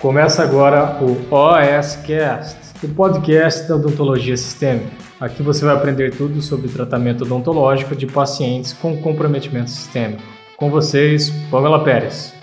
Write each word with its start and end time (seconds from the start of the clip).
Começa 0.00 0.42
agora 0.42 0.96
o 1.02 1.12
OSCast, 1.30 2.56
o 2.82 2.88
podcast 2.94 3.68
da 3.68 3.76
odontologia 3.76 4.34
sistêmica. 4.34 4.90
Aqui 5.20 5.42
você 5.42 5.62
vai 5.62 5.74
aprender 5.74 6.16
tudo 6.16 6.40
sobre 6.40 6.70
tratamento 6.70 7.24
odontológico 7.24 7.94
de 7.94 8.06
pacientes 8.06 8.72
com 8.72 8.96
comprometimento 9.02 9.68
sistêmico. 9.68 10.22
Com 10.56 10.70
vocês, 10.70 11.28
Pamela 11.50 11.84
Pérez. 11.84 12.34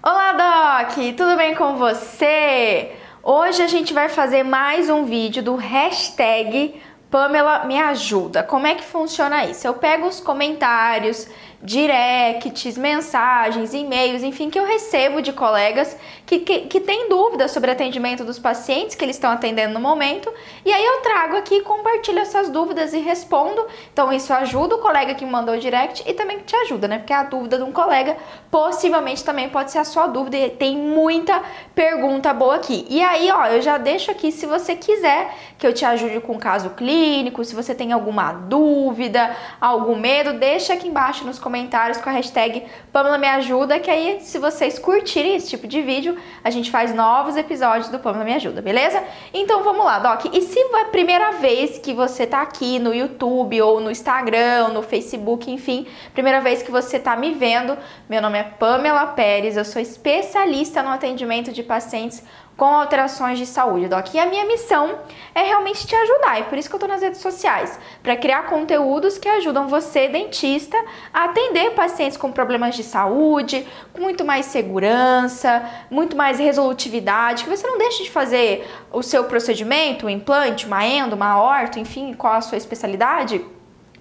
Olá, 0.00 0.84
Doc! 0.84 0.94
Tudo 1.16 1.36
bem 1.36 1.56
com 1.56 1.74
você? 1.74 2.92
Hoje 3.24 3.60
a 3.60 3.66
gente 3.66 3.92
vai 3.92 4.08
fazer 4.08 4.44
mais 4.44 4.88
um 4.88 5.04
vídeo 5.04 5.42
do 5.42 5.56
hashtag 5.56 6.80
Pamela 7.10 7.64
me 7.64 7.80
ajuda. 7.80 8.42
Como 8.42 8.66
é 8.66 8.74
que 8.74 8.84
funciona 8.84 9.46
isso? 9.46 9.66
Eu 9.66 9.74
pego 9.74 10.06
os 10.06 10.20
comentários 10.20 11.26
directs, 11.62 12.76
mensagens, 12.76 13.72
e-mails, 13.72 14.22
enfim, 14.22 14.50
que 14.50 14.58
eu 14.58 14.66
recebo 14.66 15.22
de 15.22 15.32
colegas 15.32 15.96
que, 16.28 16.40
que, 16.40 16.60
que 16.60 16.80
têm 16.80 17.08
dúvidas 17.08 17.52
sobre 17.52 17.70
atendimento 17.70 18.22
dos 18.22 18.38
pacientes 18.38 18.94
que 18.94 19.02
eles 19.02 19.16
estão 19.16 19.30
atendendo 19.30 19.72
no 19.72 19.80
momento, 19.80 20.30
e 20.62 20.70
aí 20.70 20.84
eu 20.84 21.00
trago 21.00 21.36
aqui, 21.38 21.62
compartilho 21.62 22.18
essas 22.18 22.50
dúvidas 22.50 22.92
e 22.92 22.98
respondo. 22.98 23.66
Então 23.90 24.12
isso 24.12 24.30
ajuda 24.34 24.74
o 24.74 24.78
colega 24.78 25.14
que 25.14 25.24
me 25.24 25.30
mandou 25.30 25.54
o 25.54 25.58
direct 25.58 26.04
e 26.06 26.12
também 26.12 26.40
te 26.40 26.54
ajuda, 26.54 26.86
né? 26.86 26.98
Porque 26.98 27.14
a 27.14 27.22
dúvida 27.22 27.56
de 27.56 27.62
um 27.62 27.72
colega 27.72 28.14
possivelmente 28.50 29.24
também 29.24 29.48
pode 29.48 29.70
ser 29.70 29.78
a 29.78 29.84
sua 29.84 30.06
dúvida 30.06 30.36
e 30.36 30.50
tem 30.50 30.76
muita 30.76 31.42
pergunta 31.74 32.34
boa 32.34 32.56
aqui. 32.56 32.86
E 32.90 33.02
aí, 33.02 33.30
ó, 33.32 33.46
eu 33.46 33.62
já 33.62 33.78
deixo 33.78 34.10
aqui 34.10 34.30
se 34.30 34.44
você 34.44 34.76
quiser 34.76 35.34
que 35.58 35.66
eu 35.66 35.72
te 35.72 35.86
ajude 35.86 36.20
com 36.20 36.34
o 36.34 36.38
caso 36.38 36.70
clínico, 36.70 37.42
se 37.42 37.54
você 37.54 37.74
tem 37.74 37.90
alguma 37.90 38.32
dúvida, 38.32 39.34
algum 39.58 39.96
medo, 39.96 40.34
deixa 40.34 40.74
aqui 40.74 40.88
embaixo 40.88 41.24
nos 41.24 41.38
comentários 41.38 41.96
com 41.98 42.10
a 42.10 42.12
hashtag 42.12 42.66
Pamela 42.92 43.16
Me 43.16 43.28
Ajuda, 43.28 43.80
que 43.80 43.90
aí, 43.90 44.20
se 44.20 44.38
vocês 44.38 44.78
curtirem 44.78 45.34
esse 45.34 45.48
tipo 45.48 45.66
de 45.66 45.80
vídeo, 45.80 46.17
a 46.42 46.50
gente 46.50 46.70
faz 46.70 46.94
novos 46.94 47.36
episódios 47.36 47.88
do 47.88 47.98
Pamela 47.98 48.24
Me 48.24 48.34
Ajuda, 48.34 48.62
beleza? 48.62 49.02
Então 49.32 49.62
vamos 49.62 49.84
lá, 49.84 49.98
Doc. 49.98 50.26
E 50.32 50.42
se 50.42 50.58
é 50.58 50.82
a 50.82 50.84
primeira 50.86 51.32
vez 51.32 51.78
que 51.78 51.92
você 51.92 52.26
tá 52.26 52.42
aqui 52.42 52.78
no 52.78 52.94
YouTube 52.94 53.60
ou 53.62 53.80
no 53.80 53.90
Instagram, 53.90 54.68
no 54.68 54.82
Facebook, 54.82 55.50
enfim, 55.50 55.86
primeira 56.12 56.40
vez 56.40 56.62
que 56.62 56.70
você 56.70 56.98
tá 56.98 57.16
me 57.16 57.34
vendo, 57.34 57.76
meu 58.08 58.22
nome 58.22 58.38
é 58.38 58.42
Pamela 58.42 59.06
Pérez, 59.06 59.56
eu 59.56 59.64
sou 59.64 59.80
especialista 59.80 60.82
no 60.82 60.90
atendimento 60.90 61.52
de 61.52 61.62
pacientes 61.62 62.22
com 62.58 62.64
alterações 62.64 63.38
de 63.38 63.46
saúde, 63.46 63.86
Doc. 63.86 64.12
E 64.12 64.18
a 64.18 64.26
minha 64.26 64.44
missão 64.44 64.98
é 65.32 65.42
realmente 65.42 65.86
te 65.86 65.94
ajudar, 65.94 66.40
e 66.40 66.42
por 66.42 66.58
isso 66.58 66.68
que 66.68 66.74
eu 66.74 66.80
tô 66.80 66.88
nas 66.88 67.00
redes 67.00 67.20
sociais, 67.20 67.78
para 68.02 68.16
criar 68.16 68.46
conteúdos 68.46 69.16
que 69.16 69.28
ajudam 69.28 69.68
você, 69.68 70.08
dentista, 70.08 70.76
a 71.14 71.26
atender 71.26 71.70
pacientes 71.70 72.18
com 72.18 72.32
problemas 72.32 72.74
de 72.74 72.82
saúde, 72.82 73.64
com 73.92 74.02
muito 74.02 74.24
mais 74.24 74.46
segurança, 74.46 75.64
muito 75.88 76.16
mais 76.16 76.40
resolutividade, 76.40 77.44
que 77.44 77.50
você 77.50 77.64
não 77.64 77.78
deixe 77.78 78.02
de 78.02 78.10
fazer 78.10 78.68
o 78.90 79.04
seu 79.04 79.22
procedimento, 79.24 80.06
um 80.06 80.10
implante, 80.10 80.66
uma 80.66 80.84
endo, 80.84 81.12
uma 81.12 81.40
horta, 81.40 81.78
enfim, 81.78 82.12
qual 82.12 82.32
a 82.32 82.40
sua 82.40 82.58
especialidade 82.58 83.40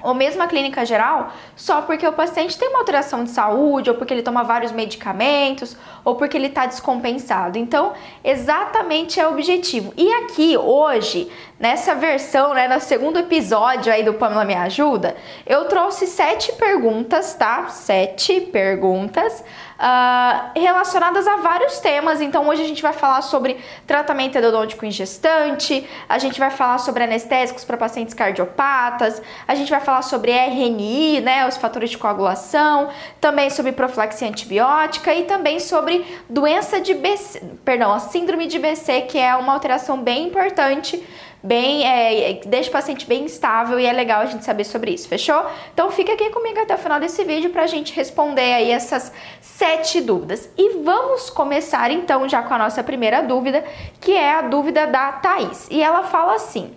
ou 0.02 0.14
mesmo 0.14 0.42
a 0.44 0.48
clínica 0.48 0.86
geral, 0.86 1.34
só 1.56 1.82
porque 1.82 2.08
o 2.08 2.14
paciente 2.14 2.58
tem 2.58 2.70
uma 2.70 2.80
alteração 2.80 3.24
de 3.24 3.32
saúde, 3.32 3.90
ou 3.90 3.96
porque 3.96 4.14
ele 4.14 4.22
toma 4.22 4.44
vários 4.44 4.72
medicamentos, 4.72 5.76
ou 6.04 6.16
porque 6.16 6.38
ele 6.38 6.48
está 6.48 6.66
descompensado. 6.66 7.58
Então, 7.58 7.94
exatamente 8.24 9.20
é 9.20 9.28
o 9.28 9.32
objetivo. 9.32 9.94
E 9.98 10.12
aqui, 10.14 10.58
hoje, 10.58 11.32
nessa 11.60 11.96
versão, 11.96 12.54
né, 12.54 12.68
no 12.68 12.80
segundo 12.80 13.20
episódio 13.20 13.92
aí 13.92 14.04
do 14.04 14.14
Pamela 14.14 14.46
Me 14.46 14.56
Ajuda, 14.56 15.16
eu 15.46 15.66
trouxe 15.66 16.08
sete 16.08 16.52
perguntas, 16.54 17.34
tá? 17.34 17.68
Sete 17.70 18.42
perguntas 18.42 19.44
uh, 19.78 20.60
relacionadas 20.60 21.28
a 21.28 21.38
vários 21.38 21.80
temas. 21.80 22.22
Então, 22.22 22.48
hoje 22.48 22.64
a 22.64 22.68
gente 22.68 22.82
vai 22.82 22.94
falar 22.94 23.22
sobre 23.22 23.58
tratamento 23.86 24.38
endodôntico 24.38 24.86
em 24.86 24.92
gestante, 24.92 25.88
a 26.08 26.18
gente 26.18 26.40
vai 26.40 26.50
falar 26.50 26.78
sobre 26.80 27.04
anestésicos 27.04 27.64
para 27.64 27.78
pacientes 27.78 28.14
cardiopatas, 28.14 29.22
a 29.48 29.56
gente 29.56 29.70
vai 29.70 29.80
falar 29.80 30.02
sobre 30.02 30.32
RNI, 30.32 31.22
né, 31.22 31.48
os 31.48 31.58
fatores 31.58 31.90
de 31.90 31.98
coagulação, 31.98 32.90
também 33.22 33.50
sobre 33.50 33.72
profilaxia 33.72 34.28
antibiótica 34.28 35.14
e 35.14 35.24
também 35.24 35.60
sobre 35.60 36.06
doença 36.30 36.82
de 36.82 36.94
BC, 36.94 37.42
perdão, 37.64 37.94
a 37.94 38.00
síndrome 38.00 38.48
de 38.48 38.60
BC, 38.60 39.02
que 39.02 39.18
é 39.18 39.36
uma 39.36 39.54
alteração 39.54 40.02
bem 40.02 40.28
importante 40.28 41.04
bem, 41.44 41.86
é, 41.86 42.42
deixa 42.46 42.70
o 42.70 42.74
paciente 42.74 43.06
bem 43.06 43.26
estável 43.26 43.80
e 43.80 43.86
é 43.86 43.94
legal 43.94 44.22
a 44.22 44.26
gente 44.26 44.44
saber 44.44 44.64
sobre 44.64 44.92
isso, 44.92 45.08
fechou? 45.08 45.46
Então 45.74 45.92
fica 45.92 46.14
aqui 46.14 46.30
comigo 46.30 46.60
até 46.60 46.76
o 46.76 46.78
final 46.78 47.00
desse 47.00 47.24
vídeo 47.24 47.50
para 47.50 47.64
a 47.64 47.68
gente 47.68 47.94
responder 47.94 48.54
aí 48.54 48.72
essas 48.72 49.12
sete 49.42 50.02
dúvidas. 50.02 50.50
E 50.58 50.84
vamos 50.84 51.30
começar 51.30 51.92
então 51.92 52.28
já 52.28 52.42
com 52.42 52.54
a 52.54 52.58
nossa 52.58 52.84
primeira 52.84 53.22
dúvida, 53.22 53.64
que 54.00 54.14
é 54.14 54.34
a 54.34 54.42
dúvida 54.42 54.88
da 54.88 55.14
Thaís. 55.14 55.68
E 55.70 55.82
ela 55.82 56.04
fala 56.04 56.36
assim 56.36 56.76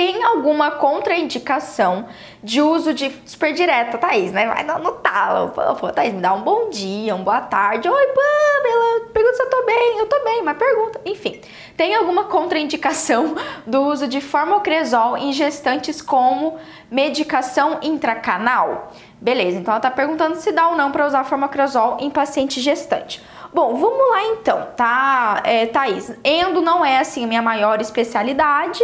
tem 0.00 0.24
alguma 0.24 0.70
contraindicação 0.70 2.06
de 2.42 2.62
uso 2.62 2.94
de 2.94 3.12
super 3.26 3.52
direta, 3.52 3.98
Thaís, 3.98 4.32
né? 4.32 4.46
Vai 4.46 4.64
no 4.64 4.92
talo. 4.92 5.50
Pô, 5.78 5.92
Thaís, 5.92 6.14
me 6.14 6.22
dá 6.22 6.32
um 6.32 6.40
bom 6.40 6.70
dia, 6.70 7.14
uma 7.14 7.22
boa 7.22 7.42
tarde. 7.42 7.86
Oi, 7.86 8.06
Pamela, 8.06 9.10
pergunta 9.12 9.36
se 9.36 9.42
eu 9.42 9.50
tô 9.50 9.66
bem. 9.66 9.98
Eu 9.98 10.06
tô 10.06 10.24
bem, 10.24 10.42
mas 10.42 10.56
pergunta. 10.56 11.02
Enfim, 11.04 11.38
tem 11.76 11.94
alguma 11.94 12.24
contraindicação 12.24 13.36
do 13.66 13.82
uso 13.82 14.08
de 14.08 14.22
formocresol 14.22 15.18
em 15.18 15.34
gestantes 15.34 16.00
como 16.00 16.56
medicação 16.90 17.78
intracanal? 17.82 18.92
Beleza, 19.20 19.58
então 19.58 19.74
ela 19.74 19.82
tá 19.82 19.90
perguntando 19.90 20.36
se 20.36 20.50
dá 20.50 20.68
ou 20.68 20.76
não 20.76 20.90
para 20.90 21.06
usar 21.06 21.24
formocresol 21.24 21.98
em 22.00 22.08
paciente 22.08 22.58
gestante. 22.58 23.22
Bom, 23.52 23.74
vamos 23.74 24.10
lá 24.10 24.22
então, 24.28 24.68
tá, 24.74 25.42
é, 25.44 25.66
Thaís? 25.66 26.10
Endo 26.24 26.62
não 26.62 26.82
é 26.82 27.00
assim 27.00 27.24
a 27.24 27.26
minha 27.26 27.42
maior 27.42 27.82
especialidade 27.82 28.82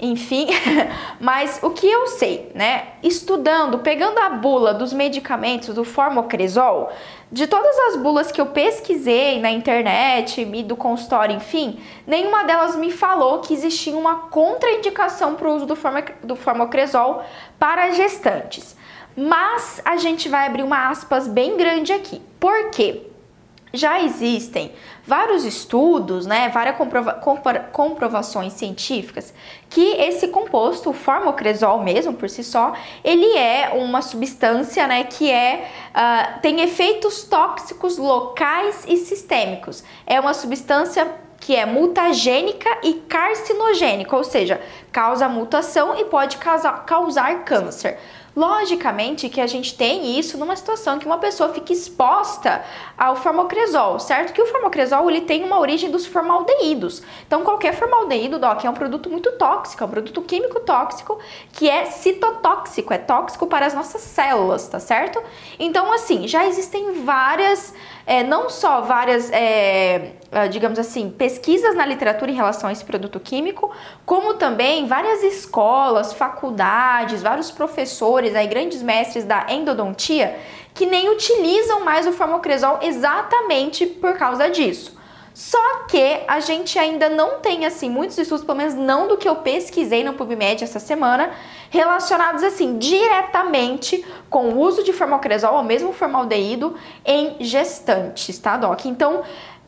enfim, 0.00 0.46
mas 1.18 1.58
o 1.62 1.70
que 1.70 1.86
eu 1.86 2.06
sei, 2.06 2.52
né? 2.54 2.88
Estudando, 3.02 3.78
pegando 3.80 4.18
a 4.18 4.30
bula 4.30 4.72
dos 4.72 4.92
medicamentos 4.92 5.74
do 5.74 5.84
formocresol, 5.84 6.90
de 7.30 7.46
todas 7.46 7.76
as 7.88 7.96
bulas 7.96 8.30
que 8.30 8.40
eu 8.40 8.46
pesquisei 8.46 9.40
na 9.40 9.50
internet 9.50 10.44
do 10.62 10.76
consultório, 10.76 11.36
enfim, 11.36 11.80
nenhuma 12.06 12.44
delas 12.44 12.76
me 12.76 12.92
falou 12.92 13.40
que 13.40 13.52
existia 13.52 13.96
uma 13.96 14.28
contraindicação 14.28 15.34
para 15.34 15.48
o 15.48 15.56
uso 15.56 15.66
do, 15.66 15.76
do 16.22 16.36
formocresol 16.36 17.22
para 17.58 17.90
gestantes. 17.90 18.76
Mas 19.16 19.82
a 19.84 19.96
gente 19.96 20.28
vai 20.28 20.46
abrir 20.46 20.62
uma 20.62 20.88
aspas 20.88 21.26
bem 21.26 21.56
grande 21.56 21.92
aqui. 21.92 22.22
Por 22.38 22.70
quê? 22.70 23.07
Já 23.72 24.00
existem 24.02 24.72
vários 25.04 25.44
estudos, 25.44 26.26
né, 26.26 26.48
várias 26.48 26.76
comprova 26.76 27.12
comprovações 27.72 28.52
científicas 28.52 29.32
que 29.70 29.92
esse 29.96 30.28
composto, 30.28 30.90
o 30.90 30.92
formocresol 30.92 31.82
mesmo 31.82 32.12
por 32.14 32.28
si 32.28 32.42
só, 32.42 32.72
ele 33.04 33.36
é 33.36 33.70
uma 33.74 34.02
substância, 34.02 34.86
né, 34.86 35.04
que 35.04 35.30
é 35.30 35.68
uh, 35.90 36.40
tem 36.40 36.60
efeitos 36.60 37.24
tóxicos 37.24 37.98
locais 37.98 38.84
e 38.86 38.96
sistêmicos. 38.96 39.84
É 40.06 40.18
uma 40.18 40.34
substância 40.34 41.06
que 41.40 41.54
é 41.54 41.64
mutagênica 41.64 42.68
e 42.82 42.94
carcinogênica, 42.94 44.16
ou 44.16 44.24
seja, 44.24 44.60
causa 44.90 45.28
mutação 45.28 45.98
e 45.98 46.04
pode 46.04 46.36
causar, 46.38 46.84
causar 46.84 47.44
câncer. 47.44 47.98
Logicamente 48.38 49.28
que 49.28 49.40
a 49.40 49.48
gente 49.48 49.74
tem 49.74 50.16
isso 50.16 50.38
numa 50.38 50.54
situação 50.54 50.96
que 51.00 51.06
uma 51.06 51.18
pessoa 51.18 51.52
fica 51.52 51.72
exposta 51.72 52.64
ao 52.96 53.16
formocresol, 53.16 53.98
certo? 53.98 54.32
Que 54.32 54.40
o 54.40 54.46
formocresol 54.46 55.10
ele 55.10 55.22
tem 55.22 55.42
uma 55.42 55.58
origem 55.58 55.90
dos 55.90 56.06
formaldeídos. 56.06 57.02
Então 57.26 57.42
qualquer 57.42 57.74
formaldeído, 57.74 58.38
doc, 58.38 58.64
é 58.64 58.70
um 58.70 58.74
produto 58.74 59.10
muito 59.10 59.32
tóxico, 59.32 59.82
é 59.82 59.86
um 59.88 59.90
produto 59.90 60.22
químico 60.22 60.60
tóxico 60.60 61.18
que 61.52 61.68
é 61.68 61.86
citotóxico, 61.86 62.94
é 62.94 62.98
tóxico 62.98 63.44
para 63.48 63.66
as 63.66 63.74
nossas 63.74 64.02
células, 64.02 64.68
tá 64.68 64.78
certo? 64.78 65.20
Então 65.58 65.92
assim, 65.92 66.28
já 66.28 66.46
existem 66.46 67.04
várias 67.04 67.74
é, 68.08 68.24
não 68.24 68.48
só 68.48 68.80
várias, 68.80 69.30
é, 69.30 70.12
ah, 70.32 70.46
digamos 70.46 70.78
assim, 70.78 71.10
pesquisas 71.10 71.76
na 71.76 71.84
literatura 71.84 72.30
em 72.30 72.34
relação 72.34 72.70
a 72.70 72.72
esse 72.72 72.82
produto 72.82 73.20
químico, 73.20 73.70
como 74.06 74.32
também 74.32 74.86
várias 74.86 75.22
escolas, 75.22 76.14
faculdades, 76.14 77.22
vários 77.22 77.50
professores, 77.50 78.34
aí, 78.34 78.46
grandes 78.46 78.82
mestres 78.82 79.26
da 79.26 79.44
endodontia, 79.50 80.38
que 80.72 80.86
nem 80.86 81.10
utilizam 81.10 81.84
mais 81.84 82.06
o 82.06 82.12
formocresol 82.12 82.78
exatamente 82.80 83.84
por 83.84 84.16
causa 84.16 84.48
disso. 84.48 84.97
Só 85.38 85.84
que 85.86 86.24
a 86.26 86.40
gente 86.40 86.76
ainda 86.80 87.08
não 87.08 87.38
tem 87.38 87.64
assim 87.64 87.88
muitos 87.88 88.18
estudos, 88.18 88.44
pelo 88.44 88.58
menos 88.58 88.74
não 88.74 89.06
do 89.06 89.16
que 89.16 89.28
eu 89.28 89.36
pesquisei 89.36 90.02
no 90.02 90.14
PubMed 90.14 90.64
essa 90.64 90.80
semana, 90.80 91.30
relacionados 91.70 92.42
assim 92.42 92.76
diretamente 92.76 94.04
com 94.28 94.48
o 94.48 94.58
uso 94.58 94.82
de 94.82 94.92
formocresol 94.92 95.54
ou 95.54 95.62
mesmo 95.62 95.92
formaldeído 95.92 96.74
em 97.06 97.36
gestantes, 97.38 98.36
tá, 98.40 98.56
doc? 98.56 98.84
Então, 98.86 99.22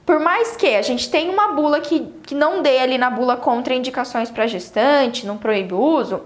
por 0.05 0.19
mais 0.19 0.57
que 0.57 0.75
a 0.75 0.83
gente 0.83 1.09
tenha 1.09 1.31
uma 1.31 1.53
bula 1.53 1.81
que, 1.81 2.01
que 2.25 2.35
não 2.35 2.63
dê 2.63 2.81
ali 2.81 2.99
na 2.99 3.09
bula 3.09 3.37
contraindicações 3.37 4.29
para 4.29 4.49
gestante, 4.49 5.25
não 5.25 5.39
proíbe 5.39 5.73
o 5.73 5.79
uso, 5.79 6.21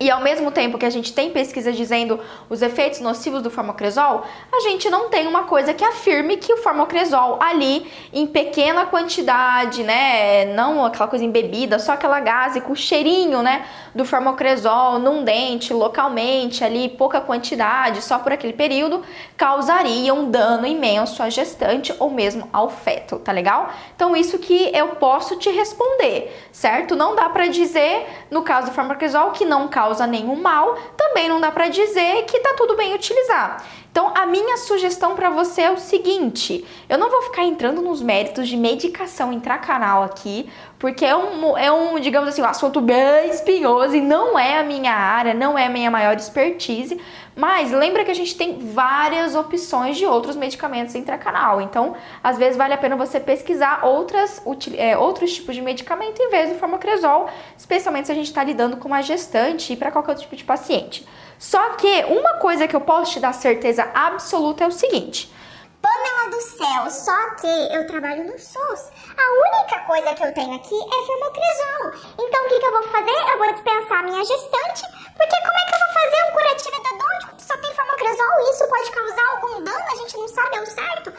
e 0.00 0.10
ao 0.10 0.20
mesmo 0.20 0.50
tempo 0.52 0.78
que 0.78 0.86
a 0.86 0.90
gente 0.90 1.12
tem 1.12 1.30
pesquisas 1.30 1.76
dizendo 1.76 2.20
os 2.48 2.62
efeitos 2.62 3.00
nocivos 3.00 3.42
do 3.42 3.50
formocresol, 3.50 4.24
a 4.52 4.60
gente 4.60 4.88
não 4.88 5.08
tem 5.08 5.26
uma 5.26 5.42
coisa 5.44 5.74
que 5.74 5.84
afirme 5.84 6.36
que 6.36 6.52
o 6.52 6.58
formocresol 6.58 7.38
ali 7.42 7.90
em 8.12 8.26
pequena 8.26 8.86
quantidade, 8.86 9.82
né, 9.82 10.44
não 10.54 10.84
aquela 10.84 11.08
coisa 11.08 11.24
embebida, 11.24 11.78
só 11.80 11.92
aquela 11.92 12.20
gase 12.20 12.60
com 12.60 12.76
cheirinho, 12.76 13.42
né, 13.42 13.66
do 13.92 14.04
formocresol 14.04 15.00
num 15.00 15.24
dente 15.24 15.72
localmente 15.72 16.62
ali, 16.62 16.88
pouca 16.88 17.20
quantidade, 17.20 18.00
só 18.02 18.18
por 18.18 18.32
aquele 18.32 18.52
período, 18.52 19.02
causaria 19.36 20.14
um 20.14 20.30
dano 20.30 20.66
imenso 20.66 21.22
à 21.22 21.28
gestante 21.28 21.92
ou 21.98 22.10
mesmo 22.10 22.48
ao 22.52 22.70
feto, 22.70 23.18
tá 23.18 23.32
legal? 23.32 23.70
Então 23.96 24.14
isso 24.14 24.38
que 24.38 24.70
eu 24.72 24.88
posso 24.90 25.36
te 25.36 25.50
responder, 25.50 26.48
certo? 26.52 26.94
Não 26.94 27.16
dá 27.16 27.28
para 27.28 27.48
dizer 27.48 28.06
no 28.30 28.42
caso 28.42 28.68
do 28.68 28.72
formocresol 28.72 29.32
que 29.32 29.44
não 29.44 29.66
causa 29.66 29.87
causa 29.88 30.06
nenhum 30.06 30.36
mal, 30.36 30.76
também 30.96 31.28
não 31.28 31.40
dá 31.40 31.50
para 31.50 31.68
dizer 31.68 32.24
que 32.24 32.38
tá 32.40 32.54
tudo 32.56 32.76
bem 32.76 32.94
utilizar. 32.94 33.64
Então, 33.90 34.12
a 34.14 34.26
minha 34.26 34.56
sugestão 34.58 35.14
para 35.16 35.30
você 35.30 35.62
é 35.62 35.70
o 35.70 35.78
seguinte: 35.78 36.64
eu 36.88 36.98
não 36.98 37.10
vou 37.10 37.22
ficar 37.22 37.42
entrando 37.42 37.80
nos 37.80 38.02
méritos 38.02 38.46
de 38.46 38.56
medicação 38.56 39.32
intracanal 39.32 40.02
aqui, 40.02 40.48
porque 40.78 41.04
é 41.04 41.16
um, 41.16 41.56
é 41.56 41.72
um, 41.72 41.98
digamos 41.98 42.28
assim, 42.28 42.42
um 42.42 42.46
assunto 42.46 42.80
bem 42.80 43.30
espinhoso 43.30 43.96
e 43.96 44.00
não 44.00 44.38
é 44.38 44.58
a 44.58 44.62
minha 44.62 44.92
área, 44.92 45.34
não 45.34 45.58
é 45.58 45.66
a 45.66 45.70
minha 45.70 45.90
maior 45.90 46.16
expertise. 46.16 47.00
Mas 47.38 47.70
lembra 47.70 48.04
que 48.04 48.10
a 48.10 48.14
gente 48.14 48.36
tem 48.36 48.58
várias 48.58 49.36
opções 49.36 49.96
de 49.96 50.04
outros 50.04 50.34
medicamentos 50.34 50.96
intracanal. 50.96 51.60
Então, 51.60 51.94
às 52.20 52.36
vezes 52.36 52.56
vale 52.56 52.74
a 52.74 52.76
pena 52.76 52.96
você 52.96 53.20
pesquisar 53.20 53.84
outras, 53.84 54.42
é, 54.76 54.98
outros 54.98 55.32
tipos 55.34 55.54
de 55.54 55.62
medicamento 55.62 56.20
em 56.20 56.30
vez 56.30 56.48
do 56.48 56.56
farmacresol, 56.56 57.28
especialmente 57.56 58.06
se 58.06 58.12
a 58.12 58.14
gente 58.16 58.26
está 58.26 58.42
lidando 58.42 58.76
com 58.78 58.88
uma 58.88 59.02
gestante 59.02 59.72
e 59.72 59.76
para 59.76 59.92
qualquer 59.92 60.10
outro 60.10 60.24
tipo 60.24 60.34
de 60.34 60.42
paciente. 60.42 61.06
Só 61.38 61.74
que 61.74 62.06
uma 62.06 62.40
coisa 62.40 62.66
que 62.66 62.74
eu 62.74 62.80
posso 62.80 63.12
te 63.12 63.20
dar 63.20 63.32
certeza 63.32 63.88
absoluta 63.94 64.64
é 64.64 64.66
o 64.66 64.72
seguinte. 64.72 65.32
Pamela 65.80 66.30
do 66.30 66.40
céu, 66.40 66.90
só 66.90 67.34
que 67.36 67.74
eu 67.74 67.86
trabalho 67.86 68.24
no 68.24 68.38
SUS. 68.38 68.90
A 69.16 69.58
única 69.58 69.80
coisa 69.86 70.14
que 70.14 70.24
eu 70.24 70.34
tenho 70.34 70.54
aqui 70.54 70.74
é 70.74 71.06
fermocresol. 71.06 72.14
Então 72.18 72.44
o 72.44 72.48
que, 72.48 72.58
que 72.58 72.66
eu 72.66 72.72
vou 72.72 72.82
fazer? 72.84 73.32
Eu 73.32 73.38
vou 73.38 73.52
dispensar 73.52 73.98
a 73.98 74.02
minha 74.02 74.24
gestante, 74.24 74.82
porque 75.16 75.36
como 75.40 75.58
é 75.58 75.66
que 75.66 75.74
eu 75.74 75.78
vou 75.78 75.92
fazer 75.94 76.22
um 76.28 76.32
curativo 76.32 76.76
endodôntico 76.76 77.36
que 77.36 77.42
só 77.42 77.56
tem 77.58 77.74
fermocresol? 77.74 78.50
Isso 78.50 78.68
pode 78.68 78.90
causar 78.90 79.28
algum 79.36 79.64
dano? 79.64 79.84
A 79.92 79.96
gente 79.96 80.16
não 80.16 80.28
sabe 80.28 80.58
ao 80.58 80.66
certo. 80.66 81.12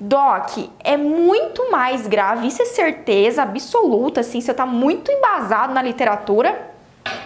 Doc, 0.00 0.50
é 0.80 0.96
muito 0.96 1.70
mais 1.70 2.08
grave, 2.08 2.48
isso 2.48 2.60
é 2.60 2.64
certeza 2.64 3.42
absoluta, 3.42 4.20
assim, 4.20 4.40
você 4.40 4.52
tá 4.52 4.66
muito 4.66 5.12
embasado 5.12 5.72
na 5.72 5.80
literatura 5.80 6.71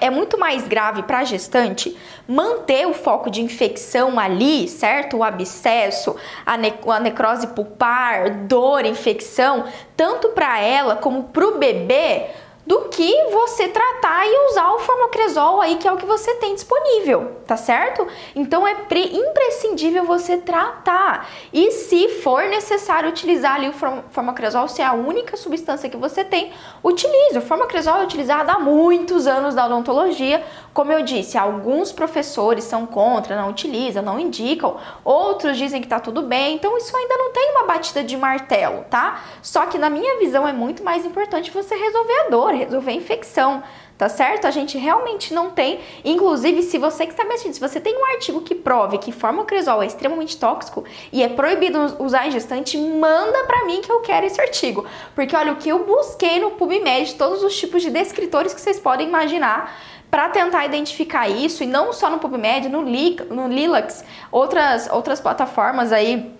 é 0.01 0.11
muito 0.11 0.39
mais 0.39 0.67
grave 0.67 1.03
para 1.03 1.19
a 1.19 1.25
gestante 1.25 1.97
manter 2.29 2.87
o 2.87 2.95
foco 2.95 3.31
de 3.31 3.43
infecção 3.43 4.19
ali, 4.19 4.69
certo? 4.69 5.19
O 5.19 5.25
abscesso, 5.25 6.17
a, 6.45 6.57
ne 6.57 6.73
a 6.87 7.01
necrose 7.01 7.49
pulpar, 7.49 8.31
dor, 8.47 8.85
infecção, 8.85 9.65
tanto 9.97 10.31
para 10.31 10.61
ela 10.61 10.97
como 10.97 11.25
para 11.25 11.47
o 11.47 11.59
bebê 11.59 12.27
do 12.67 12.89
que 12.89 13.29
você 13.31 13.69
tratar 13.69 14.27
e 14.27 14.51
usar 14.51 14.73
o 14.73 14.81
formocresol 14.81 15.61
aí, 15.61 15.77
que 15.77 15.87
é 15.87 15.93
o 15.93 15.97
que 15.97 16.05
você 16.05 16.35
tem 16.35 16.53
disponível, 16.55 17.37
tá 17.47 17.57
certo? 17.57 18.07
Então 18.35 18.67
é 18.67 18.73
imprescindível 18.73 20.05
você 20.05 20.37
tratar. 20.39 21.29
E 21.53 21.71
se 21.71 22.09
for 22.23 22.43
necessário 22.45 23.09
utilizar 23.09 23.55
ali 23.55 23.69
o 23.69 23.73
formocresol, 24.11 24.67
se 24.67 24.83
é 24.83 24.85
a 24.85 24.95
única 24.95 25.37
substância 25.37 25.89
que 25.89 25.97
você 25.97 26.25
tem, 26.25 26.53
utilize. 26.83 27.39
O 27.39 27.43
formocresol 27.43 27.99
é 27.99 28.03
utilizado 28.03 28.51
há 28.51 28.59
muitos 28.59 29.29
anos 29.29 29.55
na 29.55 29.67
odontologia. 29.67 30.45
Como 30.75 30.93
eu 30.93 31.03
disse, 31.03 31.39
alguns 31.39 31.93
professores 31.93 32.65
são 32.65 32.85
contra, 32.85 33.37
não 33.37 33.51
utilizam, 33.51 34.03
não 34.03 34.19
indicam, 34.19 34.77
outros 35.05 35.57
dizem 35.57 35.81
que 35.81 35.87
tá 35.87 36.01
tudo 36.01 36.23
bem. 36.23 36.57
Então 36.57 36.77
isso 36.77 36.97
ainda 36.97 37.17
não 37.17 37.33
tem 37.33 37.53
uma 37.53 37.65
batida 37.65 38.03
de 38.03 38.17
martelo, 38.17 38.85
tá? 38.91 39.23
Só 39.41 39.67
que 39.67 39.79
na 39.79 39.89
minha 39.89 40.19
visão 40.19 40.49
é 40.49 40.53
muito 40.53 40.83
mais 40.83 41.05
importante 41.05 41.51
você 41.53 41.77
resolver 41.77 42.21
a 42.27 42.29
dor 42.29 42.56
resolver 42.57 42.91
a 42.91 42.95
infecção, 42.95 43.63
tá 43.97 44.09
certo? 44.09 44.47
A 44.47 44.51
gente 44.51 44.77
realmente 44.77 45.33
não 45.33 45.51
tem, 45.51 45.81
inclusive 46.05 46.63
se 46.63 46.79
você 46.79 47.07
que 47.07 47.13
está 47.13 47.25
me 47.25 47.31
assistindo, 47.31 47.55
se 47.55 47.61
você 47.61 47.81
tem 47.81 47.97
um 47.97 48.05
artigo 48.07 48.41
que 48.41 48.55
prove 48.55 48.99
que 48.99 49.13
formocresol 49.13 49.83
é 49.83 49.87
extremamente 49.87 50.37
tóxico 50.37 50.85
e 51.13 51.23
é 51.23 51.29
proibido 51.29 51.97
usar 51.99 52.27
em 52.27 52.31
gestante, 52.31 52.77
manda 52.77 53.45
para 53.45 53.65
mim 53.65 53.81
que 53.81 53.91
eu 53.91 54.01
quero 54.01 54.27
esse 54.27 54.41
artigo. 54.41 54.85
Porque 55.15 55.35
olha, 55.35 55.53
o 55.53 55.57
que 55.57 55.69
eu 55.69 55.85
busquei 55.85 56.39
no 56.39 56.53
PubMed, 56.53 57.15
todos 57.15 57.43
os 57.43 57.57
tipos 57.57 57.83
de 57.83 57.91
descritores 57.91 58.53
que 58.53 58.61
vocês 58.61 58.79
podem 58.79 59.09
imaginar, 59.09 59.75
para 60.11 60.29
tentar 60.29 60.65
identificar 60.65 61.29
isso, 61.29 61.65
e 61.65 61.67
não 61.67 61.93
só 61.93 62.09
no 62.09 62.19
PubMed, 62.19 62.69
no, 62.69 62.83
no 62.83 63.49
Lilacs, 63.49 64.05
outras, 64.31 64.89
outras 64.91 65.21
plataformas 65.21 65.93
aí 65.93 66.33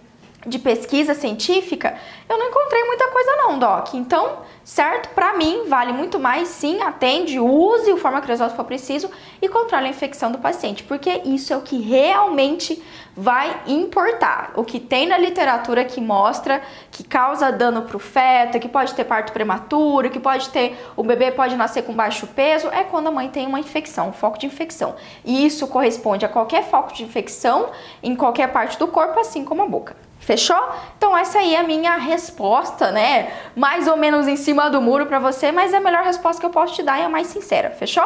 de 0.45 0.59
pesquisa 0.59 1.15
científica, 1.15 1.97
eu 2.29 2.39
não 2.39 2.49
encontrei 2.49 2.85
muita 2.85 3.09
coisa 3.09 3.37
não, 3.37 3.59
Doc. 3.59 3.95
Então, 3.95 4.39
certo? 4.65 5.09
Para 5.11 5.37
mim, 5.37 5.65
vale 5.69 5.93
muito 5.93 6.19
mais, 6.19 6.49
sim, 6.49 6.81
atende, 6.83 7.39
use 7.39 7.93
o 7.93 7.97
farmacresol 7.97 8.51
se 8.51 8.57
for 8.57 8.65
preciso 8.65 9.11
e 9.41 9.49
controle 9.49 9.87
a 9.87 9.91
infecção 9.91 10.31
do 10.31 10.39
paciente, 10.39 10.83
porque 10.85 11.23
isso 11.25 11.53
é 11.53 11.57
o 11.57 11.63
que 11.63 11.81
realmente 11.81 12.83
vai 13.17 13.63
importar. 13.67 14.53
O 14.55 14.63
que 14.63 14.79
tem 14.79 15.07
na 15.07 15.19
literatura 15.19 15.85
que 15.85 16.01
mostra 16.01 16.63
que 16.91 17.03
causa 17.03 17.51
dano 17.51 17.83
para 17.83 17.97
o 17.97 18.01
feto, 18.01 18.61
que 18.61 18.69
pode 18.69 18.95
ter 18.95 19.05
parto 19.05 19.33
prematuro, 19.33 20.11
que 20.11 20.21
pode 20.21 20.51
ter, 20.51 20.79
o 20.97 21.03
bebê 21.03 21.33
pode 21.33 21.57
nascer 21.57 21.83
com 21.83 21.93
baixo 21.93 22.27
peso, 22.27 22.69
é 22.69 22.85
quando 22.85 23.09
a 23.09 23.11
mãe 23.11 23.29
tem 23.29 23.47
uma 23.47 23.59
infecção, 23.59 24.11
um 24.11 24.13
foco 24.13 24.39
de 24.39 24.47
infecção. 24.47 24.95
E 25.25 25.47
isso 25.47 25.67
corresponde 25.67 26.25
a 26.25 26.29
qualquer 26.29 26.65
foco 26.65 26.93
de 26.93 27.03
infecção 27.03 27.71
em 28.03 28.15
qualquer 28.15 28.53
parte 28.53 28.79
do 28.79 28.87
corpo, 28.87 29.19
assim 29.19 29.45
como 29.45 29.63
a 29.63 29.67
boca. 29.67 30.06
Fechou? 30.27 30.61
Então 30.99 31.17
essa 31.17 31.39
aí 31.39 31.55
é 31.55 31.61
a 31.61 31.63
minha 31.63 31.95
resposta, 31.95 32.91
né? 32.91 33.33
Mais 33.55 33.87
ou 33.87 33.97
menos 33.97 34.27
em 34.27 34.35
cima 34.35 34.69
do 34.69 34.83
muro 34.83 35.07
para 35.07 35.21
você, 35.21 35.53
mas 35.53 35.73
é 35.73 35.77
a 35.77 35.81
melhor 35.81 36.03
resposta 36.03 36.41
que 36.41 36.47
eu 36.47 36.51
posso 36.51 36.75
te 36.75 36.83
dar 36.83 36.99
e 36.99 37.05
a 37.05 37.09
mais 37.09 37.29
sincera. 37.29 37.71
Fechou? 37.71 38.05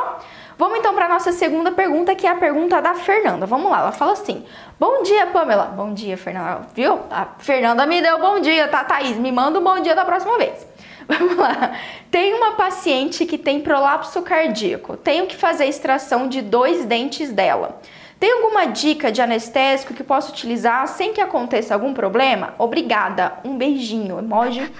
Vamos 0.58 0.78
então 0.78 0.94
para 0.94 1.08
nossa 1.08 1.32
segunda 1.32 1.72
pergunta, 1.72 2.14
que 2.14 2.26
é 2.26 2.30
a 2.30 2.34
pergunta 2.34 2.82
da 2.82 2.92
Fernanda. 2.92 3.46
Vamos 3.46 3.70
lá, 3.70 3.80
ela 3.80 3.92
fala 3.92 4.12
assim: 4.12 4.44
Bom 4.78 5.02
dia, 5.02 5.28
Pamela. 5.28 5.64
Bom 5.74 5.94
dia, 5.94 6.18
Fernanda. 6.18 6.66
Viu? 6.74 7.00
A 7.10 7.26
Fernanda 7.38 7.86
me 7.86 8.02
deu 8.02 8.18
bom 8.18 8.38
dia, 8.38 8.68
tá, 8.68 8.84
Thaís? 8.84 9.16
Me 9.16 9.32
manda 9.32 9.58
um 9.58 9.64
bom 9.64 9.80
dia 9.80 9.94
da 9.94 10.04
próxima 10.04 10.36
vez. 10.36 10.66
Vamos 11.08 11.38
lá. 11.38 11.72
Tem 12.10 12.34
uma 12.34 12.52
paciente 12.52 13.24
que 13.24 13.38
tem 13.38 13.62
prolapso 13.62 14.20
cardíaco. 14.20 14.94
Tenho 14.94 15.26
que 15.26 15.38
fazer 15.38 15.64
extração 15.64 16.28
de 16.28 16.42
dois 16.42 16.84
dentes 16.84 17.32
dela. 17.32 17.80
Tem 18.20 18.32
alguma 18.32 18.66
dica 18.66 19.10
de 19.10 19.22
anestésico 19.22 19.94
que 19.94 20.04
posso 20.04 20.30
utilizar 20.30 20.86
sem 20.86 21.14
que 21.14 21.22
aconteça 21.22 21.72
algum 21.72 21.94
problema? 21.94 22.54
Obrigada. 22.58 23.38
Um 23.42 23.56
beijinho. 23.56 24.18
Emoji 24.18 24.70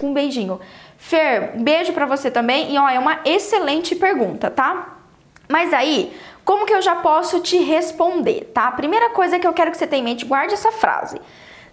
com 0.00 0.08
um 0.08 0.12
beijinho. 0.12 0.58
Fer, 0.98 1.56
beijo 1.60 1.92
para 1.92 2.06
você 2.06 2.28
também. 2.28 2.74
E 2.74 2.76
ó, 2.76 2.88
é 2.88 2.98
uma 2.98 3.20
excelente 3.24 3.94
pergunta, 3.94 4.50
tá? 4.50 4.96
Mas 5.48 5.72
aí, 5.72 6.12
como 6.44 6.66
que 6.66 6.74
eu 6.74 6.82
já 6.82 6.96
posso 6.96 7.38
te 7.38 7.58
responder, 7.58 8.50
tá? 8.52 8.66
A 8.66 8.72
primeira 8.72 9.10
coisa 9.10 9.38
que 9.38 9.46
eu 9.46 9.52
quero 9.52 9.70
que 9.70 9.78
você 9.78 9.86
tenha 9.86 10.00
em 10.00 10.04
mente, 10.04 10.24
guarde 10.24 10.54
essa 10.54 10.72
frase. 10.72 11.20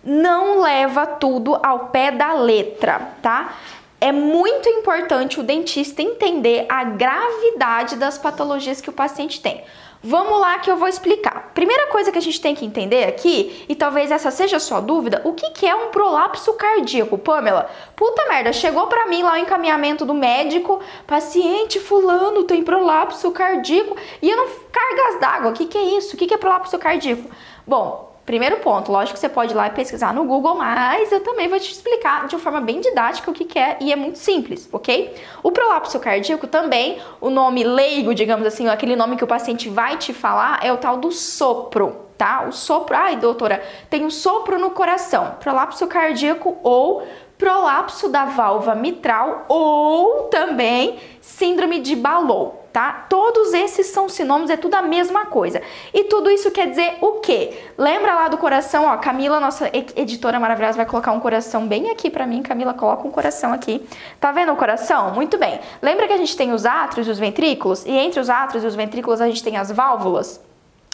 Não 0.04 0.62
leva 0.62 1.08
tudo 1.08 1.60
ao 1.64 1.88
pé 1.88 2.12
da 2.12 2.34
letra, 2.34 3.00
tá? 3.24 3.56
É 4.00 4.12
muito 4.12 4.70
importante 4.70 5.40
o 5.40 5.44
dentista 5.44 6.04
entender 6.04 6.68
a 6.70 6.84
gravidade 6.84 7.96
das 7.96 8.20
patologias 8.20 8.80
que 8.80 8.92
o 8.92 8.94
paciente 8.94 9.42
tem. 9.42 9.64
Vamos 10.08 10.40
lá 10.40 10.60
que 10.60 10.70
eu 10.70 10.78
vou 10.78 10.88
explicar. 10.88 11.50
Primeira 11.56 11.88
coisa 11.88 12.12
que 12.12 12.18
a 12.20 12.22
gente 12.22 12.40
tem 12.40 12.54
que 12.54 12.64
entender 12.64 13.06
aqui, 13.06 13.66
e 13.68 13.74
talvez 13.74 14.12
essa 14.12 14.30
seja 14.30 14.58
a 14.58 14.60
sua 14.60 14.80
dúvida, 14.80 15.20
o 15.26 15.34
que, 15.34 15.50
que 15.50 15.66
é 15.66 15.74
um 15.74 15.88
prolapso 15.88 16.54
cardíaco, 16.54 17.18
Pamela? 17.18 17.68
Puta 17.96 18.24
merda, 18.28 18.54
chegou 18.54 18.86
para 18.86 19.08
mim 19.08 19.24
lá 19.24 19.34
o 19.34 19.38
encaminhamento 19.38 20.06
do 20.06 20.14
médico, 20.14 20.80
paciente 21.08 21.80
fulano 21.80 22.44
tem 22.44 22.64
prolapso 22.64 23.32
cardíaco, 23.32 23.98
e 24.22 24.30
eu 24.30 24.38
não 24.38 24.48
cargas 24.72 25.20
d'água, 25.20 25.50
o 25.50 25.54
que, 25.54 25.66
que 25.66 25.78
é 25.78 25.98
isso? 25.98 26.16
O 26.16 26.20
que, 26.20 26.28
que 26.28 26.36
é 26.36 26.38
prolapso 26.38 26.78
cardíaco? 26.78 27.28
Bom, 27.66 28.15
Primeiro 28.26 28.58
ponto, 28.58 28.92
lógico 28.92 29.14
que 29.14 29.20
você 29.20 29.30
pode 29.30 29.54
ir 29.54 29.56
lá 29.56 29.68
e 29.68 29.70
pesquisar 29.70 30.12
no 30.12 30.24
Google, 30.24 30.56
mas 30.56 31.12
eu 31.12 31.20
também 31.20 31.48
vou 31.48 31.60
te 31.60 31.72
explicar 31.72 32.28
de 32.28 32.36
uma 32.36 32.42
forma 32.42 32.60
bem 32.60 32.82
didática 32.82 33.30
o 33.30 33.34
que, 33.34 33.60
é 33.60 33.78
e 33.80 33.94
é 33.94 33.96
muito 33.96 34.18
simples, 34.18 34.68
ok? 34.72 35.14
O 35.44 35.52
prolapso 35.52 36.00
cardíaco 36.00 36.48
também, 36.48 36.98
o 37.22 37.30
nome 37.30 37.64
leigo, 37.64 38.16
digamos 38.16 38.48
assim, 38.48 38.68
aquele 38.68 38.96
nome 38.96 39.16
que 39.16 39.24
o 39.24 39.28
paciente 39.28 39.70
vai 39.70 39.98
te 39.98 40.12
falar 40.12 40.60
é 40.64 40.74
o 40.74 40.78
tal 40.78 40.98
do 40.98 41.12
sopro, 41.12 41.96
tá? 42.18 42.48
O 42.48 42.52
sopro, 42.52 42.96
ai 42.96 43.16
doutora, 43.16 43.64
tem 43.92 44.04
um 44.04 44.10
sopro 44.10 44.58
no 44.58 44.72
coração, 44.72 45.36
prolapso 45.40 45.86
cardíaco 45.86 46.58
ou 46.64 47.08
prolapso 47.38 48.10
da 48.10 48.26
válvula 48.26 48.74
mitral 48.74 49.46
ou 49.48 50.24
também 50.30 50.98
síndrome 51.22 51.80
de 51.80 51.96
Ballow 51.96 52.65
tá? 52.76 53.06
Todos 53.08 53.54
esses 53.54 53.88
são 53.88 54.10
sinônimos, 54.10 54.50
é 54.50 54.58
tudo 54.58 54.76
a 54.76 54.82
mesma 54.82 55.28
coisa. 55.28 55.62
E 55.94 56.04
tudo 56.04 56.30
isso 56.30 56.52
quer 56.52 56.68
dizer 56.68 56.98
o 57.00 57.22
quê? 57.22 57.58
Lembra 57.78 58.14
lá 58.14 58.28
do 58.28 58.38
coração, 58.38 58.84
ó, 58.84 58.98
Camila, 58.98 59.40
nossa 59.40 59.72
editora 59.74 60.42
maravilhosa, 60.42 60.76
vai 60.76 60.86
colocar 60.86 61.14
um 61.14 61.22
coração 61.22 61.66
bem 61.66 61.90
aqui 61.90 62.10
para 62.10 62.28
mim. 62.28 62.44
Camila, 62.44 62.74
coloca 62.74 63.08
um 63.08 63.12
coração 63.12 63.54
aqui. 63.54 63.88
Tá 64.20 64.34
vendo 64.34 64.52
o 64.52 64.58
coração? 64.58 65.12
Muito 65.12 65.38
bem. 65.38 65.58
Lembra 65.82 66.06
que 66.06 66.12
a 66.12 66.18
gente 66.18 66.36
tem 66.36 66.52
os 66.52 66.66
átrios 66.66 67.08
e 67.08 67.12
os 67.12 67.18
ventrículos? 67.18 67.86
E 67.86 67.92
entre 67.92 68.20
os 68.20 68.30
átrios 68.30 68.62
e 68.66 68.68
os 68.68 68.76
ventrículos 68.76 69.22
a 69.22 69.28
gente 69.28 69.42
tem 69.42 69.56
as 69.56 69.72
válvulas? 69.72 70.42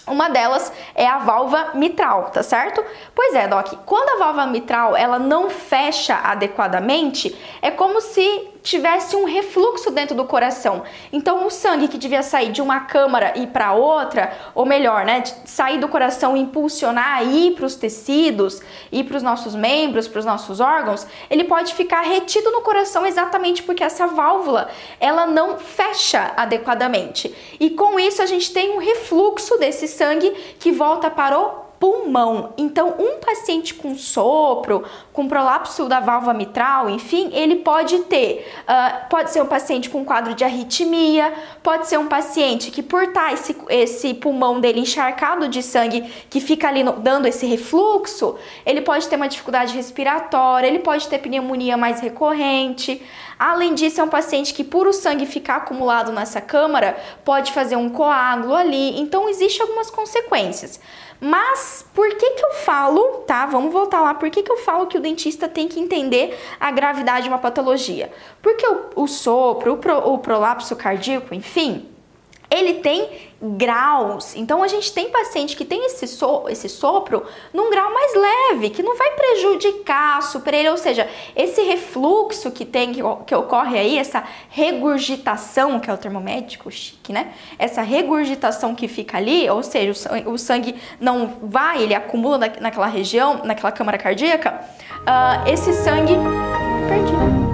Uma 0.08 0.30
delas 0.30 0.72
é 0.96 1.08
a 1.08 1.20
válvula 1.20 1.72
mitral, 1.76 2.32
tá 2.32 2.42
certo? 2.42 2.84
Pois 3.16 3.36
é, 3.36 3.48
Doc, 3.48 3.74
quando 3.86 4.10
a 4.10 4.24
válvula 4.24 4.48
mitral 4.48 4.96
ela 4.96 5.20
não 5.20 5.50
fecha 5.50 6.16
adequadamente, 6.24 7.36
é 7.62 7.70
como 7.70 8.02
se 8.02 8.50
tivesse 8.64 9.16
um 9.16 9.26
refluxo 9.26 9.92
dentro 9.92 10.16
do 10.16 10.26
coração. 10.26 10.84
Então, 11.12 11.46
o 11.46 11.50
sangue 11.50 11.88
que 11.88 11.98
devia 11.98 12.22
sair 12.22 12.52
de 12.52 12.62
uma 12.62 12.82
câmara 12.82 13.34
e 13.36 13.48
para 13.48 13.74
outra, 13.74 14.32
ou 14.54 14.66
melhor, 14.66 15.06
né, 15.06 15.24
sair 15.46 15.80
do 15.80 15.88
coração 15.88 16.38
e 16.38 16.42
impulsionar 16.42 17.24
ir 17.24 17.56
para 17.56 17.66
os 17.66 17.76
tecidos, 17.76 18.62
ir 18.92 19.04
para 19.04 19.18
os 19.18 19.24
nossos 19.24 19.56
membros, 19.56 20.08
para 20.08 20.20
os 20.20 20.26
nossos 20.26 20.60
órgãos, 20.60 21.06
ele 21.30 21.44
pode 21.44 21.74
ficar 21.74 22.02
retido 22.02 22.52
no 22.52 22.62
coração 22.62 23.06
exatamente 23.06 23.64
porque 23.64 23.84
essa 23.84 24.08
válvula 24.08 24.70
ela 25.00 25.26
não 25.26 25.58
fecha 25.58 26.34
adequadamente. 26.36 27.34
E 27.60 27.72
com 27.72 28.00
isso 28.00 28.22
a 28.22 28.26
gente 28.26 28.52
tem 28.52 28.72
um 28.72 28.78
refluxo 28.80 29.58
desse 29.58 29.88
sangue 29.88 30.32
que 30.60 30.72
volta 30.72 31.10
para 31.10 31.38
o 31.38 31.61
pulmão. 31.82 32.54
Então, 32.60 32.94
um 33.00 33.20
paciente 33.20 33.74
com 33.74 33.98
sopro, 33.98 34.84
com 35.12 35.28
prolapso 35.28 35.90
da 35.90 36.00
válvula 36.00 36.32
mitral, 36.32 36.88
enfim, 36.88 37.32
ele 37.34 37.56
pode 37.56 37.98
ter, 38.04 38.48
uh, 38.70 39.10
pode 39.10 39.32
ser 39.32 39.42
um 39.42 39.48
paciente 39.48 39.90
com 39.90 40.06
quadro 40.06 40.36
de 40.36 40.44
arritmia, 40.44 41.34
pode 41.64 41.88
ser 41.88 41.98
um 41.98 42.06
paciente 42.06 42.70
que 42.70 42.84
por 42.84 43.02
estar 43.02 43.34
esse, 43.34 43.58
esse 43.68 44.14
pulmão 44.14 44.60
dele 44.60 44.82
encharcado 44.82 45.48
de 45.48 45.64
sangue, 45.64 46.04
que 46.30 46.40
fica 46.40 46.68
ali 46.68 46.84
no, 46.84 46.94
dando 46.94 47.28
esse 47.28 47.48
refluxo, 47.48 48.36
ele 48.64 48.82
pode 48.82 49.08
ter 49.08 49.16
uma 49.16 49.28
dificuldade 49.28 49.76
respiratória, 49.76 50.68
ele 50.68 50.80
pode 50.80 51.08
ter 51.08 51.18
pneumonia 51.18 51.76
mais 51.78 52.00
recorrente. 52.00 53.02
Além 53.40 53.74
disso, 53.74 54.00
é 54.00 54.04
um 54.04 54.08
paciente 54.08 54.54
que 54.54 54.64
por 54.64 54.86
o 54.86 54.94
sangue 54.94 55.26
ficar 55.26 55.56
acumulado 55.56 56.12
nessa 56.12 56.40
câmara, 56.40 56.96
pode 57.26 57.52
fazer 57.52 57.76
um 57.76 57.90
coágulo 57.90 58.54
ali. 58.54 59.00
Então, 59.00 59.28
existem 59.28 59.64
algumas 59.64 59.90
consequências. 59.90 60.80
Mas 61.24 61.86
por 61.94 62.10
que 62.16 62.32
que 62.32 62.44
eu 62.44 62.54
falo, 62.54 63.20
tá? 63.28 63.46
Vamos 63.46 63.72
voltar 63.72 64.02
lá. 64.02 64.16
Por 64.16 64.32
que 64.32 64.42
que 64.42 64.52
eu 64.52 64.58
falo 64.58 64.88
que 64.88 64.98
o 64.98 65.00
dentista 65.00 65.48
tem 65.48 65.68
que 65.68 65.80
entender 65.80 66.36
a 66.60 66.72
gravidade 66.72 67.24
de 67.24 67.30
uma 67.30 67.38
patologia? 67.38 68.12
Porque 68.42 68.66
o, 68.68 69.04
o 69.04 69.08
sopro, 69.08 69.74
o, 69.74 69.78
pro, 69.78 69.98
o 70.00 70.18
prolapso 70.18 70.76
cardíaco, 70.76 71.36
enfim, 71.36 71.88
ele 72.50 72.76
tem 72.76 73.31
graus. 73.42 74.36
Então 74.36 74.62
a 74.62 74.68
gente 74.68 74.94
tem 74.94 75.10
paciente 75.10 75.56
que 75.58 75.66
tem 75.66 75.86
esse, 75.86 76.08
so, 76.08 76.46
esse 76.48 76.70
sopro 76.70 77.26
num 77.52 77.72
grau 77.72 77.92
mais 77.92 78.14
leve, 78.14 78.70
que 78.70 78.84
não 78.84 78.96
vai 78.96 79.12
prejudicar 79.12 80.22
super 80.22 80.54
ele, 80.54 80.70
ou 80.70 80.78
seja, 80.78 81.10
esse 81.36 81.62
refluxo 81.64 82.52
que 82.52 82.64
tem 82.64 82.94
que, 82.94 83.02
que 83.26 83.34
ocorre 83.34 83.80
aí, 83.80 83.98
essa 83.98 84.24
regurgitação, 84.50 85.80
que 85.80 85.90
é 85.90 85.94
o 85.94 85.98
termo 85.98 86.22
médico 86.22 86.70
chique, 86.70 87.12
né? 87.12 87.34
Essa 87.58 87.82
regurgitação 87.82 88.76
que 88.76 88.88
fica 88.88 89.18
ali, 89.18 89.50
ou 89.50 89.64
seja, 89.64 89.92
o 89.92 89.96
sangue, 89.96 90.30
o 90.30 90.38
sangue 90.38 90.76
não 91.00 91.38
vai, 91.42 91.82
ele 91.82 91.96
acumula 91.96 92.38
na, 92.38 92.48
naquela 92.60 92.88
região, 92.88 93.42
naquela 93.44 93.72
câmara 93.72 93.98
cardíaca, 93.98 94.62
uh, 95.02 95.50
esse 95.50 95.74
sangue 95.74 96.14
perdi. 96.88 97.51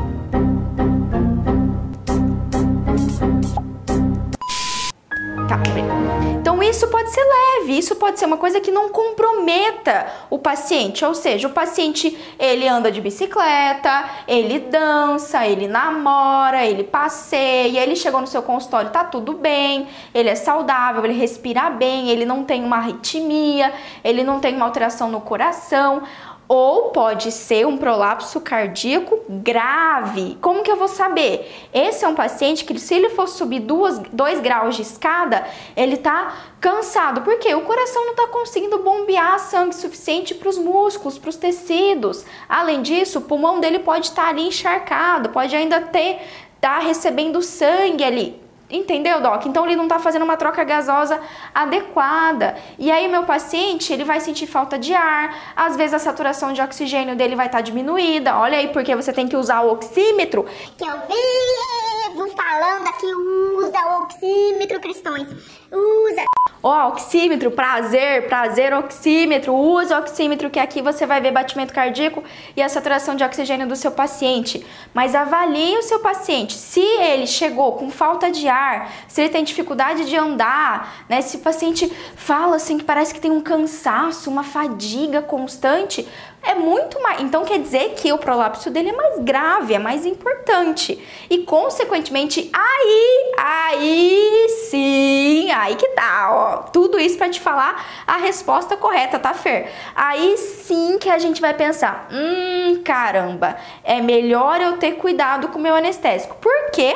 Isso 6.77 6.87
pode 6.89 7.09
ser 7.09 7.23
leve, 7.23 7.77
isso 7.77 7.95
pode 7.95 8.19
ser 8.19 8.25
uma 8.25 8.37
coisa 8.37 8.59
que 8.59 8.71
não 8.71 8.89
comprometa 8.89 10.07
o 10.29 10.37
paciente, 10.37 11.03
ou 11.03 11.13
seja, 11.13 11.47
o 11.47 11.51
paciente 11.51 12.17
ele 12.37 12.67
anda 12.67 12.91
de 12.91 13.01
bicicleta, 13.01 14.05
ele 14.27 14.59
dança, 14.59 15.45
ele 15.47 15.67
namora, 15.67 16.65
ele 16.65 16.83
passeia, 16.83 17.81
ele 17.81 17.95
chegou 17.95 18.21
no 18.21 18.27
seu 18.27 18.43
consultório, 18.43 18.91
tá 18.91 19.03
tudo 19.03 19.33
bem, 19.33 19.87
ele 20.13 20.29
é 20.29 20.35
saudável, 20.35 21.03
ele 21.03 21.17
respira 21.17 21.69
bem, 21.69 22.09
ele 22.09 22.25
não 22.25 22.43
tem 22.43 22.63
uma 22.63 22.77
arritmia, 22.77 23.73
ele 24.03 24.23
não 24.23 24.39
tem 24.39 24.55
uma 24.55 24.65
alteração 24.65 25.09
no 25.09 25.21
coração 25.21 26.03
ou 26.47 26.91
pode 26.91 27.31
ser 27.31 27.67
um 27.67 27.77
prolapso 27.77 28.39
cardíaco 28.39 29.19
grave. 29.27 30.37
Como 30.41 30.63
que 30.63 30.71
eu 30.71 30.77
vou 30.77 30.87
saber? 30.87 31.51
Esse 31.73 32.05
é 32.05 32.07
um 32.07 32.15
paciente 32.15 32.63
que, 32.63 32.79
se 32.79 32.95
ele 32.95 33.09
for 33.09 33.27
subir 33.27 33.59
duas, 33.59 33.99
dois 34.11 34.39
graus 34.39 34.75
de 34.75 34.81
escada, 34.81 35.45
ele 35.75 35.97
tá 35.97 36.35
cansado, 36.61 37.21
porque 37.21 37.53
o 37.53 37.61
coração 37.61 38.05
não 38.05 38.11
está 38.11 38.27
conseguindo 38.27 38.79
bombear 38.79 39.39
sangue 39.39 39.75
suficiente 39.75 40.33
para 40.33 40.49
os 40.49 40.57
músculos, 40.57 41.17
para 41.17 41.29
os 41.29 41.35
tecidos. 41.35 42.25
Além 42.47 42.81
disso, 42.81 43.19
o 43.19 43.23
pulmão 43.23 43.59
dele 43.59 43.79
pode 43.79 44.07
estar 44.07 44.23
tá 44.23 44.29
ali 44.29 44.47
encharcado, 44.47 45.29
pode 45.29 45.55
ainda 45.55 45.81
ter 45.81 46.19
tá 46.61 46.79
recebendo 46.79 47.41
sangue 47.41 48.03
ali. 48.03 48.46
Entendeu, 48.69 49.21
Doc? 49.21 49.45
Então 49.45 49.65
ele 49.65 49.77
não 49.77 49.83
está 49.83 49.97
fazendo 49.97 50.23
uma 50.23 50.35
troca 50.35 50.61
gasosa 50.63 51.21
adequada. 51.55 52.57
E 52.77 52.91
aí 52.91 53.07
meu 53.07 53.23
paciente, 53.23 53.93
ele 53.93 54.03
vai 54.03 54.19
sentir 54.19 54.45
falta 54.45 54.77
de 54.77 54.93
ar, 54.93 55.53
às 55.55 55.77
vezes 55.77 55.93
a 55.93 55.99
saturação 55.99 56.51
de 56.51 56.61
oxigênio 56.61 57.15
dele 57.15 57.35
vai 57.35 57.45
estar 57.45 57.59
tá 57.59 57.61
diminuída. 57.61 58.37
Olha 58.37 58.57
aí 58.57 58.67
porque 58.69 58.93
você 58.93 59.13
tem 59.13 59.25
que 59.25 59.37
usar 59.37 59.61
o 59.61 59.71
oxímetro. 59.71 60.45
Que 60.77 60.83
eu 60.83 60.95
vivo 61.07 62.29
falando 62.35 62.87
aqui, 62.87 63.05
usa 63.05 63.79
o 63.87 64.03
oxímetro, 64.03 64.81
cristões. 64.81 65.27
Usa. 65.71 66.23
Oh, 66.63 66.87
oxímetro, 66.87 67.51
prazer, 67.51 68.27
prazer, 68.27 68.73
oxímetro. 68.73 69.53
Use 69.53 69.93
o 69.93 69.97
oxímetro 69.97 70.49
que 70.49 70.59
aqui 70.59 70.81
você 70.81 71.05
vai 71.05 71.21
ver 71.21 71.31
batimento 71.31 71.73
cardíaco 71.73 72.23
e 72.55 72.61
a 72.61 72.69
saturação 72.69 73.15
de 73.15 73.23
oxigênio 73.23 73.67
do 73.67 73.75
seu 73.75 73.91
paciente. 73.91 74.65
Mas 74.93 75.13
avalie 75.13 75.77
o 75.77 75.83
seu 75.83 75.99
paciente. 75.99 76.53
Se 76.53 76.79
ele 76.79 77.27
chegou 77.27 77.73
com 77.73 77.89
falta 77.91 78.31
de 78.31 78.47
ar, 78.47 78.91
se 79.07 79.21
ele 79.21 79.29
tem 79.29 79.43
dificuldade 79.43 80.05
de 80.05 80.15
andar, 80.15 81.05
né? 81.07 81.21
Se 81.21 81.37
o 81.37 81.41
paciente 81.41 81.91
fala 82.15 82.55
assim 82.55 82.77
que 82.77 82.83
parece 82.83 83.13
que 83.13 83.21
tem 83.21 83.31
um 83.31 83.41
cansaço, 83.41 84.29
uma 84.29 84.43
fadiga 84.43 85.21
constante, 85.21 86.07
é 86.47 86.55
muito 86.55 87.01
mais. 87.01 87.21
Então 87.21 87.43
quer 87.43 87.59
dizer 87.59 87.93
que 87.95 88.11
o 88.11 88.17
prolapso 88.17 88.69
dele 88.71 88.89
é 88.89 88.93
mais 88.93 89.19
grave, 89.19 89.73
é 89.73 89.79
mais 89.79 90.05
importante. 90.05 90.97
E 91.29 91.39
consequentemente, 91.39 92.49
aí, 92.53 93.33
aí 93.37 94.47
sim, 94.69 95.51
aí 95.51 95.75
que 95.75 95.89
tá, 95.89 96.29
ó. 96.31 96.57
Tudo 96.71 96.99
isso 96.99 97.17
para 97.17 97.29
te 97.29 97.39
falar 97.39 97.85
a 98.07 98.17
resposta 98.17 98.77
correta, 98.77 99.19
tá, 99.19 99.33
Fer? 99.33 99.71
Aí 99.95 100.37
sim 100.37 100.97
que 100.97 101.09
a 101.09 101.17
gente 101.17 101.41
vai 101.41 101.53
pensar: 101.53 102.07
hum, 102.11 102.81
caramba, 102.83 103.57
é 103.83 104.01
melhor 104.01 104.61
eu 104.61 104.77
ter 104.77 104.93
cuidado 104.93 105.49
com 105.49 105.59
o 105.59 105.61
meu 105.61 105.75
anestésico. 105.75 106.35
Por 106.35 106.71
quê? 106.71 106.95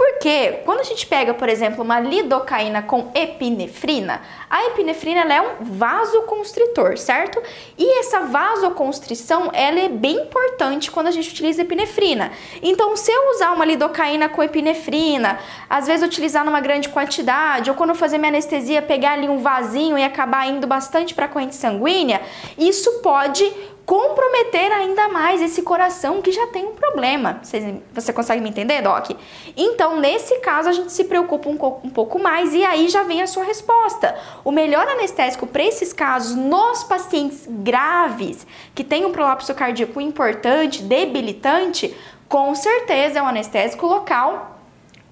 Porque 0.00 0.62
quando 0.64 0.80
a 0.80 0.82
gente 0.82 1.06
pega, 1.06 1.34
por 1.34 1.46
exemplo, 1.46 1.84
uma 1.84 2.00
lidocaína 2.00 2.80
com 2.80 3.10
epinefrina, 3.14 4.22
a 4.48 4.64
epinefrina 4.68 5.20
é 5.30 5.42
um 5.42 5.56
vasoconstritor, 5.60 6.96
certo? 6.96 7.38
E 7.76 7.98
essa 7.98 8.20
vasoconstrição, 8.20 9.50
ela 9.52 9.78
é 9.78 9.90
bem 9.90 10.22
importante 10.22 10.90
quando 10.90 11.08
a 11.08 11.10
gente 11.10 11.28
utiliza 11.28 11.60
epinefrina. 11.60 12.32
Então, 12.62 12.96
se 12.96 13.12
eu 13.12 13.28
usar 13.34 13.52
uma 13.52 13.66
lidocaína 13.66 14.30
com 14.30 14.42
epinefrina, 14.42 15.38
às 15.68 15.86
vezes 15.86 16.06
utilizar 16.06 16.46
numa 16.46 16.62
grande 16.62 16.88
quantidade, 16.88 17.68
ou 17.68 17.76
quando 17.76 17.90
eu 17.90 17.94
fazer 17.94 18.16
minha 18.16 18.30
anestesia, 18.30 18.80
pegar 18.80 19.12
ali 19.12 19.28
um 19.28 19.40
vasinho 19.40 19.98
e 19.98 20.02
acabar 20.02 20.48
indo 20.48 20.66
bastante 20.66 21.12
para 21.12 21.26
a 21.26 21.28
corrente 21.28 21.54
sanguínea, 21.54 22.22
isso 22.56 23.02
pode 23.02 23.44
comprometer 23.86 24.72
ainda 24.72 25.08
mais 25.08 25.42
esse 25.42 25.62
coração 25.62 26.22
que 26.22 26.30
já 26.30 26.46
tem 26.48 26.64
um 26.66 26.72
problema. 26.72 27.40
Você, 27.42 27.82
você 27.92 28.12
consegue 28.12 28.40
me 28.40 28.48
entender, 28.48 28.82
Doc? 28.82 29.10
Então, 29.56 29.98
nesse 29.98 30.38
caso, 30.40 30.68
a 30.68 30.72
gente 30.72 30.92
se 30.92 31.04
preocupa 31.04 31.48
um, 31.48 31.58
um 31.84 31.90
pouco 31.90 32.18
mais 32.18 32.54
e 32.54 32.64
aí 32.64 32.88
já 32.88 33.02
vem 33.02 33.22
a 33.22 33.26
sua 33.26 33.44
resposta. 33.44 34.16
O 34.44 34.52
melhor 34.52 34.86
anestésico 34.86 35.46
para 35.46 35.64
esses 35.64 35.92
casos, 35.92 36.36
nos 36.36 36.84
pacientes 36.84 37.46
graves, 37.48 38.46
que 38.74 38.84
têm 38.84 39.04
um 39.04 39.12
prolapso 39.12 39.52
cardíaco 39.54 40.00
importante, 40.00 40.82
debilitante, 40.82 41.96
com 42.28 42.54
certeza 42.54 43.18
é 43.18 43.22
um 43.22 43.26
anestésico 43.26 43.86
local 43.86 44.58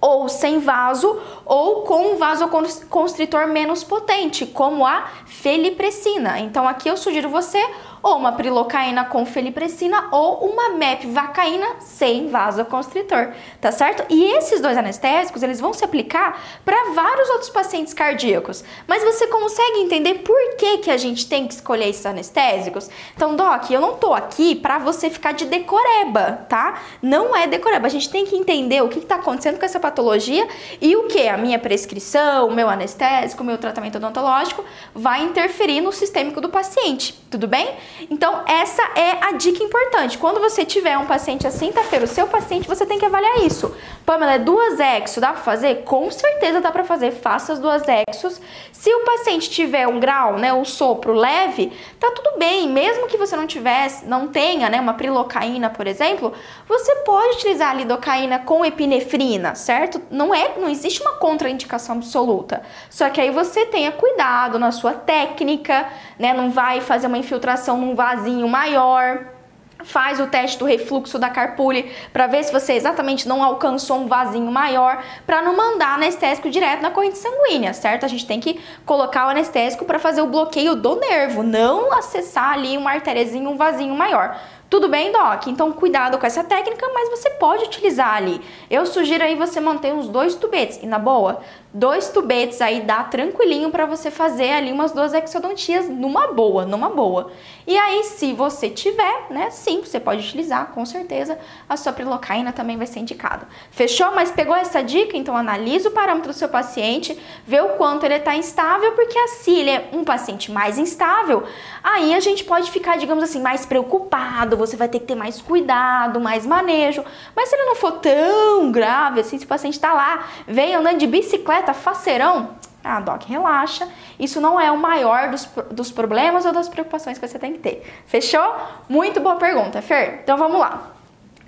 ou 0.01 0.29
sem 0.29 0.61
vaso 0.61 1.21
ou 1.49 1.83
com 1.83 2.13
um 2.13 2.17
vasoconstritor 2.17 3.49
menos 3.49 3.83
potente, 3.83 4.45
como 4.45 4.87
a 4.87 5.09
felipressina. 5.25 6.39
Então 6.41 6.69
aqui 6.69 6.89
eu 6.89 6.97
sugiro 6.97 7.31
você 7.31 7.59
ou 8.03 8.17
uma 8.17 8.33
prilocaína 8.33 9.07
com 9.07 9.25
felipressina 9.25 10.09
ou 10.13 10.51
uma 10.51 10.71
mepvacaína 10.71 11.67
sem 11.81 12.29
vasoconstritor, 12.29 13.31
tá 13.61 13.73
certo? 13.73 14.05
E 14.09 14.37
esses 14.37 14.61
dois 14.61 14.77
anestésicos, 14.77 15.43
eles 15.43 15.61
vão 15.61 15.73
se 15.73 15.85
aplicar 15.85 16.41
para 16.65 16.93
vários 16.93 17.29
outros 17.31 17.51
pacientes 17.51 17.95
cardíacos. 17.95 18.63
Mas 18.87 19.03
você 19.03 19.27
consegue 19.27 19.81
entender 19.81 20.17
por 20.17 20.57
que 20.57 20.79
que 20.79 20.91
a 20.91 20.97
gente 20.97 21.27
tem 21.29 21.47
que 21.47 21.55
escolher 21.55 21.89
esses 21.89 22.05
anestésicos? 22.07 22.89
Então, 23.17 23.35
doc, 23.35 23.71
eu 23.71 23.81
não 23.81 23.97
tô 23.97 24.15
aqui 24.15 24.55
para 24.55 24.79
você 24.79 25.09
ficar 25.11 25.33
de 25.33 25.47
decoreba, 25.47 26.47
tá? 26.49 26.83
Não 27.03 27.35
é 27.35 27.47
decoreba. 27.47 27.87
A 27.87 27.91
gente 27.91 28.11
tem 28.11 28.25
que 28.25 28.37
entender 28.37 28.83
o 28.83 28.89
que 28.89 28.99
está 28.99 29.17
acontecendo 29.17 29.59
com 29.59 29.65
essa 29.65 29.81
patologia 29.81 30.47
e 30.81 30.95
o 30.95 31.09
que 31.09 31.27
a 31.29 31.38
minha 31.39 31.59
prescrição, 31.59 32.51
meu 32.51 32.69
anestésico, 32.69 33.43
meu 33.43 33.57
tratamento 33.57 33.97
odontológico 33.97 34.65
vai 34.95 35.23
interferir 35.23 35.81
no 35.81 35.93
sistêmico 35.93 36.41
do 36.41 36.49
paciente, 36.49 37.15
tudo 37.31 37.47
bem? 37.47 37.75
Então, 38.11 38.43
essa 38.47 38.83
é 38.95 39.25
a 39.25 39.33
dica 39.33 39.63
importante. 39.63 40.19
Quando 40.19 40.41
você 40.41 40.65
tiver 40.65 40.99
um 40.99 41.07
paciente 41.07 41.47
assim, 41.47 41.73
tá 41.73 41.83
feio, 41.83 42.05
o 42.05 42.07
seu 42.07 42.27
paciente, 42.27 42.69
você 42.69 42.85
tem 42.85 42.99
que 42.99 43.05
avaliar 43.05 43.45
isso. 43.45 43.75
Pamela, 44.05 44.35
é 44.35 44.39
duas 44.39 44.81
exo, 44.81 45.21
dá 45.21 45.33
pra 45.33 45.43
fazer? 45.43 45.83
Com 45.85 46.11
certeza 46.11 46.61
dá 46.61 46.71
pra 46.71 46.85
fazer, 46.85 47.13
faça 47.13 47.53
as 47.53 47.59
duas 47.59 47.83
exos. 47.87 48.41
Se 48.73 48.93
o 48.93 49.05
paciente 49.05 49.51
tiver 49.51 49.87
um 49.87 50.01
grau, 50.01 50.39
né, 50.39 50.53
um 50.53 50.65
sopro 50.65 51.13
leve, 51.13 51.73
tá 51.99 52.11
tudo 52.13 52.39
bem. 52.39 52.69
Mesmo 52.69 53.07
que 53.07 53.17
você 53.17 53.37
não 53.37 53.47
tivesse, 53.47 54.07
não 54.07 54.29
tenha, 54.29 54.69
né, 54.69 54.81
uma 54.81 54.95
prilocaína, 54.95 55.71
por 55.71 55.87
exemplo, 55.87 56.33
você 56.69 56.95
pode 56.97 57.37
utilizar 57.37 57.71
a 57.71 57.75
lidocaína 57.75 58.39
com 58.39 58.65
epinefrina, 58.65 59.55
certo? 59.55 60.01
Não 60.11 60.35
é, 60.35 60.59
não 60.59 60.69
existe 60.69 61.01
uma 61.01 61.13
contraindicação 61.29 61.97
absoluta. 61.97 62.63
Só 62.89 63.11
que 63.11 63.21
aí 63.21 63.31
você 63.31 63.67
tenha 63.67 63.93
cuidado 63.93 64.59
na 64.59 64.73
sua 64.73 64.95
técnica, 64.95 65.87
né, 66.19 66.33
não 66.33 66.51
vai 66.51 66.81
fazer 66.81 67.07
uma 67.07 67.19
infiltração 67.19 67.77
num 67.77 67.95
vasinho 67.95 68.49
maior 68.49 69.39
faz 69.85 70.19
o 70.19 70.27
teste 70.27 70.59
do 70.59 70.65
refluxo 70.65 71.19
da 71.19 71.31
carpule 71.31 71.93
para 72.13 72.27
ver 72.27 72.43
se 72.43 72.53
você 72.53 72.73
exatamente 72.73 73.29
não 73.29 73.43
alcançou 73.43 73.99
um 73.99 74.07
vasinho 74.07 74.51
maior, 74.51 75.03
para 75.25 75.41
não 75.41 75.57
mandar 75.57 75.95
anestésico 75.95 76.51
direto 76.51 76.83
na 76.83 76.91
corrente 76.91 77.19
sanguínea, 77.19 77.73
certo? 77.73 78.05
A 78.05 78.09
gente 78.09 78.27
tem 78.27 78.41
que 78.41 78.61
colocar 78.85 79.27
o 79.27 79.31
anestésico 79.31 79.85
para 79.85 79.99
fazer 79.99 80.21
o 80.21 80.27
bloqueio 80.27 80.75
do 80.75 80.97
nervo, 80.97 81.43
não 81.43 81.93
acessar 81.93 82.53
ali 82.53 82.77
uma 82.77 82.91
artériazinha, 82.91 83.49
um 83.49 83.57
vasinho 83.57 83.95
maior. 83.95 84.37
Tudo 84.71 84.87
bem, 84.87 85.11
Doc? 85.11 85.47
Então 85.47 85.73
cuidado 85.73 86.19
com 86.19 86.27
essa 86.27 86.45
técnica, 86.45 86.87
mas 86.93 87.09
você 87.09 87.31
pode 87.31 87.65
utilizar 87.65 88.15
ali. 88.15 88.39
Eu 88.71 88.85
sugiro 88.85 89.25
aí 89.25 89.35
você 89.35 89.61
manter 89.61 89.95
uns 89.95 90.09
dois 90.09 90.35
tubetes. 90.35 90.79
E 90.83 90.87
na 90.87 90.99
boa, 90.99 91.41
dois 91.73 92.09
tubetes 92.09 92.61
aí 92.61 92.81
dá 92.81 93.05
tranquilinho 93.05 93.71
para 93.71 93.85
você 93.85 94.11
fazer 94.11 94.51
ali 94.53 94.73
umas 94.73 94.93
duas 94.93 95.13
exodontias 95.13 95.89
numa 95.89 96.29
boa, 96.29 96.65
numa 96.65 96.89
boa. 96.89 97.31
E 97.67 97.77
aí, 97.77 98.03
se 98.05 98.33
você 98.33 98.71
tiver, 98.71 99.27
né, 99.29 99.51
sim, 99.51 99.83
você 99.83 100.01
pode 100.01 100.27
utilizar, 100.27 100.69
com 100.69 100.87
certeza, 100.87 101.39
a 101.69 101.77
sua 101.77 101.93
prilocaína 101.93 102.51
também 102.51 102.79
vai 102.79 102.87
ser 102.87 103.01
indicada. 103.01 103.47
Fechou? 103.71 104.11
Mas 104.15 104.31
pegou 104.31 104.57
essa 104.57 104.83
dica? 104.83 105.17
Então 105.17 105.37
analisa 105.37 105.91
o 105.91 105.93
parâmetro 105.93 106.33
do 106.33 106.35
seu 106.35 106.49
paciente, 106.49 107.19
vê 107.47 107.61
o 107.61 107.71
quanto 107.71 108.07
ele 108.07 108.15
está 108.15 108.35
instável, 108.35 108.93
porque 108.93 109.19
assim, 109.19 109.59
ele 109.59 109.71
é 109.71 109.91
um 109.93 110.03
paciente 110.03 110.51
mais 110.51 110.79
instável, 110.79 111.45
aí 111.83 112.15
a 112.15 112.21
gente 112.21 112.45
pode 112.45 112.71
ficar, 112.71 112.97
digamos 112.97 113.23
assim, 113.23 113.41
mais 113.41 113.67
preocupado, 113.67 114.57
você 114.57 114.77
vai 114.77 114.89
ter 114.89 115.01
que 115.01 115.07
ter 115.07 115.15
mais 115.15 115.43
cuidado, 115.43 116.21
mais 116.21 116.47
manejo. 116.47 117.05
Mas 117.37 117.51
se 117.51 117.57
ele 117.57 117.65
não 117.65 117.77
for 117.77 117.93
tão 117.93 118.73
grave 118.73 119.21
assim, 119.21 119.39
se 119.39 119.45
o 119.45 119.49
paciente 119.49 119.75
está 119.75 119.93
lá, 119.93 120.27
vem 120.47 120.75
andando 120.75 120.97
de 120.97 121.07
bicicleta, 121.07 121.58
faceirão, 121.75 122.51
ah, 122.83 123.01
Doc, 123.01 123.25
relaxa. 123.25 123.89
Isso 124.19 124.41
não 124.41 124.59
é 124.59 124.71
o 124.71 124.79
maior 124.79 125.31
dos, 125.31 125.49
dos 125.71 125.91
problemas 125.91 126.45
ou 126.45 126.53
das 126.53 126.69
preocupações 126.69 127.19
que 127.19 127.27
você 127.27 127.39
tem 127.39 127.53
que 127.53 127.59
ter. 127.59 128.03
Fechou? 128.07 128.55
Muito 128.89 129.21
boa 129.21 129.37
pergunta, 129.37 129.83
Fer. 129.83 130.21
Então 130.23 130.37
vamos 130.37 130.59
lá. 130.59 130.93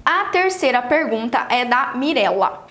A 0.05 0.25
terceira 0.27 0.83
pergunta 0.83 1.47
é 1.49 1.65
da 1.65 1.93
Mirella. 1.95 2.67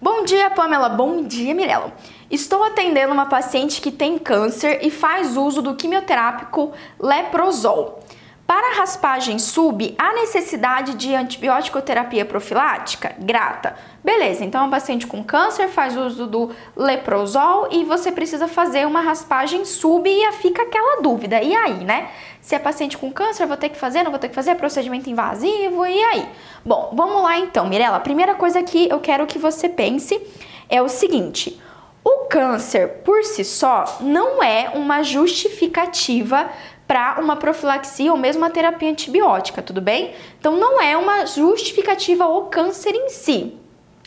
Bom 0.00 0.24
dia, 0.24 0.50
Pamela. 0.50 0.88
Bom 0.88 1.24
dia, 1.24 1.54
Mirella. 1.54 1.92
Estou 2.30 2.62
atendendo 2.62 3.12
uma 3.12 3.26
paciente 3.26 3.80
que 3.80 3.90
tem 3.90 4.18
câncer 4.18 4.80
e 4.82 4.90
faz 4.90 5.36
uso 5.36 5.60
do 5.60 5.74
quimioterápico 5.74 6.72
leprozol. 6.98 8.02
Para 8.50 8.78
raspagem 8.78 9.38
sub, 9.38 9.94
há 9.96 10.12
necessidade 10.12 10.94
de 10.94 11.14
antibiótico 11.14 11.80
terapia 11.80 12.24
profilática? 12.24 13.14
Grata. 13.16 13.76
Beleza, 14.02 14.44
então 14.44 14.66
um 14.66 14.70
paciente 14.70 15.06
com 15.06 15.22
câncer 15.22 15.68
faz 15.68 15.96
uso 15.96 16.26
do 16.26 16.50
leprozol 16.74 17.68
e 17.70 17.84
você 17.84 18.10
precisa 18.10 18.48
fazer 18.48 18.88
uma 18.88 19.02
raspagem 19.02 19.64
sub 19.64 20.10
e 20.10 20.32
fica 20.32 20.62
aquela 20.62 21.00
dúvida. 21.00 21.40
E 21.40 21.54
aí, 21.54 21.84
né? 21.84 22.10
Se 22.40 22.56
é 22.56 22.58
paciente 22.58 22.98
com 22.98 23.12
câncer, 23.12 23.46
vou 23.46 23.56
ter 23.56 23.68
que 23.68 23.78
fazer, 23.78 24.02
não 24.02 24.10
vou 24.10 24.18
ter 24.18 24.28
que 24.28 24.34
fazer, 24.34 24.56
procedimento 24.56 25.08
invasivo, 25.08 25.86
e 25.86 26.02
aí? 26.02 26.28
Bom, 26.64 26.90
vamos 26.92 27.22
lá 27.22 27.38
então, 27.38 27.68
Mirella. 27.68 27.98
A 27.98 28.00
primeira 28.00 28.34
coisa 28.34 28.60
que 28.64 28.88
eu 28.88 28.98
quero 28.98 29.28
que 29.28 29.38
você 29.38 29.68
pense 29.68 30.20
é 30.68 30.82
o 30.82 30.88
seguinte: 30.88 31.62
o 32.02 32.26
câncer 32.28 33.02
por 33.04 33.22
si 33.22 33.44
só 33.44 33.84
não 34.00 34.42
é 34.42 34.72
uma 34.74 35.04
justificativa 35.04 36.50
para 36.90 37.20
uma 37.20 37.36
profilaxia 37.36 38.10
ou 38.10 38.18
mesmo 38.18 38.42
uma 38.42 38.50
terapia 38.50 38.90
antibiótica, 38.90 39.62
tudo 39.62 39.80
bem? 39.80 40.12
Então 40.40 40.56
não 40.56 40.80
é 40.82 40.96
uma 40.96 41.24
justificativa 41.24 42.24
ao 42.24 42.46
câncer 42.46 42.96
em 42.96 43.08
si. 43.08 43.54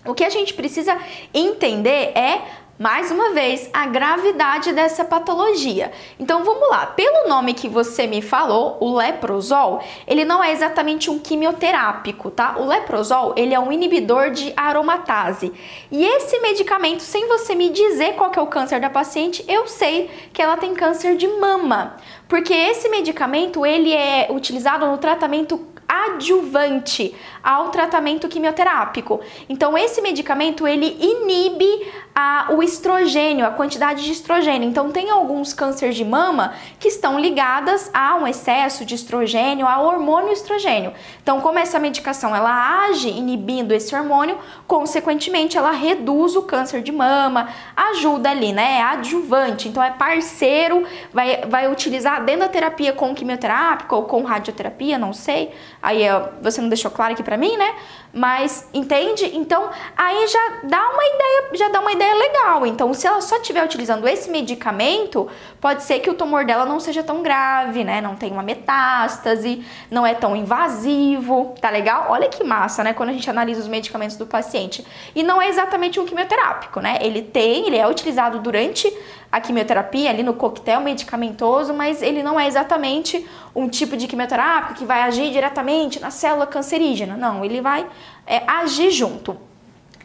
O 0.05 0.13
que 0.13 0.21
a 0.21 0.29
gente 0.29 0.53
precisa 0.53 0.97
entender 1.33 2.11
é 2.13 2.41
mais 2.77 3.11
uma 3.11 3.31
vez, 3.33 3.69
a 3.71 3.85
gravidade 3.85 4.73
dessa 4.73 5.05
patologia. 5.05 5.91
Então 6.19 6.43
vamos 6.43 6.69
lá, 6.69 6.87
pelo 6.87 7.29
nome 7.29 7.53
que 7.53 7.69
você 7.69 8.07
me 8.07 8.21
falou, 8.21 8.77
o 8.79 8.95
leprozol, 8.95 9.81
ele 10.07 10.25
não 10.25 10.43
é 10.43 10.51
exatamente 10.51 11.09
um 11.09 11.19
quimioterápico, 11.19 12.31
tá? 12.31 12.55
O 12.57 12.65
leprozol, 12.65 13.35
ele 13.37 13.53
é 13.53 13.59
um 13.59 13.71
inibidor 13.71 14.31
de 14.31 14.51
aromatase. 14.57 15.53
E 15.91 16.03
esse 16.03 16.39
medicamento, 16.39 17.01
sem 17.01 17.27
você 17.27 17.53
me 17.53 17.69
dizer 17.69 18.15
qual 18.15 18.31
é 18.35 18.41
o 18.41 18.47
câncer 18.47 18.79
da 18.79 18.89
paciente, 18.89 19.45
eu 19.47 19.67
sei 19.67 20.09
que 20.33 20.41
ela 20.41 20.57
tem 20.57 20.73
câncer 20.73 21.15
de 21.15 21.27
mama, 21.27 21.97
porque 22.27 22.53
esse 22.53 22.89
medicamento, 22.89 23.65
ele 23.65 23.93
é 23.93 24.29
utilizado 24.31 24.87
no 24.87 24.97
tratamento 24.97 25.72
adjuvante 25.87 27.15
ao 27.43 27.69
tratamento 27.69 28.27
quimioterápico. 28.27 29.19
Então 29.49 29.77
esse 29.77 30.01
medicamento 30.01 30.67
ele 30.67 30.97
inibe 30.99 31.91
a, 32.15 32.47
o 32.51 32.61
estrogênio, 32.61 33.45
a 33.45 33.51
quantidade 33.51 34.03
de 34.03 34.11
estrogênio. 34.11 34.69
Então 34.69 34.91
tem 34.91 35.09
alguns 35.09 35.53
cânceres 35.53 35.95
de 35.95 36.05
mama 36.05 36.53
que 36.79 36.87
estão 36.87 37.19
ligadas 37.19 37.89
a 37.93 38.15
um 38.15 38.27
excesso 38.27 38.85
de 38.85 38.95
estrogênio, 38.95 39.67
ao 39.67 39.85
hormônio 39.85 40.31
estrogênio. 40.31 40.93
Então 41.21 41.41
como 41.41 41.59
essa 41.59 41.79
medicação 41.79 42.35
ela 42.35 42.85
age 42.85 43.09
inibindo 43.09 43.73
esse 43.73 43.95
hormônio, 43.95 44.37
consequentemente 44.67 45.57
ela 45.57 45.71
reduz 45.71 46.35
o 46.35 46.43
câncer 46.43 46.81
de 46.81 46.91
mama, 46.91 47.49
ajuda 47.75 48.29
ali, 48.29 48.53
né? 48.53 48.79
É 48.79 48.81
adjuvante. 48.83 49.67
Então 49.67 49.83
é 49.83 49.91
parceiro, 49.91 50.85
vai, 51.11 51.41
vai 51.47 51.71
utilizar 51.71 52.23
dentro 52.23 52.41
da 52.41 52.49
terapia 52.49 52.93
com 52.93 53.13
quimioterápico 53.13 53.95
ou 53.95 54.03
com 54.03 54.23
radioterapia, 54.23 54.97
não 54.97 55.13
sei. 55.13 55.51
Aí 55.83 56.01
você 56.41 56.61
não 56.61 56.69
deixou 56.69 56.89
claro 56.89 57.11
aqui 57.11 57.21
para 57.21 57.35
mim, 57.35 57.57
né? 57.57 57.75
Mas 58.15 58.69
entende? 58.71 59.25
Então 59.35 59.71
aí 59.97 60.27
já 60.27 60.59
dá 60.65 60.89
uma 60.91 61.03
ideia, 61.03 61.49
já 61.53 61.69
dá 61.69 61.79
uma 61.79 61.91
ideia 61.91 62.13
legal. 62.13 62.67
Então, 62.67 62.93
se 62.93 63.07
ela 63.07 63.19
só 63.21 63.37
estiver 63.37 63.65
utilizando 63.65 64.07
esse 64.07 64.29
medicamento, 64.29 65.27
pode 65.59 65.81
ser 65.81 65.99
que 65.99 66.11
o 66.11 66.13
tumor 66.13 66.45
dela 66.45 66.63
não 66.63 66.79
seja 66.79 67.01
tão 67.01 67.23
grave, 67.23 67.83
né? 67.83 68.01
Não 68.01 68.15
tem 68.15 68.31
uma 68.31 68.43
metástase, 68.43 69.65
não 69.89 70.05
é 70.05 70.13
tão 70.13 70.35
invasivo, 70.35 71.55
tá 71.59 71.71
legal? 71.71 72.05
Olha 72.09 72.29
que 72.29 72.43
massa, 72.43 72.83
né? 72.83 72.93
Quando 72.93 73.09
a 73.09 73.13
gente 73.13 73.27
analisa 73.27 73.61
os 73.61 73.67
medicamentos 73.67 74.15
do 74.15 74.27
paciente. 74.27 74.85
E 75.15 75.23
não 75.23 75.41
é 75.41 75.49
exatamente 75.49 75.99
um 75.99 76.05
quimioterápico, 76.05 76.79
né? 76.79 76.99
Ele 77.01 77.23
tem, 77.23 77.65
ele 77.65 77.77
é 77.77 77.87
utilizado 77.87 78.37
durante 78.37 78.95
a 79.33 79.41
quimioterapia 79.41 80.11
ali 80.11 80.21
no 80.21 80.35
coquetel 80.35 80.79
medicamentoso, 80.81 81.73
mas 81.73 82.03
ele 82.03 82.21
não 82.21 82.39
é 82.39 82.45
exatamente 82.45 83.27
um 83.55 83.67
tipo 83.67 83.97
de 83.97 84.07
quimioterápico 84.07 84.75
que 84.75 84.85
vai 84.85 85.01
agir 85.01 85.31
diretamente 85.31 85.99
na 85.99 86.11
célula 86.11 86.45
cancerígena. 86.45 87.17
Não, 87.17 87.43
ele 87.43 87.59
vai 87.59 87.83
é, 88.25 88.43
agir 88.47 88.91
junto. 88.91 89.37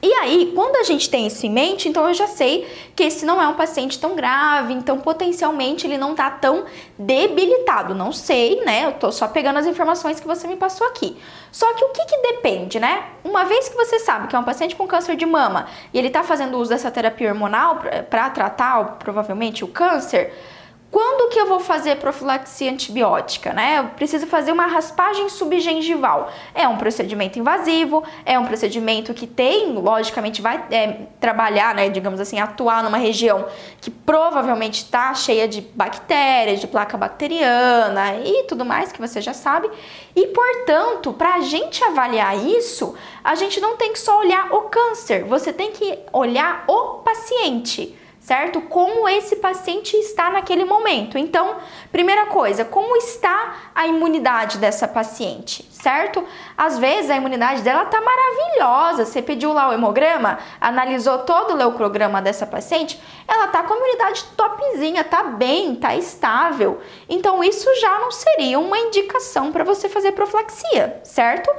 E 0.01 0.13
aí, 0.15 0.53
quando 0.55 0.77
a 0.77 0.85
gente 0.85 1.11
tem 1.11 1.27
isso 1.27 1.45
em 1.45 1.51
mente, 1.51 1.89
então 1.89 2.07
eu 2.07 2.15
já 2.15 2.29
sei 2.29 2.69
que 2.95 3.03
esse 3.03 3.27
não 3.27 3.43
é 3.43 3.49
um 3.49 3.55
paciente 3.55 3.99
tão 3.99 4.15
grave, 4.15 4.73
então 4.73 4.99
potencialmente 4.99 5.89
ele 5.89 5.99
não 5.99 6.15
tá 6.15 6.31
tão 6.31 6.67
debilitado. 6.97 7.97
Não 7.97 8.13
sei, 8.13 8.65
né? 8.65 8.87
Eu 8.87 8.93
tô 8.93 9.11
só 9.11 9.27
pegando 9.27 9.59
as 9.59 9.67
informações 9.67 10.21
que 10.21 10.27
você 10.27 10.47
me 10.47 10.55
passou 10.55 10.87
aqui. 10.87 11.17
Só 11.51 11.75
que 11.75 11.85
o 11.85 11.89
que, 11.89 12.05
que 12.05 12.17
depende, 12.33 12.79
né? 12.79 13.07
Uma 13.25 13.45
vez 13.45 13.69
que 13.69 13.75
você 13.75 13.99
sabe 13.99 14.29
que 14.29 14.37
é 14.37 14.39
um 14.39 14.45
paciente 14.45 14.77
com 14.77 14.87
câncer 14.87 15.17
de 15.17 15.27
mama 15.27 15.67
e 15.93 15.99
ele 15.99 16.11
tá 16.11 16.23
fazendo 16.23 16.59
uso 16.59 16.71
dessa 16.71 16.93
terapia 16.93 17.31
hormonal 17.31 17.81
para 18.09 18.31
tratar 18.31 18.99
provavelmente 19.01 19.65
o 19.65 19.69
câncer, 19.69 20.33
Quando 20.91 21.31
que 21.31 21.39
eu 21.39 21.47
vou 21.47 21.61
fazer 21.61 21.97
profilaxia 21.97 22.71
antibiótica, 22.71 23.53
né? 23.53 23.79
Eu 23.79 23.85
preciso 23.91 24.27
fazer 24.27 24.53
uma 24.53 24.67
raspagem 24.67 25.29
subgengival. 25.29 26.33
É 26.55 26.67
um 26.67 26.79
procedimento 26.79 27.39
invasivo, 27.39 28.03
é 28.25 28.39
um 28.39 28.47
procedimento 28.47 29.13
que 29.13 29.27
tem, 29.27 29.75
logicamente, 29.75 30.41
vai 30.41 30.65
é, 30.71 31.01
trabalhar, 31.21 31.75
né, 31.75 31.91
digamos 31.91 32.19
assim, 32.19 32.41
atuar 32.41 32.83
numa 32.83 32.97
região 32.97 33.47
que 33.83 33.91
provavelmente 33.91 34.83
está 34.83 35.13
cheia 35.13 35.47
de 35.47 35.61
bactérias, 35.61 36.59
de 36.59 36.67
placa 36.67 36.97
bacteriana 36.97 38.17
e 38.25 38.45
tudo 38.45 38.65
mais 38.65 38.91
que 38.91 38.99
você 38.99 39.21
já 39.21 39.35
sabe. 39.35 39.71
E, 40.17 40.29
portanto, 40.29 41.13
para 41.13 41.35
a 41.35 41.41
gente 41.41 41.85
avaliar 41.85 42.35
isso, 42.35 42.95
a 43.23 43.35
gente 43.35 43.61
não 43.61 43.77
tem 43.77 43.93
que 43.93 44.01
só 44.01 44.21
olhar 44.21 44.55
o 44.55 44.63
câncer, 44.63 45.25
você 45.25 45.53
tem 45.53 45.71
que 45.71 45.99
olhar 46.15 46.65
o 46.67 47.01
paciente 47.01 47.95
certo? 48.29 48.61
Como 48.61 49.09
esse 49.09 49.37
paciente 49.37 49.97
está 49.97 50.29
naquele 50.29 50.63
momento. 50.63 51.17
Então, 51.17 51.57
primeira 51.91 52.27
coisa, 52.27 52.63
como 52.63 52.95
está 52.97 53.71
a 53.75 53.87
imunidade 53.87 54.59
dessa 54.59 54.87
paciente, 54.87 55.67
certo? 55.73 56.23
Às 56.55 56.79
vezes 56.79 57.11
a 57.11 57.17
imunidade 57.17 57.63
dela 57.63 57.87
tá 57.87 57.99
maravilhosa. 58.03 59.07
Você 59.07 59.23
pediu 59.23 59.55
lá 59.55 59.71
o 59.71 59.73
hemograma, 59.73 60.39
analisou 60.61 61.21
todo 61.21 61.55
o 61.55 61.57
leucrograma 61.57 62.21
dessa 62.21 62.47
paciente, 62.47 63.01
ela 63.27 63.47
tá 63.47 63.63
com 63.63 63.73
a 63.73 63.77
imunidade 63.79 64.23
topzinha, 64.37 65.03
tá 65.05 65.23
bem, 65.23 65.75
tá 65.77 65.97
estável. 65.97 66.83
Então, 67.09 67.43
isso 67.43 67.75
já 67.81 67.99
não 67.99 68.11
seria 68.11 68.59
uma 68.59 68.79
indicação 68.79 69.51
para 69.51 69.65
você 69.65 69.89
fazer 69.89 70.13
profilaxia, 70.13 71.01
certo? 71.03 71.51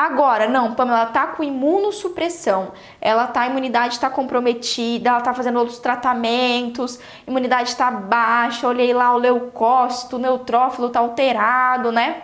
Agora, 0.00 0.46
não, 0.46 0.74
Pamela, 0.74 1.00
ela 1.00 1.06
tá 1.10 1.26
com 1.26 1.42
imunossupressão, 1.42 2.70
ela 3.00 3.26
tá, 3.26 3.40
a 3.40 3.46
imunidade 3.48 3.94
está 3.94 4.08
comprometida, 4.08 5.10
ela 5.10 5.20
tá 5.20 5.34
fazendo 5.34 5.58
outros 5.58 5.80
tratamentos, 5.80 7.00
imunidade 7.26 7.70
está 7.70 7.90
baixa, 7.90 8.68
olhei 8.68 8.94
lá 8.94 9.12
o 9.12 9.18
leucócito, 9.18 10.14
o 10.14 10.18
neutrófilo 10.20 10.88
tá 10.88 11.00
alterado, 11.00 11.90
né? 11.90 12.22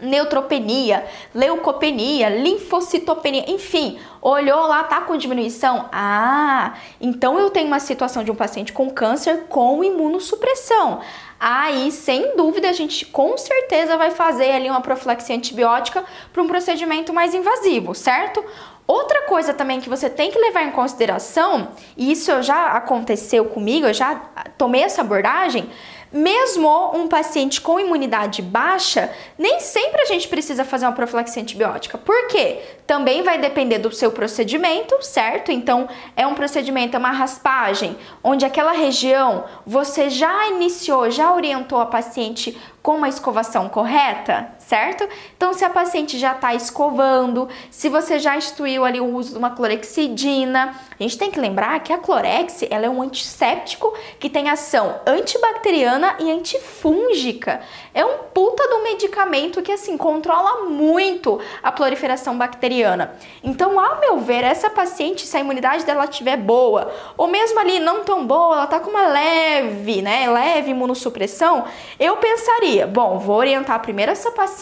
neutropenia, 0.00 1.04
leucopenia, 1.34 2.30
linfocitopenia, 2.30 3.44
enfim, 3.50 3.98
olhou 4.22 4.66
lá, 4.66 4.82
tá 4.84 5.02
com 5.02 5.14
diminuição? 5.14 5.90
Ah, 5.92 6.72
então 6.98 7.38
eu 7.38 7.50
tenho 7.50 7.66
uma 7.66 7.80
situação 7.80 8.24
de 8.24 8.30
um 8.30 8.34
paciente 8.34 8.72
com 8.72 8.88
câncer 8.88 9.44
com 9.46 9.84
imunossupressão 9.84 11.00
aí 11.40 11.90
sem 11.90 12.36
dúvida 12.36 12.68
a 12.68 12.72
gente 12.72 13.06
com 13.06 13.36
certeza 13.38 13.96
vai 13.96 14.10
fazer 14.10 14.50
ali 14.50 14.68
uma 14.68 14.82
profilaxia 14.82 15.34
antibiótica 15.34 16.04
para 16.32 16.42
um 16.42 16.46
procedimento 16.46 17.14
mais 17.14 17.34
invasivo, 17.34 17.94
certo? 17.94 18.44
Outra 18.86 19.22
coisa 19.22 19.54
também 19.54 19.80
que 19.80 19.88
você 19.88 20.10
tem 20.10 20.30
que 20.30 20.38
levar 20.38 20.64
em 20.64 20.72
consideração, 20.72 21.68
e 21.96 22.10
isso 22.10 22.42
já 22.42 22.72
aconteceu 22.72 23.44
comigo, 23.44 23.86
eu 23.86 23.94
já 23.94 24.16
tomei 24.58 24.82
essa 24.82 25.00
abordagem, 25.00 25.70
mesmo 26.12 26.68
um 26.94 27.06
paciente 27.06 27.60
com 27.60 27.78
imunidade 27.78 28.42
baixa, 28.42 29.10
nem 29.38 29.60
sempre 29.60 30.02
a 30.02 30.06
gente 30.06 30.28
precisa 30.28 30.64
fazer 30.64 30.86
uma 30.86 30.92
profilaxia 30.92 31.42
antibiótica. 31.42 31.96
Por 31.96 32.28
quê? 32.28 32.60
Também 32.86 33.22
vai 33.22 33.38
depender 33.38 33.78
do 33.78 33.92
seu 33.92 34.10
procedimento, 34.10 34.96
certo? 35.02 35.52
Então, 35.52 35.88
é 36.16 36.26
um 36.26 36.34
procedimento, 36.34 36.96
é 36.96 36.98
uma 36.98 37.12
raspagem, 37.12 37.96
onde 38.22 38.44
aquela 38.44 38.72
região 38.72 39.44
você 39.64 40.10
já 40.10 40.48
iniciou, 40.48 41.10
já 41.10 41.32
orientou 41.32 41.80
a 41.80 41.86
paciente 41.86 42.58
com 42.82 42.96
uma 42.96 43.08
escovação 43.08 43.68
correta, 43.68 44.52
certo? 44.70 45.08
Então, 45.36 45.52
se 45.52 45.64
a 45.64 45.68
paciente 45.68 46.16
já 46.16 46.30
está 46.30 46.54
escovando, 46.54 47.48
se 47.72 47.88
você 47.88 48.20
já 48.20 48.36
instituiu 48.36 48.84
ali 48.84 49.00
o 49.00 49.16
uso 49.16 49.32
de 49.32 49.38
uma 49.38 49.50
clorexidina, 49.50 50.76
a 50.98 51.02
gente 51.02 51.18
tem 51.18 51.28
que 51.28 51.40
lembrar 51.40 51.80
que 51.80 51.92
a 51.92 51.98
clorex 51.98 52.62
ela 52.70 52.86
é 52.86 52.88
um 52.88 53.02
antisséptico 53.02 53.92
que 54.20 54.30
tem 54.30 54.48
ação 54.48 55.00
antibacteriana 55.04 56.14
e 56.20 56.30
antifúngica. 56.30 57.60
É 57.92 58.04
um 58.04 58.18
puta 58.32 58.68
do 58.68 58.84
medicamento 58.84 59.60
que 59.60 59.72
assim 59.72 59.96
controla 59.96 60.68
muito 60.68 61.40
a 61.64 61.72
proliferação 61.72 62.38
bacteriana. 62.38 63.16
Então, 63.42 63.80
ao 63.80 63.98
meu 63.98 64.18
ver, 64.18 64.44
essa 64.44 64.70
paciente, 64.70 65.26
se 65.26 65.36
a 65.36 65.40
imunidade 65.40 65.84
dela 65.84 66.04
estiver 66.04 66.36
boa, 66.36 66.92
ou 67.16 67.26
mesmo 67.26 67.58
ali 67.58 67.80
não 67.80 68.04
tão 68.04 68.24
boa, 68.24 68.54
ela 68.54 68.66
tá 68.68 68.78
com 68.78 68.90
uma 68.90 69.08
leve, 69.08 70.00
né, 70.00 70.30
leve 70.30 70.70
imunossupressão, 70.70 71.64
eu 71.98 72.18
pensaria, 72.18 72.86
bom, 72.86 73.18
vou 73.18 73.34
orientar 73.34 73.80
primeiro 73.80 74.12
essa 74.12 74.30
paciente 74.30 74.59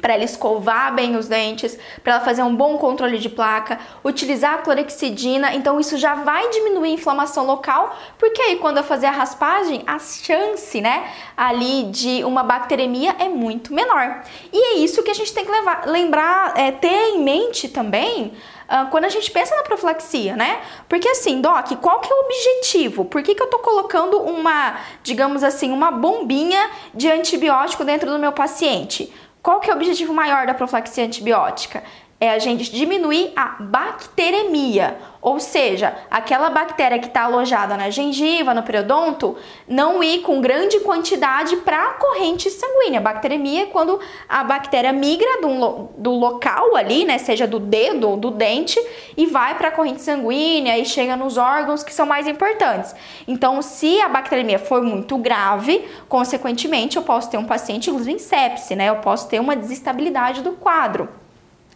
para 0.00 0.14
ela 0.14 0.24
escovar 0.24 0.94
bem 0.94 1.16
os 1.16 1.28
dentes, 1.28 1.78
para 2.02 2.14
ela 2.14 2.24
fazer 2.24 2.42
um 2.42 2.54
bom 2.54 2.76
controle 2.78 3.18
de 3.18 3.28
placa, 3.28 3.78
utilizar 4.04 4.54
a 4.54 4.58
clorexidina, 4.58 5.54
então 5.54 5.78
isso 5.78 5.96
já 5.96 6.14
vai 6.14 6.48
diminuir 6.50 6.90
a 6.90 6.94
inflamação 6.94 7.46
local, 7.46 7.96
porque 8.18 8.40
aí 8.42 8.56
quando 8.56 8.78
eu 8.78 8.84
fazer 8.84 9.06
a 9.06 9.10
raspagem, 9.10 9.82
a 9.86 9.98
chance, 9.98 10.80
né, 10.80 11.10
ali 11.36 11.84
de 11.84 12.24
uma 12.24 12.42
bacteremia 12.42 13.16
é 13.18 13.28
muito 13.28 13.72
menor. 13.72 14.22
E 14.52 14.74
é 14.74 14.78
isso 14.78 15.02
que 15.02 15.10
a 15.10 15.14
gente 15.14 15.32
tem 15.32 15.44
que 15.44 15.50
levar, 15.50 15.86
lembrar, 15.86 16.52
é, 16.56 16.70
ter 16.70 17.14
em 17.14 17.22
mente 17.22 17.68
também 17.68 18.32
Uh, 18.64 18.90
quando 18.90 19.04
a 19.04 19.08
gente 19.08 19.30
pensa 19.30 19.54
na 19.54 19.62
profilaxia, 19.62 20.36
né? 20.36 20.60
Porque 20.88 21.08
assim, 21.08 21.40
Doc, 21.40 21.72
qual 21.80 22.00
que 22.00 22.12
é 22.12 22.16
o 22.16 22.20
objetivo? 22.20 23.04
Por 23.04 23.22
que, 23.22 23.34
que 23.34 23.42
eu 23.42 23.48
tô 23.48 23.58
colocando 23.58 24.20
uma, 24.22 24.76
digamos 25.02 25.44
assim, 25.44 25.70
uma 25.70 25.90
bombinha 25.90 26.70
de 26.94 27.10
antibiótico 27.10 27.84
dentro 27.84 28.10
do 28.10 28.18
meu 28.18 28.32
paciente? 28.32 29.12
Qual 29.42 29.60
que 29.60 29.70
é 29.70 29.74
o 29.74 29.76
objetivo 29.76 30.14
maior 30.14 30.46
da 30.46 30.54
profilaxia 30.54 31.04
antibiótica? 31.04 31.84
É 32.20 32.30
a 32.30 32.38
gente 32.38 32.70
diminuir 32.70 33.32
a 33.34 33.56
bacteremia, 33.60 34.96
ou 35.20 35.40
seja, 35.40 35.96
aquela 36.10 36.48
bactéria 36.48 36.98
que 36.98 37.06
está 37.06 37.22
alojada 37.22 37.76
na 37.76 37.90
gengiva, 37.90 38.54
no 38.54 38.62
periodonto, 38.62 39.36
não 39.66 40.02
ir 40.02 40.20
com 40.20 40.40
grande 40.40 40.78
quantidade 40.80 41.56
para 41.56 41.82
a 41.82 41.92
corrente 41.94 42.50
sanguínea. 42.50 43.00
Bacteremia 43.00 43.62
é 43.62 43.66
quando 43.66 43.98
a 44.28 44.44
bactéria 44.44 44.92
migra 44.92 45.40
do, 45.40 45.88
do 45.98 46.12
local 46.12 46.76
ali, 46.76 47.04
né, 47.04 47.18
seja 47.18 47.46
do 47.46 47.58
dedo 47.58 48.10
ou 48.10 48.16
do 48.16 48.30
dente, 48.30 48.78
e 49.16 49.26
vai 49.26 49.56
para 49.56 49.68
a 49.68 49.72
corrente 49.72 50.00
sanguínea 50.00 50.78
e 50.78 50.84
chega 50.84 51.16
nos 51.16 51.36
órgãos 51.36 51.82
que 51.82 51.92
são 51.92 52.06
mais 52.06 52.28
importantes. 52.28 52.94
Então, 53.26 53.60
se 53.60 54.00
a 54.00 54.08
bacteremia 54.08 54.58
for 54.58 54.82
muito 54.82 55.18
grave, 55.18 55.84
consequentemente, 56.08 56.96
eu 56.96 57.02
posso 57.02 57.28
ter 57.30 57.38
um 57.38 57.44
paciente, 57.44 57.90
inclusive 57.90 58.12
em 58.12 58.18
sepse, 58.18 58.76
né? 58.76 58.88
Eu 58.88 58.96
posso 58.96 59.28
ter 59.28 59.40
uma 59.40 59.56
desestabilidade 59.56 60.42
do 60.42 60.52
quadro. 60.52 61.23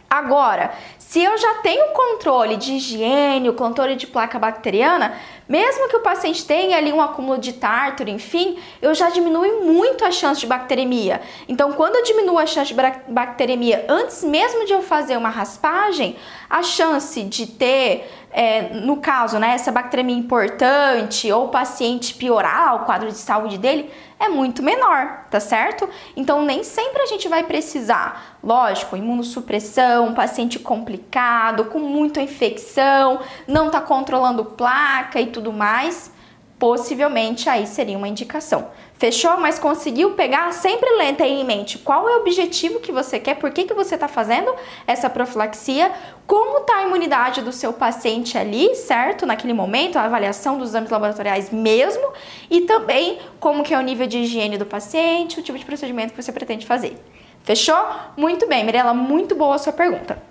Agora, 0.09 0.71
se 0.97 1.23
eu 1.23 1.37
já 1.37 1.55
tenho 1.55 1.93
controle 1.93 2.57
de 2.57 2.73
higiene, 2.73 3.47
o 3.47 3.53
controle 3.53 3.95
de 3.95 4.07
placa 4.07 4.39
bacteriana, 4.39 5.13
mesmo 5.47 5.87
que 5.87 5.95
o 5.95 6.01
paciente 6.01 6.45
tenha 6.45 6.77
ali 6.77 6.91
um 6.91 7.01
acúmulo 7.01 7.37
de 7.37 7.53
tártaro, 7.53 8.09
enfim, 8.09 8.57
eu 8.81 8.93
já 8.95 9.09
diminui 9.09 9.51
muito 9.61 10.03
a 10.03 10.11
chance 10.11 10.39
de 10.39 10.47
bacteremia. 10.47 11.21
Então, 11.47 11.73
quando 11.73 11.95
eu 11.95 12.03
diminuo 12.03 12.39
a 12.39 12.45
chance 12.47 12.73
de 12.73 12.81
bacteremia 13.07 13.85
antes 13.87 14.23
mesmo 14.23 14.65
de 14.65 14.73
eu 14.73 14.81
fazer 14.81 15.15
uma 15.15 15.29
raspagem, 15.29 16.15
a 16.49 16.63
chance 16.63 17.23
de 17.23 17.45
ter 17.45 18.09
é, 18.31 18.73
no 18.73 18.97
caso, 18.97 19.39
né, 19.39 19.53
essa 19.55 19.71
bacteremia 19.71 20.15
importante 20.15 21.31
ou 21.31 21.45
o 21.45 21.49
paciente 21.49 22.13
piorar 22.13 22.75
o 22.75 22.85
quadro 22.85 23.07
de 23.09 23.17
saúde 23.17 23.57
dele 23.57 23.91
é 24.19 24.27
muito 24.27 24.61
menor, 24.61 25.25
tá 25.31 25.39
certo? 25.39 25.89
Então 26.15 26.43
nem 26.43 26.63
sempre 26.63 27.01
a 27.01 27.05
gente 27.05 27.29
vai 27.29 27.43
precisar, 27.43 28.37
lógico, 28.43 28.97
imunossupressão, 28.97 30.13
paciente 30.13 30.59
complicado, 30.59 31.65
com 31.65 31.79
muita 31.79 32.21
infecção, 32.21 33.21
não 33.47 33.69
tá 33.69 33.79
controlando 33.79 34.43
placa 34.43 35.21
e 35.21 35.27
tudo 35.27 35.53
mais, 35.53 36.11
possivelmente 36.59 37.49
aí 37.49 37.65
seria 37.65 37.97
uma 37.97 38.09
indicação. 38.09 38.67
Fechou? 38.99 39.37
Mas 39.37 39.57
conseguiu 39.57 40.11
pegar? 40.11 40.51
Sempre 40.51 40.89
lenta 40.97 41.25
em 41.25 41.45
mente 41.45 41.77
qual 41.77 42.07
é 42.09 42.17
o 42.17 42.19
objetivo 42.19 42.81
que 42.81 42.91
você 42.91 43.17
quer, 43.17 43.35
por 43.35 43.49
que, 43.49 43.63
que 43.63 43.73
você 43.73 43.95
está 43.95 44.09
fazendo 44.09 44.53
essa 44.85 45.09
profilaxia, 45.09 45.89
como 46.27 46.57
está 46.59 46.79
a 46.79 46.83
imunidade 46.83 47.41
do 47.41 47.53
seu 47.53 47.71
paciente 47.71 48.37
ali, 48.37 48.75
certo? 48.75 49.25
Naquele 49.25 49.53
momento, 49.53 49.97
a 49.97 50.03
avaliação 50.03 50.57
dos 50.57 50.71
exames 50.71 50.89
laboratoriais 50.89 51.49
mesmo, 51.49 52.11
e 52.51 52.61
também 52.61 53.19
como 53.39 53.63
que 53.63 53.73
é 53.73 53.77
o 53.77 53.81
nível 53.81 54.05
de 54.05 54.17
higiene 54.17 54.57
do 54.57 54.65
paciente, 54.65 55.39
o 55.39 55.41
tipo 55.41 55.57
de 55.57 55.63
procedimento 55.63 56.13
que 56.13 56.21
você 56.21 56.33
pretende 56.33 56.65
fazer. 56.65 56.97
Fechou? 57.45 57.81
Muito 58.17 58.49
bem, 58.49 58.65
Mirella, 58.65 58.93
muito 58.93 59.33
boa 59.33 59.55
a 59.55 59.59
sua 59.59 59.71
pergunta. 59.71 60.21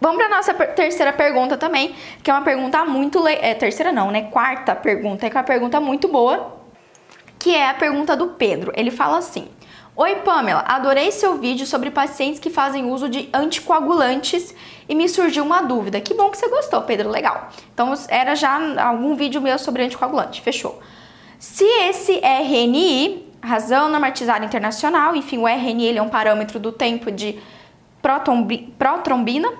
Vamos 0.00 0.16
para 0.16 0.28
nossa 0.28 0.52
terceira 0.52 1.12
pergunta 1.12 1.56
também, 1.56 1.94
que 2.24 2.28
é 2.28 2.34
uma 2.34 2.42
pergunta 2.42 2.84
muito... 2.84 3.22
Le... 3.22 3.34
É, 3.34 3.54
terceira 3.54 3.92
não, 3.92 4.10
né? 4.10 4.22
Quarta 4.32 4.74
pergunta, 4.74 5.30
que 5.30 5.36
é 5.36 5.38
uma 5.38 5.46
pergunta 5.46 5.80
muito 5.80 6.08
boa 6.08 6.63
que 7.44 7.54
é 7.54 7.68
a 7.68 7.74
pergunta 7.74 8.16
do 8.16 8.28
Pedro. 8.28 8.72
Ele 8.74 8.90
fala 8.90 9.18
assim: 9.18 9.48
Oi 9.94 10.14
Pamela, 10.16 10.64
adorei 10.66 11.12
seu 11.12 11.36
vídeo 11.36 11.66
sobre 11.66 11.90
pacientes 11.90 12.40
que 12.40 12.48
fazem 12.48 12.90
uso 12.90 13.06
de 13.06 13.28
anticoagulantes 13.34 14.54
e 14.88 14.94
me 14.94 15.06
surgiu 15.10 15.44
uma 15.44 15.60
dúvida. 15.60 16.00
Que 16.00 16.14
bom 16.14 16.30
que 16.30 16.38
você 16.38 16.48
gostou, 16.48 16.80
Pedro, 16.80 17.10
legal. 17.10 17.50
Então 17.74 17.92
era 18.08 18.34
já 18.34 18.58
algum 18.82 19.14
vídeo 19.14 19.42
meu 19.42 19.58
sobre 19.58 19.82
anticoagulante, 19.82 20.40
fechou. 20.40 20.80
Se 21.38 21.64
esse 21.64 22.18
RNI, 22.18 23.30
razão 23.42 23.90
normatizada 23.90 24.42
internacional, 24.42 25.14
enfim, 25.14 25.36
o 25.36 25.46
RNI 25.46 25.84
ele 25.84 25.98
é 25.98 26.02
um 26.02 26.08
parâmetro 26.08 26.58
do 26.58 26.72
tempo 26.72 27.12
de 27.12 27.38
protrombina, 28.78 29.52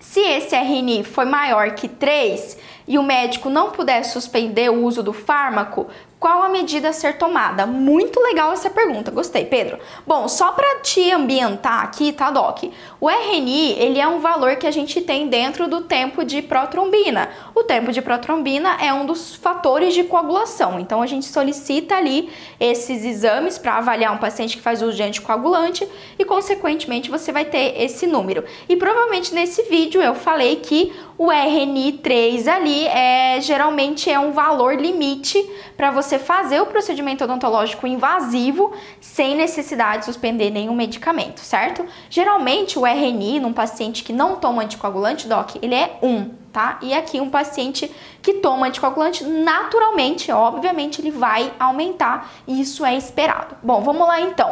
se 0.00 0.20
esse 0.20 0.54
RNI 0.54 1.02
foi 1.04 1.24
maior 1.24 1.70
que 1.72 1.88
3 1.88 2.58
e 2.86 2.98
o 2.98 3.02
médico 3.02 3.48
não 3.48 3.70
puder 3.70 4.04
suspender 4.04 4.70
o 4.70 4.84
uso 4.84 5.02
do 5.02 5.12
fármaco, 5.12 5.88
Qual 6.24 6.42
a 6.42 6.48
medida 6.48 6.88
a 6.88 6.92
ser 6.94 7.18
tomada? 7.18 7.66
Muito 7.66 8.18
legal 8.18 8.50
essa 8.50 8.70
pergunta, 8.70 9.10
gostei, 9.10 9.44
Pedro. 9.44 9.78
Bom, 10.06 10.26
só 10.26 10.52
para 10.52 10.76
te 10.80 11.12
ambientar 11.12 11.82
aqui, 11.82 12.12
tá, 12.12 12.30
Doc? 12.30 12.62
O 12.98 13.10
RNI, 13.10 13.72
ele 13.72 14.00
é 14.00 14.08
um 14.08 14.20
valor 14.20 14.56
que 14.56 14.66
a 14.66 14.70
gente 14.70 15.02
tem 15.02 15.28
dentro 15.28 15.68
do 15.68 15.82
tempo 15.82 16.24
de 16.24 16.40
protrombina. 16.40 17.28
O 17.54 17.62
tempo 17.62 17.92
de 17.92 18.00
protrombina 18.00 18.78
é 18.80 18.90
um 18.90 19.04
dos 19.04 19.34
fatores 19.34 19.92
de 19.92 20.04
coagulação, 20.04 20.80
então 20.80 21.02
a 21.02 21.06
gente 21.06 21.26
solicita 21.26 21.94
ali 21.94 22.30
esses 22.58 23.04
exames 23.04 23.58
para 23.58 23.76
avaliar 23.76 24.14
um 24.14 24.16
paciente 24.16 24.56
que 24.56 24.62
faz 24.62 24.80
uso 24.80 24.96
de 24.96 25.02
anticoagulante 25.02 25.86
e, 26.18 26.24
consequentemente, 26.24 27.10
você 27.10 27.32
vai 27.32 27.44
ter 27.44 27.78
esse 27.82 28.06
número. 28.06 28.44
E 28.66 28.76
provavelmente 28.76 29.34
nesse 29.34 29.64
vídeo 29.64 30.00
eu 30.00 30.14
falei 30.14 30.56
que 30.56 30.90
o 31.18 31.26
RNI3 31.26 32.48
ali 32.48 32.86
é 32.86 33.38
geralmente 33.42 34.10
é 34.10 34.18
um 34.18 34.32
valor 34.32 34.74
limite 34.74 35.38
para 35.76 35.90
você 35.90 36.13
fazer 36.18 36.60
o 36.60 36.66
procedimento 36.66 37.24
odontológico 37.24 37.86
invasivo 37.86 38.72
sem 39.00 39.36
necessidade 39.36 40.00
de 40.00 40.04
suspender 40.06 40.50
nenhum 40.50 40.74
medicamento, 40.74 41.40
certo? 41.40 41.84
Geralmente 42.10 42.78
o 42.78 42.86
RNI 42.86 43.40
num 43.40 43.52
paciente 43.52 44.02
que 44.02 44.12
não 44.12 44.36
toma 44.36 44.62
anticoagulante, 44.62 45.28
doc, 45.28 45.56
ele 45.62 45.74
é 45.74 45.98
1, 46.02 46.30
tá? 46.52 46.78
E 46.82 46.94
aqui 46.94 47.20
um 47.20 47.28
paciente 47.28 47.90
que 48.22 48.34
toma 48.34 48.66
anticoagulante, 48.68 49.24
naturalmente, 49.24 50.30
obviamente, 50.30 51.00
ele 51.00 51.10
vai 51.10 51.52
aumentar 51.58 52.30
e 52.46 52.60
isso 52.60 52.84
é 52.84 52.96
esperado. 52.96 53.56
Bom, 53.62 53.82
vamos 53.82 54.06
lá 54.06 54.20
então. 54.20 54.48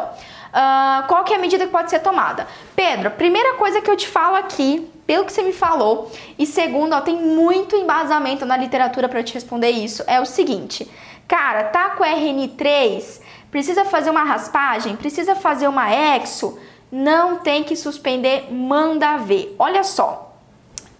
Uh, 0.53 1.07
qual 1.07 1.23
que 1.23 1.33
é 1.33 1.37
a 1.37 1.39
medida 1.39 1.65
que 1.65 1.71
pode 1.71 1.89
ser 1.89 1.99
tomada? 1.99 2.47
Pedro, 2.75 3.09
primeira 3.11 3.55
coisa 3.55 3.81
que 3.81 3.89
eu 3.89 3.97
te 3.97 4.07
falo 4.07 4.35
aqui 4.35 4.87
pelo 5.07 5.25
que 5.25 5.33
você 5.33 5.41
me 5.41 5.53
falou. 5.53 6.11
E 6.37 6.45
segundo, 6.45 6.93
ó, 6.93 7.01
tem 7.01 7.15
muito 7.15 7.75
embasamento 7.75 8.45
na 8.45 8.55
literatura 8.55 9.09
para 9.09 9.23
te 9.23 9.33
responder 9.33 9.71
isso. 9.71 10.03
É 10.05 10.21
o 10.21 10.25
seguinte, 10.25 10.89
cara, 11.33 11.63
tá 11.63 11.89
com 11.89 12.03
RN3, 12.03 13.19
precisa 13.49 13.83
fazer 13.85 14.11
uma 14.11 14.23
raspagem, 14.23 14.95
precisa 14.95 15.33
fazer 15.33 15.67
uma 15.67 15.91
exo, 15.91 16.59
não 16.91 17.37
tem 17.39 17.63
que 17.63 17.75
suspender, 17.75 18.53
manda 18.53 19.17
ver. 19.17 19.55
Olha 19.57 19.83
só, 19.83 20.29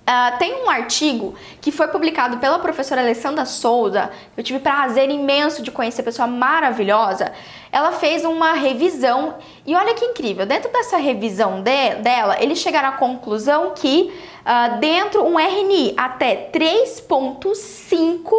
Uh, 0.03 0.37
tem 0.37 0.65
um 0.65 0.69
artigo 0.69 1.33
que 1.61 1.71
foi 1.71 1.87
publicado 1.87 2.37
pela 2.37 2.59
professora 2.59 2.99
Alessandra 2.99 3.45
Souza. 3.45 4.11
Eu 4.35 4.43
tive 4.43 4.59
prazer 4.59 5.09
imenso 5.09 5.63
de 5.63 5.71
conhecer, 5.71 6.03
pessoa 6.03 6.27
maravilhosa. 6.27 7.31
Ela 7.71 7.93
fez 7.93 8.25
uma 8.25 8.51
revisão 8.51 9.35
e 9.65 9.73
olha 9.73 9.93
que 9.93 10.03
incrível. 10.03 10.45
Dentro 10.45 10.69
dessa 10.73 10.97
revisão 10.97 11.61
de, 11.61 11.95
dela, 12.01 12.35
eles 12.41 12.59
chegaram 12.59 12.89
à 12.89 12.91
conclusão 12.91 13.71
que 13.73 14.13
uh, 14.41 14.77
dentro 14.81 15.23
um 15.23 15.39
RNI 15.39 15.93
até 15.95 16.49
3.5 16.51 18.33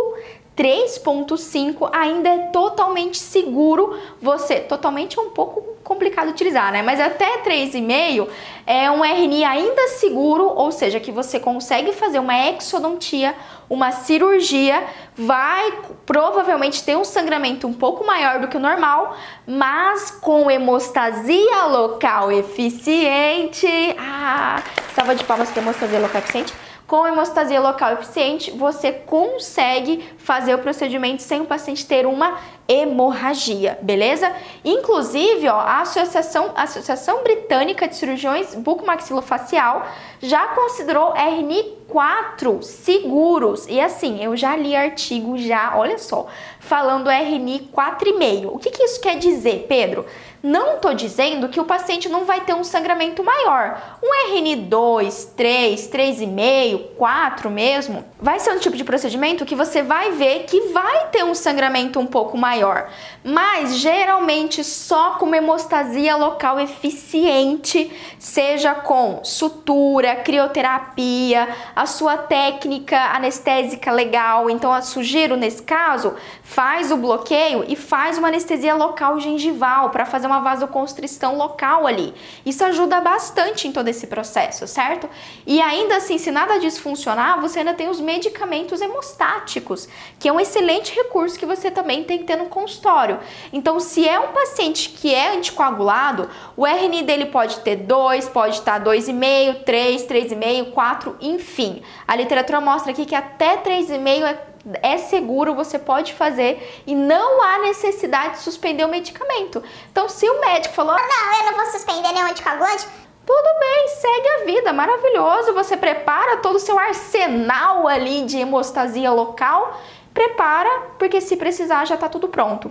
3.5 0.56 1.90
ainda 1.92 2.28
é 2.28 2.38
totalmente 2.46 3.18
seguro 3.18 3.98
você, 4.22 4.60
totalmente 4.60 5.18
é 5.18 5.22
um 5.22 5.30
pouco 5.30 5.74
complicado 5.82 6.30
utilizar, 6.30 6.72
né? 6.72 6.80
Mas 6.80 7.00
até 7.00 7.38
3,5 7.38 8.28
é 8.66 8.90
um 8.90 9.04
RNI 9.04 9.44
ainda 9.44 9.88
seguro, 9.88 10.44
ou 10.44 10.70
seja, 10.70 11.00
que 11.00 11.10
você 11.10 11.40
consegue 11.40 11.92
fazer 11.92 12.20
uma 12.20 12.48
exodontia, 12.48 13.34
uma 13.68 13.90
cirurgia, 13.90 14.82
vai 15.16 15.72
provavelmente 16.06 16.84
ter 16.84 16.96
um 16.96 17.04
sangramento 17.04 17.66
um 17.66 17.74
pouco 17.74 18.06
maior 18.06 18.40
do 18.40 18.48
que 18.48 18.56
o 18.56 18.60
normal, 18.60 19.16
mas 19.46 20.10
com 20.10 20.50
hemostasia 20.50 21.64
local 21.66 22.30
eficiente. 22.30 23.66
Ah, 23.98 24.62
salva 24.94 25.14
de 25.16 25.24
palmas 25.24 25.50
para 25.50 25.62
hemostasia 25.62 25.98
local 25.98 26.20
eficiente 26.20 26.54
com 26.86 27.06
hemostasia 27.06 27.60
local 27.60 27.94
eficiente, 27.94 28.50
você 28.50 28.92
consegue 28.92 30.04
fazer 30.18 30.54
o 30.54 30.58
procedimento 30.58 31.22
sem 31.22 31.40
o 31.40 31.46
paciente 31.46 31.86
ter 31.86 32.06
uma 32.06 32.38
hemorragia, 32.68 33.78
beleza? 33.82 34.30
Inclusive, 34.64 35.48
ó, 35.48 35.58
a 35.58 35.80
Associação, 35.80 36.52
Associação 36.54 37.22
Britânica 37.22 37.86
de 37.86 37.96
Cirurgiões 37.96 38.54
Bucomaxilofacial 38.54 39.86
já 40.20 40.48
considerou 40.48 41.12
RNI4 41.12 42.62
seguros. 42.62 43.66
E 43.66 43.80
assim, 43.80 44.22
eu 44.22 44.36
já 44.36 44.56
li 44.56 44.74
artigo 44.74 45.36
já, 45.36 45.76
olha 45.76 45.98
só, 45.98 46.26
falando 46.58 47.10
RNI 47.10 47.68
4,5. 47.74 48.46
O 48.52 48.58
que, 48.58 48.70
que 48.70 48.82
isso 48.82 49.00
quer 49.00 49.18
dizer, 49.18 49.66
Pedro? 49.68 50.06
Não 50.44 50.74
estou 50.74 50.92
dizendo 50.92 51.48
que 51.48 51.58
o 51.58 51.64
paciente 51.64 52.06
não 52.06 52.26
vai 52.26 52.42
ter 52.42 52.52
um 52.52 52.62
sangramento 52.62 53.24
maior. 53.24 53.98
Um 54.02 54.30
RN2, 54.30 55.28
3, 55.34 55.88
3,5, 55.88 56.96
4 56.98 57.50
mesmo, 57.50 58.04
vai 58.20 58.38
ser 58.38 58.52
um 58.52 58.58
tipo 58.58 58.76
de 58.76 58.84
procedimento 58.84 59.46
que 59.46 59.54
você 59.54 59.82
vai 59.82 60.12
ver 60.12 60.40
que 60.40 60.60
vai 60.68 61.06
ter 61.06 61.24
um 61.24 61.34
sangramento 61.34 61.98
um 61.98 62.04
pouco 62.04 62.36
maior. 62.36 62.90
Mas 63.24 63.78
geralmente 63.78 64.62
só 64.62 65.12
com 65.12 65.24
uma 65.24 65.38
hemostasia 65.38 66.14
local 66.14 66.60
eficiente, 66.60 67.90
seja 68.18 68.74
com 68.74 69.24
sutura, 69.24 70.16
crioterapia, 70.16 71.48
a 71.74 71.86
sua 71.86 72.18
técnica 72.18 72.98
anestésica 73.14 73.90
legal. 73.90 74.50
Então, 74.50 74.76
eu 74.76 74.82
sugiro 74.82 75.36
nesse 75.36 75.62
caso, 75.62 76.14
faz 76.42 76.92
o 76.92 76.98
bloqueio 76.98 77.64
e 77.66 77.74
faz 77.76 78.18
uma 78.18 78.28
anestesia 78.28 78.74
local 78.74 79.18
gengival 79.18 79.88
para 79.88 80.04
fazer 80.04 80.26
uma 80.26 80.33
uma 80.34 80.42
vasoconstrição 80.42 81.36
local 81.36 81.86
ali. 81.86 82.14
Isso 82.44 82.64
ajuda 82.64 83.00
bastante 83.00 83.66
em 83.66 83.72
todo 83.72 83.88
esse 83.88 84.06
processo, 84.06 84.66
certo? 84.66 85.08
E 85.46 85.60
ainda 85.60 85.96
assim, 85.96 86.18
se 86.18 86.30
nada 86.30 86.58
disso 86.58 86.82
funcionar, 86.82 87.40
você 87.40 87.60
ainda 87.60 87.74
tem 87.74 87.88
os 87.88 88.00
medicamentos 88.00 88.80
hemostáticos, 88.80 89.88
que 90.18 90.28
é 90.28 90.32
um 90.32 90.40
excelente 90.40 90.94
recurso 90.94 91.38
que 91.38 91.46
você 91.46 91.70
também 91.70 92.04
tem 92.04 92.18
que 92.18 92.24
ter 92.24 92.36
no 92.36 92.46
consultório. 92.46 93.18
Então, 93.52 93.80
se 93.80 94.08
é 94.08 94.18
um 94.18 94.28
paciente 94.28 94.90
que 94.90 95.14
é 95.14 95.36
anticoagulado, 95.36 96.28
o 96.56 96.66
RNI 96.66 97.02
dele 97.02 97.26
pode 97.26 97.60
ter 97.60 97.76
2, 97.76 98.28
pode 98.28 98.56
estar 98.56 98.82
2,5, 98.82 99.64
3, 99.64 100.06
3,5, 100.06 100.72
4, 100.72 101.16
enfim. 101.20 101.82
A 102.06 102.16
literatura 102.16 102.60
mostra 102.60 102.92
aqui 102.92 103.04
que 103.04 103.14
até 103.14 103.56
3,5 103.56 104.24
é 104.24 104.53
é 104.82 104.98
seguro, 104.98 105.54
você 105.54 105.78
pode 105.78 106.14
fazer 106.14 106.82
e 106.86 106.94
não 106.94 107.42
há 107.42 107.58
necessidade 107.58 108.34
de 108.34 108.38
suspender 108.40 108.84
o 108.84 108.88
medicamento. 108.88 109.62
Então, 109.90 110.08
se 110.08 110.28
o 110.28 110.40
médico 110.40 110.74
falou: 110.74 110.94
Não, 110.94 111.38
eu 111.38 111.46
não 111.50 111.56
vou 111.56 111.66
suspender 111.66 112.12
nenhum 112.12 112.26
anticoagulante. 112.26 112.86
Tudo 113.26 113.58
bem, 113.58 113.88
segue 113.88 114.28
a 114.28 114.44
vida, 114.44 114.72
maravilhoso. 114.72 115.54
Você 115.54 115.76
prepara 115.76 116.38
todo 116.38 116.56
o 116.56 116.60
seu 116.60 116.78
arsenal 116.78 117.88
ali 117.88 118.22
de 118.22 118.38
hemostasia 118.38 119.10
local, 119.10 119.80
prepara, 120.12 120.70
porque 120.98 121.20
se 121.20 121.36
precisar 121.36 121.86
já 121.86 121.96
tá 121.96 122.08
tudo 122.08 122.28
pronto. 122.28 122.70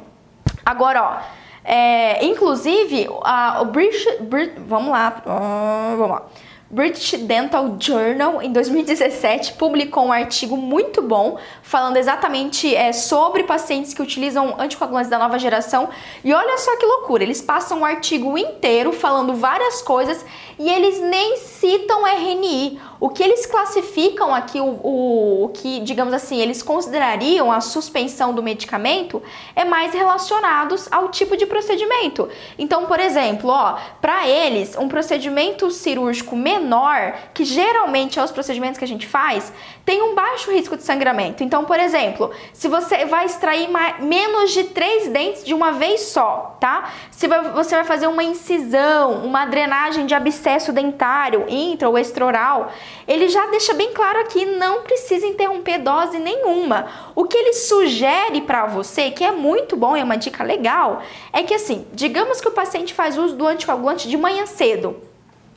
Agora, 0.64 1.04
ó, 1.04 1.18
é, 1.64 2.24
inclusive, 2.26 3.08
a, 3.24 3.62
o 3.62 3.66
British, 3.66 4.06
Brit, 4.22 4.54
vamos 4.60 4.92
lá, 4.92 5.22
uh, 5.26 5.98
vamos 5.98 6.12
lá. 6.12 6.26
British 6.74 7.14
Dental 7.20 7.78
Journal, 7.80 8.42
em 8.42 8.52
2017, 8.52 9.54
publicou 9.54 10.06
um 10.06 10.12
artigo 10.12 10.58
muito 10.58 11.04
bom 11.04 11.38
falando 11.62 11.98
exatamente 11.98 12.76
é, 12.76 12.92
sobre 12.92 13.44
pacientes 13.44 13.94
que 13.94 14.02
utilizam 14.02 14.60
anticoagulantes 14.60 15.08
da 15.08 15.20
nova 15.20 15.38
geração. 15.38 15.90
E 16.24 16.34
olha 16.34 16.58
só 16.58 16.76
que 16.76 16.84
loucura, 16.84 17.22
eles 17.22 17.44
passam 17.44 17.82
um 17.82 17.86
artigo 17.86 18.36
inteiro 18.40 18.92
falando 18.92 19.36
várias 19.36 19.84
coisas 19.84 20.26
e 20.58 20.68
eles 20.68 21.00
nem 21.00 21.38
citam 21.38 22.08
RNI. 22.08 22.82
O 23.04 23.10
que 23.10 23.22
eles 23.22 23.46
classificam 23.46 24.34
aqui, 24.34 24.62
o, 24.62 24.80
o, 24.82 25.44
o, 25.44 25.50
que, 25.50 25.82
digamos 25.82 26.14
assim, 26.14 26.40
eles 26.40 26.64
considerariam 26.64 27.52
a 27.52 27.60
suspensão 27.60 28.34
do 28.34 28.42
medicamento 28.42 29.22
é 29.54 29.66
mais 29.66 29.94
relacionados 29.94 30.88
ao 30.90 31.10
tipo 31.10 31.36
de 31.36 31.46
procedimento. 31.46 32.30
Então, 32.58 32.86
por 32.86 33.02
exemplo, 33.02 33.50
ó, 33.50 33.78
para 34.00 34.26
eles, 34.26 34.78
um 34.78 34.88
procedimento 34.88 35.70
cirúrgico 35.70 36.34
menor, 36.34 37.16
que 37.34 37.44
geralmente 37.44 38.18
é 38.20 38.24
os 38.24 38.32
procedimentos 38.32 38.78
que 38.78 38.86
a 38.86 38.88
gente 38.88 39.06
faz, 39.06 39.52
tem 39.84 40.02
um 40.02 40.16
baixo 40.16 40.50
risco 40.50 40.78
de 40.78 40.84
sangramento. 40.84 41.44
Então, 41.44 41.66
por 41.66 41.82
exemplo, 41.82 42.32
se 42.54 42.70
você 42.70 43.04
vai 43.04 43.26
extrair 43.26 43.68
menos 44.00 44.54
de 44.54 44.64
três 44.64 45.10
dentes 45.10 45.44
de 45.44 45.54
uma 45.54 45.74
vez 45.74 46.04
só, 46.04 46.56
tá? 46.58 46.90
Se 47.12 47.28
você 47.28 47.76
vai 47.76 47.84
fazer 47.84 48.08
uma 48.08 48.24
incisão, 48.24 49.26
uma 49.26 49.46
drenagem 49.46 50.06
de 50.06 50.16
abscesso 50.16 50.72
dentário, 50.72 51.44
intra 51.50 51.90
ou 51.90 51.98
extraoral, 51.98 52.72
ele 53.08 53.28
já 53.28 53.46
deixa 53.48 53.74
bem 53.74 53.94
claro 53.94 54.20
aqui, 54.20 54.46
não 54.46 54.82
precisa 54.82 55.26
interromper 55.26 55.80
dose 55.80 56.20
nenhuma. 56.20 56.88
O 57.16 57.26
que 57.26 57.38
ele 57.38 57.54
sugere 57.54 58.42
para 58.42 58.66
você, 58.66 59.12
que 59.12 59.24
é 59.24 59.32
muito 59.32 59.76
bom, 59.76 59.96
é 59.96 60.04
uma 60.04 60.18
dica 60.18 60.44
legal, 60.44 61.02
é 61.32 61.44
que 61.44 61.54
assim, 61.54 61.86
digamos 61.94 62.42
que 62.42 62.48
o 62.48 62.52
paciente 62.52 62.94
faz 62.94 63.18
uso 63.18 63.36
do 63.36 63.48
anticoagulante 63.48 64.08
de 64.08 64.18
manhã 64.18 64.46
cedo. 64.46 65.13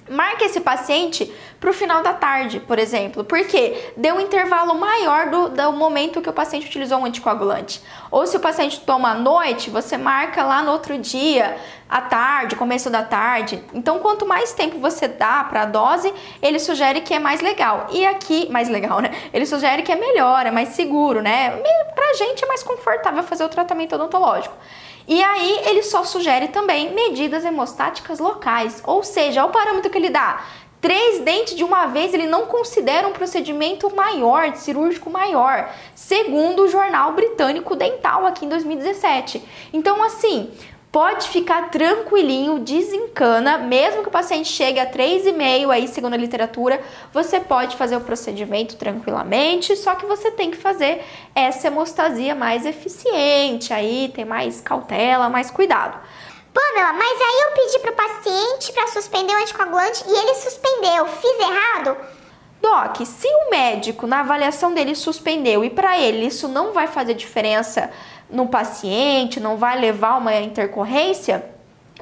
Marque 0.08 0.44
esse 0.44 0.60
paciente 0.60 1.32
para 1.58 1.70
o 1.70 1.72
final 1.72 2.02
da 2.02 2.12
tarde, 2.12 2.60
por 2.60 2.78
exemplo, 2.78 3.24
porque 3.24 3.92
deu 3.96 4.16
um 4.16 4.20
intervalo 4.20 4.74
maior 4.74 5.30
do, 5.30 5.48
do 5.48 5.72
momento 5.72 6.20
que 6.20 6.28
o 6.28 6.32
paciente 6.32 6.66
utilizou 6.66 6.98
um 6.98 7.04
anticoagulante. 7.04 7.82
Ou 8.10 8.26
se 8.26 8.36
o 8.36 8.40
paciente 8.40 8.80
toma 8.80 9.10
à 9.10 9.14
noite, 9.14 9.70
você 9.70 9.96
marca 9.96 10.44
lá 10.44 10.62
no 10.62 10.70
outro 10.70 10.96
dia, 10.98 11.56
à 11.88 12.00
tarde, 12.00 12.56
começo 12.56 12.90
da 12.90 13.02
tarde. 13.02 13.62
Então, 13.72 13.98
quanto 13.98 14.26
mais 14.26 14.52
tempo 14.52 14.78
você 14.78 15.08
dá 15.08 15.44
para 15.44 15.62
a 15.62 15.66
dose, 15.66 16.12
ele 16.42 16.58
sugere 16.58 17.00
que 17.00 17.14
é 17.14 17.18
mais 17.18 17.40
legal. 17.40 17.86
E 17.90 18.06
aqui, 18.06 18.48
mais 18.50 18.68
legal, 18.68 19.00
né? 19.00 19.10
Ele 19.32 19.46
sugere 19.46 19.82
que 19.82 19.92
é 19.92 19.96
melhor, 19.96 20.46
é 20.46 20.50
mais 20.50 20.70
seguro, 20.70 21.22
né? 21.22 21.50
Pra 21.94 22.14
gente 22.14 22.44
é 22.44 22.46
mais 22.46 22.62
confortável 22.62 23.22
fazer 23.22 23.44
o 23.44 23.48
tratamento 23.48 23.94
odontológico. 23.94 24.54
E 25.08 25.22
aí 25.22 25.60
ele 25.66 25.82
só 25.82 26.02
sugere 26.04 26.48
também 26.48 26.92
medidas 26.92 27.44
hemostáticas 27.44 28.18
locais, 28.18 28.82
ou 28.84 29.02
seja, 29.04 29.44
o 29.44 29.50
parâmetro 29.50 29.90
que 29.90 29.98
ele 29.98 30.10
dá. 30.10 30.44
Três 30.80 31.20
dentes 31.20 31.54
de 31.54 31.64
uma 31.64 31.86
vez 31.86 32.12
ele 32.12 32.26
não 32.26 32.46
considera 32.46 33.08
um 33.08 33.12
procedimento 33.12 33.94
maior, 33.94 34.54
cirúrgico 34.56 35.08
maior, 35.08 35.72
segundo 35.94 36.64
o 36.64 36.68
jornal 36.68 37.12
britânico 37.12 37.74
dental 37.74 38.26
aqui 38.26 38.44
em 38.44 38.48
2017. 38.48 39.42
Então, 39.72 40.02
assim, 40.02 40.50
pode 40.96 41.28
ficar 41.28 41.68
tranquilinho, 41.68 42.58
desencana, 42.58 43.58
mesmo 43.58 44.00
que 44.00 44.08
o 44.08 44.10
paciente 44.10 44.48
chegue 44.48 44.80
a 44.80 44.90
3,5 44.90 45.68
aí, 45.68 45.86
segundo 45.88 46.14
a 46.14 46.16
literatura, 46.16 46.80
você 47.12 47.38
pode 47.38 47.76
fazer 47.76 47.96
o 47.96 48.00
procedimento 48.00 48.76
tranquilamente, 48.76 49.76
só 49.76 49.94
que 49.94 50.06
você 50.06 50.30
tem 50.30 50.50
que 50.50 50.56
fazer 50.56 51.04
essa 51.34 51.66
hemostasia 51.66 52.34
mais 52.34 52.64
eficiente, 52.64 53.74
aí 53.74 54.10
tem 54.14 54.24
mais 54.24 54.62
cautela, 54.62 55.28
mais 55.28 55.50
cuidado. 55.50 56.00
Pamela, 56.50 56.94
mas 56.94 57.20
aí 57.20 57.42
eu 57.42 57.52
pedi 57.52 57.78
pro 57.80 57.92
paciente 57.92 58.72
para 58.72 58.86
suspender 58.86 59.34
o 59.34 59.42
anticoagulante 59.42 60.02
e 60.08 60.10
ele 60.10 60.34
suspendeu. 60.36 61.06
Fiz 61.08 61.40
errado? 61.40 61.94
Doc, 62.62 62.96
se 63.04 63.28
o 63.28 63.50
médico 63.50 64.06
na 64.06 64.20
avaliação 64.20 64.72
dele 64.72 64.94
suspendeu 64.94 65.62
e 65.62 65.68
para 65.68 66.00
ele 66.00 66.26
isso 66.26 66.48
não 66.48 66.72
vai 66.72 66.86
fazer 66.86 67.12
diferença 67.12 67.92
no 68.30 68.46
paciente, 68.48 69.40
não 69.40 69.56
vai 69.56 69.78
levar 69.78 70.18
uma 70.18 70.34
intercorrência, 70.36 71.44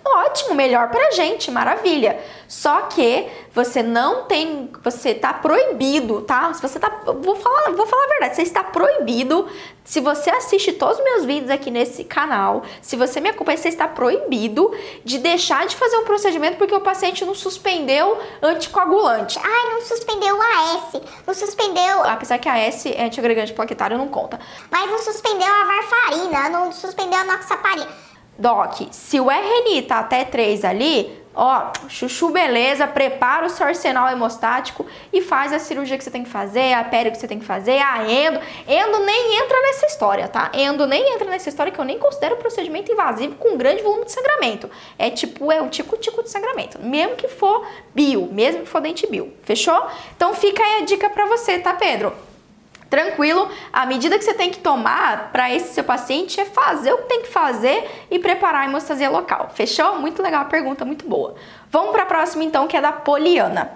ótimo, 0.05 0.55
melhor 0.55 0.91
pra 0.91 1.11
gente, 1.13 1.51
maravilha. 1.51 2.19
Só 2.47 2.83
que 2.83 3.27
você 3.53 3.83
não 3.83 4.25
tem, 4.25 4.71
você 4.83 5.15
tá 5.15 5.33
proibido, 5.33 6.23
tá? 6.23 6.53
Se 6.53 6.61
você 6.61 6.79
tá, 6.79 6.89
vou 7.21 7.37
falar, 7.37 7.71
vou 7.73 7.87
falar 7.87 8.05
a 8.05 8.09
verdade, 8.09 8.37
você 8.37 8.43
está 8.43 8.63
proibido. 8.63 9.49
Se 9.85 10.01
você 10.01 10.31
assiste 10.31 10.73
todos 10.73 10.99
os 10.99 11.05
meus 11.05 11.25
vídeos 11.25 11.51
aqui 11.51 11.71
nesse 11.71 12.05
canal, 12.05 12.63
se 12.81 12.97
você 12.97 13.21
me 13.21 13.29
acompanha, 13.29 13.57
você 13.57 13.69
está 13.69 13.89
proibido 13.89 14.73
de 15.05 15.19
deixar 15.19 15.67
de 15.67 15.77
fazer 15.77 15.97
um 15.97 16.05
procedimento 16.05 16.57
porque 16.57 16.75
o 16.75 16.81
paciente 16.81 17.25
não 17.25 17.35
suspendeu 17.35 18.19
anticoagulante. 18.43 19.39
Ai, 19.43 19.73
não 19.73 19.81
suspendeu 19.83 20.37
o 20.37 20.43
AS, 20.43 21.03
não 21.27 21.35
suspendeu. 21.35 22.05
Apesar 22.05 22.39
que 22.39 22.49
a 22.49 22.67
AS 22.67 22.87
é 22.87 23.05
antiagregante 23.05 23.53
plaquetário, 23.53 23.99
não 23.99 24.09
conta. 24.09 24.39
Mas 24.71 24.91
não 24.91 24.99
suspendeu 24.99 25.49
a 25.49 25.65
varfarina, 25.65 26.49
não 26.51 26.73
suspendeu 26.73 27.19
a 27.21 27.25
noxaparina. 27.25 28.14
Doc, 28.37 28.89
se 28.91 29.21
o 29.21 29.31
RNI 29.31 29.83
tá 29.83 30.01
até 30.01 30.25
3 30.25 30.65
ali, 30.65 31.25
ó, 31.35 31.73
chuchu 31.89 32.31
beleza, 32.31 32.87
prepara 32.87 33.47
o 33.47 33.49
seu 33.49 33.67
arsenal 33.67 34.09
hemostático 34.09 34.85
e 35.13 35.21
faz 35.21 35.53
a 35.53 35.59
cirurgia 35.59 35.97
que 35.97 36.03
você 36.03 36.11
tem 36.11 36.25
que 36.25 36.31
fazer, 36.31 36.73
a 36.73 36.83
pério 36.83 37.13
que 37.13 37.19
você 37.19 37.29
tem 37.29 37.39
que 37.39 37.45
fazer, 37.45 37.79
a 37.79 38.11
endo. 38.11 38.41
Endo 38.67 39.01
nem 39.01 39.39
entra 39.39 39.61
nessa 39.63 39.87
história, 39.87 40.27
tá? 40.27 40.51
Endo 40.53 40.87
nem 40.87 41.15
entra 41.15 41.31
nessa 41.31 41.49
história 41.49 41.73
que 41.73 41.79
eu 41.79 41.85
nem 41.85 41.99
considero 41.99 42.37
procedimento 42.37 42.91
invasivo 42.91 43.37
com 43.37 43.57
grande 43.57 43.83
volume 43.83 44.05
de 44.05 44.13
sangramento. 44.13 44.69
É 44.99 45.11
tipo, 45.11 45.53
é 45.53 45.63
um 45.63 45.69
tico-tico 45.69 46.23
de 46.23 46.31
sangramento, 46.31 46.81
mesmo 46.81 47.17
que 47.17 47.29
for 47.29 47.67
bio, 47.95 48.29
mesmo 48.33 48.63
que 48.63 48.69
for 48.69 48.81
dente 48.81 49.07
bio, 49.07 49.33
fechou? 49.45 49.87
Então 50.17 50.35
fica 50.35 50.63
aí 50.63 50.83
a 50.83 50.85
dica 50.85 51.09
pra 51.09 51.27
você, 51.27 51.59
tá, 51.59 51.75
Pedro? 51.75 52.13
Tranquilo. 52.89 53.49
A 53.73 53.87
medida 53.87 54.19
que 54.19 54.25
você 54.25 54.35
tem 54.35 54.51
que 54.51 54.59
tomar 54.59 55.31
para 55.33 55.53
esse 55.53 55.75
seu 55.75 55.85
paciente 55.85 56.41
é 56.41 56.45
fazer 56.45 56.93
o 56.93 56.99
que 56.99 57.09
tem 57.09 57.23
que 57.23 57.29
fazer 57.29 58.07
e 58.11 58.19
preparar 58.19 58.63
a 58.63 58.65
hemostasia 58.65 59.11
local. 59.11 59.51
Fechou? 59.55 59.97
Muito 59.99 60.23
legal 60.23 60.43
a 60.43 60.47
pergunta, 60.47 60.85
muito 60.85 61.09
boa. 61.09 61.35
Vamos 61.71 61.93
para 61.93 62.03
a 62.03 62.07
próxima 62.07 62.45
então, 62.45 62.67
que 62.67 62.77
é 62.77 62.81
da 62.81 62.93
Poliana. 62.93 63.73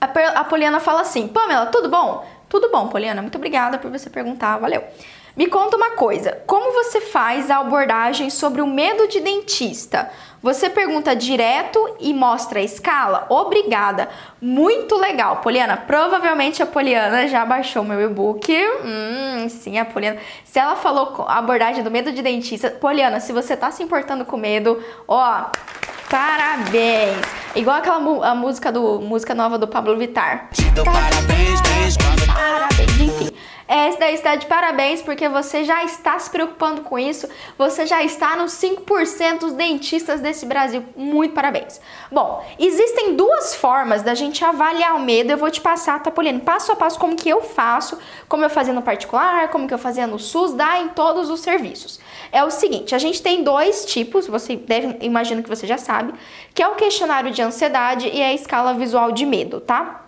A, 0.00 0.40
a 0.40 0.44
Poliana 0.44 0.80
fala 0.80 1.00
assim: 1.00 1.28
Pamela, 1.28 1.66
tudo 1.66 1.88
bom? 1.88 2.26
Tudo 2.48 2.70
bom, 2.70 2.88
Poliana. 2.88 3.20
Muito 3.22 3.36
obrigada 3.36 3.78
por 3.78 3.90
você 3.90 4.08
perguntar, 4.08 4.58
valeu. 4.58 4.84
Me 5.36 5.48
conta 5.48 5.76
uma 5.76 5.90
coisa, 5.90 6.38
como 6.46 6.72
você 6.72 7.00
faz 7.00 7.50
a 7.50 7.58
abordagem 7.58 8.30
sobre 8.30 8.62
o 8.62 8.66
medo 8.68 9.08
de 9.08 9.18
dentista? 9.18 10.08
Você 10.40 10.70
pergunta 10.70 11.16
direto 11.16 11.96
e 11.98 12.14
mostra 12.14 12.60
a 12.60 12.62
escala? 12.62 13.26
Obrigada. 13.28 14.08
Muito 14.40 14.94
legal, 14.96 15.38
Poliana. 15.38 15.76
Provavelmente 15.76 16.62
a 16.62 16.66
Poliana 16.66 17.26
já 17.26 17.44
baixou 17.44 17.82
meu 17.82 18.00
e-book. 18.00 18.54
Hum, 18.84 19.48
sim, 19.48 19.76
a 19.76 19.84
Poliana. 19.84 20.18
Se 20.44 20.60
ela 20.60 20.76
falou 20.76 21.24
a 21.26 21.38
abordagem 21.38 21.82
do 21.82 21.90
medo 21.90 22.12
de 22.12 22.22
dentista, 22.22 22.70
Poliana, 22.70 23.18
se 23.18 23.32
você 23.32 23.56
tá 23.56 23.72
se 23.72 23.82
importando 23.82 24.24
com 24.24 24.36
medo, 24.36 24.80
ó, 25.08 25.46
parabéns. 26.08 27.26
Igual 27.56 27.78
aquela 27.78 27.96
a 28.28 28.34
música 28.36 28.70
do 28.70 29.00
música 29.00 29.34
nova 29.34 29.58
do 29.58 29.66
Pablo 29.66 29.96
Vittar. 29.96 30.50
Parabéns, 30.84 31.60
parabéns, 31.60 31.96
parabéns. 32.26 33.00
Enfim. 33.00 33.34
Esse 33.68 33.98
daí 33.98 34.14
está 34.14 34.36
de 34.36 34.46
parabéns 34.46 35.00
porque 35.00 35.26
você 35.28 35.64
já 35.64 35.82
está 35.84 36.18
se 36.18 36.28
preocupando 36.28 36.82
com 36.82 36.98
isso, 36.98 37.28
você 37.56 37.86
já 37.86 38.02
está 38.02 38.36
nos 38.36 38.52
5% 38.52 39.38
dos 39.38 39.52
dentistas 39.52 40.20
desse 40.20 40.44
Brasil. 40.44 40.84
Muito 40.94 41.32
parabéns. 41.32 41.80
Bom, 42.12 42.44
existem 42.58 43.16
duas 43.16 43.54
formas 43.54 44.02
da 44.02 44.14
gente 44.14 44.44
avaliar 44.44 44.96
o 44.96 45.00
medo. 45.00 45.30
Eu 45.30 45.38
vou 45.38 45.50
te 45.50 45.62
passar, 45.62 46.02
Tapolino, 46.02 46.40
passo 46.40 46.72
a 46.72 46.76
passo 46.76 46.98
como 46.98 47.16
que 47.16 47.28
eu 47.28 47.40
faço, 47.40 47.98
como 48.28 48.44
eu 48.44 48.50
fazia 48.50 48.74
no 48.74 48.82
particular, 48.82 49.48
como 49.48 49.66
que 49.66 49.72
eu 49.72 49.78
fazia 49.78 50.06
no 50.06 50.18
SUS, 50.18 50.52
dá 50.52 50.78
em 50.80 50.88
todos 50.88 51.30
os 51.30 51.40
serviços. 51.40 51.98
É 52.30 52.44
o 52.44 52.50
seguinte, 52.50 52.94
a 52.94 52.98
gente 52.98 53.22
tem 53.22 53.42
dois 53.42 53.86
tipos, 53.86 54.26
você 54.26 54.56
deve, 54.56 54.98
imagino 55.00 55.42
que 55.42 55.48
você 55.48 55.66
já 55.66 55.78
sabe, 55.78 56.12
que 56.54 56.62
é 56.62 56.68
o 56.68 56.74
questionário 56.74 57.30
de 57.30 57.40
ansiedade 57.40 58.08
e 58.08 58.22
a 58.22 58.34
escala 58.34 58.74
visual 58.74 59.10
de 59.10 59.24
medo, 59.24 59.60
tá? 59.60 60.03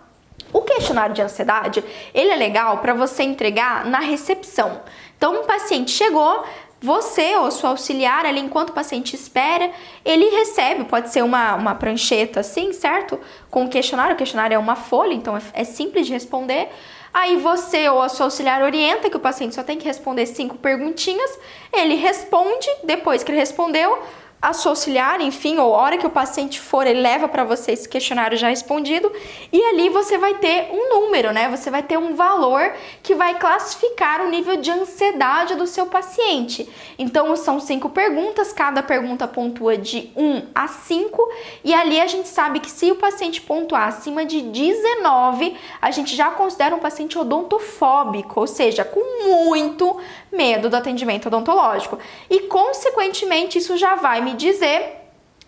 O 0.53 0.61
questionário 0.61 1.13
de 1.13 1.21
ansiedade, 1.21 1.83
ele 2.13 2.31
é 2.31 2.35
legal 2.35 2.77
para 2.79 2.93
você 2.93 3.23
entregar 3.23 3.85
na 3.85 3.99
recepção. 3.99 4.81
Então, 5.17 5.41
um 5.41 5.45
paciente 5.45 5.91
chegou, 5.91 6.43
você 6.79 7.35
ou 7.35 7.49
sua 7.49 7.71
auxiliar 7.71 8.25
ali, 8.25 8.39
enquanto 8.39 8.69
o 8.69 8.73
paciente 8.73 9.15
espera, 9.15 9.71
ele 10.05 10.29
recebe, 10.29 10.83
pode 10.85 11.09
ser 11.09 11.23
uma, 11.23 11.55
uma 11.55 11.75
prancheta 11.75 12.41
assim, 12.41 12.71
certo? 12.71 13.19
Com 13.49 13.65
o 13.65 13.69
questionário, 13.69 14.13
o 14.13 14.17
questionário 14.17 14.55
é 14.55 14.59
uma 14.59 14.75
folha, 14.75 15.13
então 15.13 15.35
é, 15.35 15.41
é 15.53 15.63
simples 15.63 16.05
de 16.05 16.13
responder. 16.13 16.69
Aí 17.11 17.35
você 17.37 17.89
ou 17.89 18.01
a 18.01 18.09
sua 18.09 18.27
auxiliar 18.27 18.61
orienta 18.61 19.09
que 19.09 19.17
o 19.17 19.19
paciente 19.19 19.55
só 19.55 19.63
tem 19.63 19.77
que 19.77 19.85
responder 19.85 20.27
cinco 20.27 20.55
perguntinhas, 20.57 21.39
ele 21.73 21.95
responde, 21.95 22.67
depois 22.83 23.23
que 23.23 23.31
ele 23.31 23.39
respondeu, 23.39 23.99
a 24.39 24.53
sua 24.53 24.71
auxiliar, 24.71 25.19
enfim, 25.19 25.57
ou 25.57 25.73
a 25.73 25.77
hora 25.79 25.97
que 25.97 26.05
o 26.05 26.11
paciente 26.11 26.59
for, 26.59 26.85
ele 26.85 27.01
leva 27.01 27.27
para 27.27 27.43
você 27.43 27.71
esse 27.71 27.89
questionário 27.89 28.37
já 28.37 28.49
respondido 28.49 29.11
e 29.51 29.59
ali 29.63 29.89
você 29.89 30.17
vai 30.17 30.35
ter 30.35 30.69
um 30.71 30.89
número, 30.89 31.31
né? 31.31 31.49
Você 31.49 31.71
vai 31.71 31.81
ter 31.81 31.97
um 31.97 32.15
valor 32.15 32.71
que 33.01 33.15
vai 33.15 33.39
classificar 33.39 34.21
o 34.21 34.29
nível 34.29 34.57
de 34.57 34.69
ansiedade 34.69 35.55
do 35.55 35.65
seu 35.65 35.87
paciente. 35.87 36.69
Então, 36.99 37.35
são 37.35 37.59
cinco 37.59 37.89
perguntas, 37.89 38.53
cada 38.53 38.83
pergunta 38.83 39.27
pontua 39.27 39.75
de 39.75 40.11
1 40.15 40.43
a 40.53 40.67
5 40.67 41.29
e 41.63 41.73
ali 41.73 41.99
a 41.99 42.05
gente 42.05 42.27
sabe 42.27 42.59
que 42.59 42.69
se 42.69 42.91
o 42.91 42.95
paciente 42.95 43.41
pontuar 43.41 43.87
acima 43.87 44.23
de 44.23 44.41
19, 44.41 45.57
a 45.81 45.89
gente 45.89 46.15
já 46.15 46.29
considera 46.29 46.75
um 46.75 46.79
paciente 46.79 47.17
odontofóbico, 47.17 48.39
ou 48.39 48.47
seja, 48.47 48.85
com 48.85 49.01
muito 49.27 49.97
medo 50.31 50.69
do 50.69 50.75
atendimento 50.75 51.27
odontológico. 51.27 51.99
E, 52.29 52.41
consequentemente, 52.41 53.57
isso 53.57 53.77
já 53.77 53.95
vai 53.95 54.21
me 54.21 54.33
dizer 54.33 54.97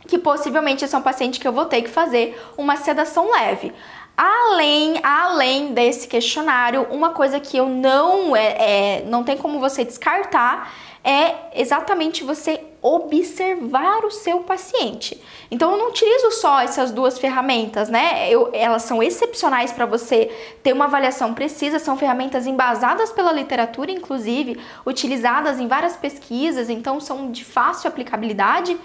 que 0.07 0.17
possivelmente 0.17 0.83
esse 0.83 0.95
é 0.95 0.97
um 0.97 1.01
paciente 1.01 1.39
que 1.39 1.47
eu 1.47 1.51
vou 1.51 1.65
ter 1.65 1.81
que 1.81 1.89
fazer 1.89 2.39
uma 2.57 2.75
sedação 2.75 3.31
leve. 3.31 3.71
Além, 4.17 4.99
além 5.01 5.73
desse 5.73 6.07
questionário, 6.07 6.87
uma 6.89 7.11
coisa 7.11 7.39
que 7.39 7.55
eu 7.55 7.69
não 7.69 8.35
é, 8.35 8.99
é 8.99 9.03
não 9.05 9.23
tem 9.23 9.37
como 9.37 9.59
você 9.59 9.85
descartar 9.85 10.73
é 11.09 11.49
exatamente 11.55 12.23
você 12.23 12.61
observar 12.83 14.05
o 14.05 14.11
seu 14.11 14.41
paciente. 14.41 15.19
Então 15.49 15.71
eu 15.71 15.77
não 15.77 15.89
utilizo 15.89 16.29
só 16.33 16.61
essas 16.61 16.91
duas 16.91 17.17
ferramentas, 17.17 17.89
né? 17.89 18.29
Eu, 18.29 18.51
elas 18.53 18.83
são 18.83 19.01
excepcionais 19.01 19.71
para 19.71 19.87
você 19.87 20.31
ter 20.61 20.71
uma 20.71 20.85
avaliação 20.85 21.33
precisa, 21.33 21.79
são 21.79 21.97
ferramentas 21.97 22.45
embasadas 22.45 23.11
pela 23.11 23.31
literatura, 23.31 23.91
inclusive, 23.91 24.61
utilizadas 24.85 25.59
em 25.59 25.67
várias 25.67 25.97
pesquisas, 25.97 26.69
então 26.69 26.99
são 26.99 27.31
de 27.31 27.43
fácil 27.43 27.87
aplicabilidade. 27.87 28.77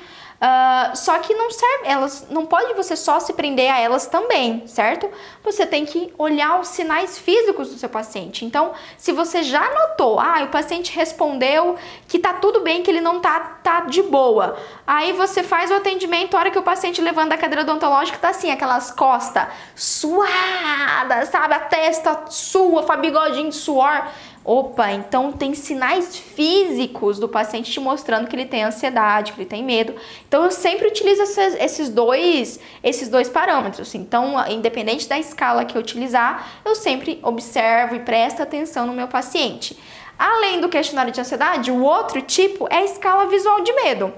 Uh, 0.45 0.95
só 0.95 1.19
que 1.21 1.33
não 1.33 1.51
serve, 1.51 1.87
elas 1.87 2.27
não 2.29 2.45
pode 2.45 2.75
você 2.75 2.95
só 2.97 3.19
se 3.19 3.33
prender 3.33 3.73
a 3.73 3.81
elas 3.81 4.07
também, 4.07 4.67
certo? 4.67 5.09
Você 5.43 5.65
tem 5.65 5.87
que 5.87 6.13
olhar 6.19 6.61
os 6.61 6.69
sinais 6.69 7.19
físicos 7.19 7.71
do 7.71 7.79
seu 7.79 7.89
paciente. 7.89 8.45
Então, 8.45 8.73
se 8.99 9.11
você 9.11 9.43
já 9.43 9.73
notou, 9.73 10.21
ah, 10.21 10.43
o 10.45 10.49
paciente 10.49 10.95
respondeu 10.95 11.77
que 12.07 12.19
tá 12.19 12.35
tudo 12.35 12.61
bem, 12.61 12.83
que 12.83 12.91
ele 12.91 13.01
não 13.01 13.21
tá, 13.21 13.41
tá 13.63 13.81
de 13.83 14.03
boa. 14.03 14.59
Aí 14.87 15.15
você 15.15 15.43
faz 15.43 15.71
o 15.71 15.77
atendimento, 15.77 16.37
a 16.37 16.41
hora 16.41 16.51
que 16.51 16.59
o 16.59 16.63
paciente 16.63 17.01
levanta 17.01 17.31
da 17.31 17.39
cadeira 17.39 17.63
odontológica, 17.63 18.19
tá 18.19 18.29
assim, 18.29 18.51
aquelas 18.51 18.91
costas 18.91 19.49
suadas, 19.75 21.31
sabe? 21.31 21.55
A 21.55 21.61
testa 21.61 22.27
sua, 22.29 22.83
com 22.83 22.97
bigodinho 22.99 23.49
de 23.49 23.57
suor. 23.57 24.09
Opa, 24.45 24.93
então 24.93 25.33
tem 25.33 25.55
sinais 25.55 26.19
físicos 26.19 27.19
do 27.19 27.27
paciente 27.27 27.73
te 27.73 27.81
mostrando 27.81 28.29
que 28.29 28.37
ele 28.37 28.45
tem 28.45 28.63
ansiedade, 28.63 29.33
que 29.33 29.41
ele 29.41 29.49
tem 29.49 29.65
medo. 29.65 29.95
Então 30.29 30.45
eu 30.45 30.51
sempre 30.51 30.87
utilizo 30.87 31.23
esses 31.23 31.89
dois, 31.89 32.61
esses 32.83 33.09
dois 33.09 33.31
parâmetros. 33.31 33.95
Então, 33.95 34.35
independente 34.47 35.09
da 35.09 35.19
escala 35.19 35.65
que 35.65 35.75
eu 35.75 35.81
utilizar, 35.81 36.61
eu 36.63 36.75
sempre 36.75 37.19
observo 37.23 37.95
e 37.95 38.01
presto 38.01 38.43
atenção 38.43 38.87
no 38.87 38.93
meu 38.93 39.09
paciente. 39.09 39.79
Além 40.19 40.61
do 40.61 40.69
questionário 40.69 41.11
de 41.11 41.23
ansiedade, 41.23 41.71
o 41.71 41.83
outro 41.83 42.21
tipo 42.21 42.69
é 42.69 42.77
a 42.77 42.85
escala 42.85 43.27
visual 43.27 43.63
de 43.63 43.73
medo. 43.73 44.13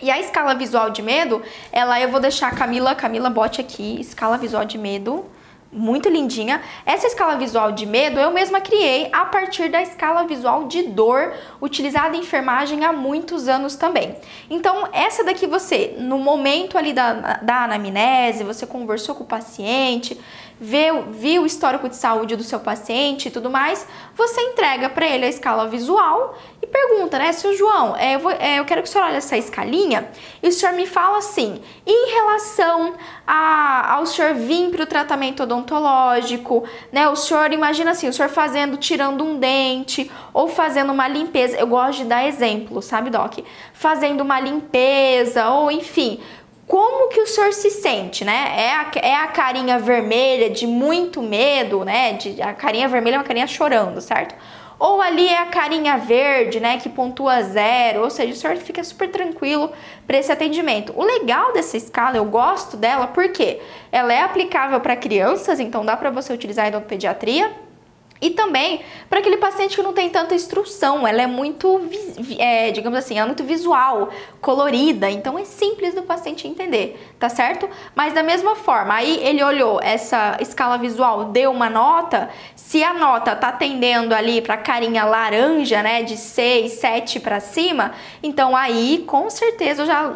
E 0.00 0.12
a 0.12 0.20
escala 0.20 0.54
visual 0.54 0.90
de 0.90 1.02
medo, 1.02 1.42
ela 1.72 2.00
eu 2.00 2.08
vou 2.08 2.20
deixar 2.20 2.52
a 2.52 2.54
Camila, 2.54 2.94
Camila 2.94 3.30
bote 3.30 3.60
aqui, 3.60 4.00
escala 4.00 4.38
visual 4.38 4.64
de 4.64 4.78
medo 4.78 5.24
muito 5.72 6.08
lindinha. 6.08 6.62
Essa 6.84 7.06
escala 7.06 7.36
visual 7.36 7.72
de 7.72 7.86
medo 7.86 8.18
eu 8.18 8.30
mesma 8.30 8.60
criei 8.60 9.08
a 9.12 9.24
partir 9.24 9.68
da 9.68 9.82
escala 9.82 10.24
visual 10.24 10.64
de 10.64 10.84
dor, 10.84 11.32
utilizada 11.60 12.16
em 12.16 12.20
enfermagem 12.20 12.84
há 12.84 12.92
muitos 12.92 13.48
anos 13.48 13.76
também. 13.76 14.16
Então, 14.48 14.88
essa 14.92 15.24
daqui 15.24 15.46
você, 15.46 15.96
no 15.98 16.18
momento 16.18 16.78
ali 16.78 16.92
da, 16.92 17.12
da 17.42 17.64
anamnese, 17.64 18.44
você 18.44 18.66
conversou 18.66 19.14
com 19.14 19.24
o 19.24 19.26
paciente, 19.26 20.18
viu, 20.60 21.02
viu 21.10 21.42
o 21.42 21.46
histórico 21.46 21.88
de 21.88 21.96
saúde 21.96 22.36
do 22.36 22.42
seu 22.42 22.58
paciente 22.58 23.28
e 23.28 23.30
tudo 23.30 23.50
mais, 23.50 23.86
você 24.14 24.40
entrega 24.40 24.88
para 24.88 25.06
ele 25.06 25.26
a 25.26 25.28
escala 25.28 25.68
visual 25.68 26.36
e 26.62 26.66
pergunta, 26.66 27.18
né, 27.18 27.32
seu 27.32 27.54
João, 27.56 27.94
é, 27.96 28.14
eu, 28.14 28.18
vou, 28.18 28.32
é, 28.32 28.58
eu 28.58 28.64
quero 28.64 28.82
que 28.82 28.88
o 28.88 28.90
senhor 28.90 29.04
olhe 29.04 29.16
essa 29.16 29.36
escalinha 29.36 30.08
e 30.42 30.48
o 30.48 30.52
senhor 30.52 30.74
me 30.74 30.86
fala 30.86 31.18
assim, 31.18 31.60
em 31.86 32.10
relação 32.12 32.94
a, 33.26 33.94
ao 33.94 34.06
senhor 34.06 34.34
vir 34.34 34.70
para 34.70 34.82
o 34.82 34.86
tratamento 34.86 35.42
odontológico, 35.42 36.64
né, 36.90 37.08
o 37.08 37.16
senhor, 37.16 37.52
imagina 37.52 37.90
assim, 37.90 38.08
o 38.08 38.12
senhor 38.12 38.28
fazendo, 38.28 38.76
tirando 38.76 39.22
um 39.22 39.38
dente 39.38 40.10
ou 40.32 40.48
fazendo 40.48 40.92
uma 40.92 41.06
limpeza, 41.06 41.56
eu 41.56 41.66
gosto 41.66 41.98
de 41.98 42.04
dar 42.06 42.26
exemplo, 42.26 42.80
sabe, 42.80 43.10
Doc? 43.10 43.38
Fazendo 43.72 44.22
uma 44.22 44.40
limpeza 44.40 45.48
ou 45.50 45.70
enfim, 45.70 46.20
como 46.66 47.08
que 47.08 47.20
o 47.20 47.26
senhor 47.26 47.52
se 47.52 47.70
sente, 47.70 48.24
né? 48.24 48.54
É 48.56 48.70
a, 48.72 48.90
é 49.00 49.14
a 49.14 49.26
carinha 49.28 49.78
vermelha 49.78 50.50
de 50.50 50.66
muito 50.66 51.22
medo, 51.22 51.84
né? 51.84 52.14
De, 52.14 52.42
a 52.42 52.52
carinha 52.52 52.88
vermelha 52.88 53.16
é 53.16 53.18
uma 53.18 53.24
carinha 53.24 53.46
chorando, 53.46 54.00
certo? 54.00 54.34
Ou 54.78 55.00
ali 55.00 55.26
é 55.26 55.38
a 55.38 55.46
carinha 55.46 55.96
verde, 55.96 56.60
né, 56.60 56.78
que 56.78 56.90
pontua 56.90 57.42
zero, 57.42 58.02
ou 58.02 58.10
seja, 58.10 58.32
o 58.32 58.36
senhor 58.36 58.56
fica 58.58 58.84
super 58.84 59.10
tranquilo 59.10 59.72
para 60.06 60.18
esse 60.18 60.30
atendimento. 60.30 60.92
O 60.94 61.02
legal 61.02 61.50
dessa 61.54 61.78
escala, 61.78 62.18
eu 62.18 62.26
gosto 62.26 62.76
dela 62.76 63.06
porque 63.06 63.58
ela 63.90 64.12
é 64.12 64.20
aplicável 64.20 64.78
para 64.80 64.94
crianças, 64.94 65.60
então 65.60 65.82
dá 65.82 65.96
para 65.96 66.10
você 66.10 66.30
utilizar 66.30 66.68
em 66.68 66.80
pediatria 66.82 67.50
e 68.20 68.30
também 68.30 68.80
para 69.08 69.18
aquele 69.20 69.36
paciente 69.36 69.76
que 69.76 69.82
não 69.82 69.92
tem 69.92 70.08
tanta 70.08 70.34
instrução, 70.34 71.06
ela 71.06 71.22
é 71.22 71.26
muito, 71.26 71.80
é, 72.38 72.70
digamos 72.70 72.98
assim, 72.98 73.18
é 73.18 73.24
muito 73.24 73.44
visual, 73.44 74.10
colorida, 74.40 75.10
então 75.10 75.38
é 75.38 75.44
simples 75.44 75.94
do 75.94 76.02
paciente 76.02 76.48
entender, 76.48 77.14
tá 77.18 77.28
certo? 77.28 77.68
Mas 77.94 78.14
da 78.14 78.22
mesma 78.22 78.56
forma, 78.56 78.94
aí 78.94 79.18
ele 79.22 79.42
olhou 79.42 79.80
essa 79.82 80.36
escala 80.40 80.78
visual, 80.78 81.26
deu 81.26 81.50
uma 81.50 81.68
nota, 81.68 82.30
se 82.54 82.82
a 82.82 82.94
nota 82.94 83.36
tá 83.36 83.52
tendendo 83.52 84.14
ali 84.14 84.40
para 84.40 84.56
carinha 84.56 85.04
laranja, 85.04 85.82
né, 85.82 86.02
de 86.02 86.16
6, 86.16 86.72
7 86.72 87.20
para 87.20 87.40
cima, 87.40 87.92
então 88.22 88.56
aí 88.56 89.04
com 89.06 89.28
certeza 89.30 89.82
eu 89.82 89.86
já 89.86 90.12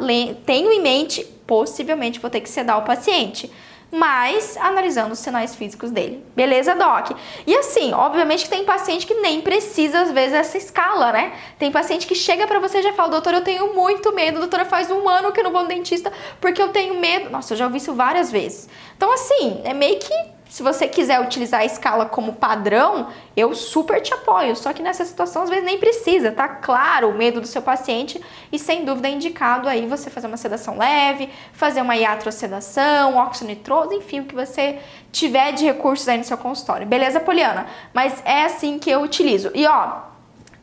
tenho 0.46 0.72
em 0.72 0.80
mente, 0.80 1.24
possivelmente 1.46 2.20
vou 2.20 2.30
ter 2.30 2.40
que 2.40 2.48
sedar 2.48 2.78
o 2.78 2.82
paciente 2.82 3.50
mas 3.90 4.56
analisando 4.56 5.12
os 5.12 5.18
sinais 5.18 5.54
físicos 5.54 5.90
dele. 5.90 6.24
Beleza, 6.36 6.74
Doc? 6.74 7.10
E 7.46 7.56
assim, 7.56 7.92
obviamente 7.92 8.44
que 8.44 8.50
tem 8.50 8.64
paciente 8.64 9.06
que 9.06 9.14
nem 9.14 9.40
precisa, 9.40 10.00
às 10.00 10.12
vezes, 10.12 10.34
essa 10.34 10.56
escala, 10.56 11.12
né? 11.12 11.32
Tem 11.58 11.72
paciente 11.72 12.06
que 12.06 12.14
chega 12.14 12.46
para 12.46 12.58
você 12.58 12.78
e 12.78 12.82
já 12.82 12.92
fala, 12.92 13.10
doutor, 13.10 13.34
eu 13.34 13.42
tenho 13.42 13.74
muito 13.74 14.14
medo, 14.14 14.38
doutora, 14.38 14.64
faz 14.64 14.90
um 14.90 15.08
ano 15.08 15.32
que 15.32 15.40
eu 15.40 15.44
não 15.44 15.52
vou 15.52 15.62
no 15.62 15.68
dentista 15.68 16.12
porque 16.40 16.62
eu 16.62 16.68
tenho 16.68 17.00
medo. 17.00 17.30
Nossa, 17.30 17.54
eu 17.54 17.58
já 17.58 17.64
ouvi 17.64 17.78
isso 17.78 17.94
várias 17.94 18.30
vezes. 18.30 18.68
Então, 18.96 19.12
assim, 19.12 19.60
é 19.64 19.74
meio 19.74 19.98
que 19.98 20.14
se 20.50 20.64
você 20.64 20.88
quiser 20.88 21.20
utilizar 21.20 21.60
a 21.60 21.64
escala 21.64 22.06
como 22.06 22.32
padrão, 22.32 23.06
eu 23.36 23.54
super 23.54 24.02
te 24.02 24.12
apoio. 24.12 24.56
Só 24.56 24.72
que 24.72 24.82
nessa 24.82 25.04
situação, 25.04 25.44
às 25.44 25.48
vezes, 25.48 25.64
nem 25.64 25.78
precisa, 25.78 26.32
tá 26.32 26.48
claro 26.48 27.08
o 27.08 27.14
medo 27.14 27.40
do 27.40 27.46
seu 27.46 27.62
paciente 27.62 28.20
e 28.50 28.58
sem 28.58 28.84
dúvida 28.84 29.06
é 29.06 29.12
indicado 29.12 29.68
aí 29.68 29.86
você 29.86 30.10
fazer 30.10 30.26
uma 30.26 30.36
sedação 30.36 30.76
leve, 30.76 31.30
fazer 31.52 31.80
uma 31.80 31.96
iatrosedação, 31.96 33.16
óxido 33.16 33.50
enfim, 33.94 34.20
o 34.20 34.24
que 34.24 34.34
você 34.34 34.80
tiver 35.12 35.52
de 35.52 35.64
recursos 35.64 36.08
aí 36.08 36.18
no 36.18 36.24
seu 36.24 36.36
consultório. 36.36 36.84
Beleza, 36.84 37.20
Poliana? 37.20 37.66
Mas 37.94 38.20
é 38.24 38.42
assim 38.42 38.76
que 38.76 38.90
eu 38.90 39.02
utilizo. 39.02 39.52
E 39.54 39.64
ó, 39.68 39.98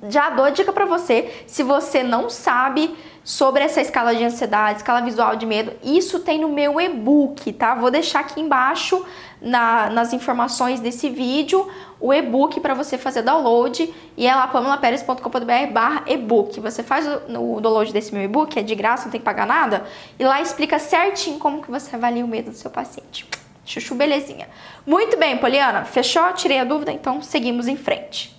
já 0.10 0.30
dou 0.32 0.52
dica 0.52 0.74
para 0.74 0.86
você, 0.86 1.44
se 1.48 1.64
você 1.64 2.04
não 2.04 2.30
sabe 2.30 2.94
sobre 3.24 3.62
essa 3.62 3.82
escala 3.82 4.16
de 4.16 4.24
ansiedade, 4.24 4.78
escala 4.78 5.02
visual 5.02 5.36
de 5.36 5.46
medo, 5.46 5.74
isso 5.84 6.20
tem 6.20 6.40
no 6.40 6.48
meu 6.48 6.80
e-book, 6.80 7.52
tá? 7.54 7.76
Vou 7.76 7.92
deixar 7.92 8.22
aqui 8.22 8.40
embaixo 8.40 9.06
na, 9.42 9.90
nas 9.90 10.14
informações 10.14 10.80
desse 10.80 11.10
vídeo 11.10 11.70
o 12.00 12.14
e-book 12.14 12.60
para 12.60 12.74
você 12.74 12.98
fazer 12.98 13.22
download 13.22 13.94
e 14.16 14.28
é 14.28 14.36
lá 14.36 14.48
pamelaperes.com.br 14.48 15.72
barra 15.72 16.04
e-book. 16.08 16.60
Você 16.60 16.84
faz 16.84 17.08
o, 17.08 17.56
o 17.56 17.62
download 17.62 17.92
desse 17.92 18.14
meu 18.14 18.24
e-book, 18.24 18.58
é 18.58 18.62
de 18.62 18.76
graça, 18.76 19.06
não 19.06 19.12
tem 19.12 19.20
que 19.20 19.26
pagar 19.26 19.48
nada, 19.48 19.86
e 20.20 20.24
lá 20.24 20.42
explica 20.42 20.80
certinho 20.80 21.40
como 21.40 21.62
que 21.62 21.72
você 21.72 21.96
avalia 21.96 22.24
o 22.24 22.28
medo 22.28 22.52
do 22.52 22.56
seu 22.56 22.70
paciente. 22.70 23.28
Chuchu, 23.66 23.96
belezinha. 23.96 24.48
Muito 24.86 25.18
bem, 25.18 25.38
Poliana, 25.38 25.84
fechou? 25.84 26.32
Tirei 26.34 26.60
a 26.60 26.64
dúvida, 26.64 26.92
então 26.92 27.22
seguimos 27.22 27.68
em 27.68 27.76
frente. 27.76 28.36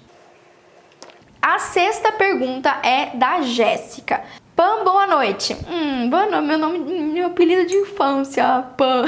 A 1.40 1.58
sexta 1.58 2.12
pergunta 2.12 2.70
é 2.82 3.10
da 3.14 3.42
Jéssica. 3.42 4.24
Pam, 4.58 4.82
boa 4.82 5.06
noite. 5.06 5.56
Hum, 5.70 6.10
boa 6.10 6.26
noite, 6.26 6.44
meu 6.44 6.58
nome, 6.58 6.80
meu 6.80 7.28
apelido 7.28 7.64
de 7.64 7.76
infância, 7.76 8.64
Pam. 8.76 9.04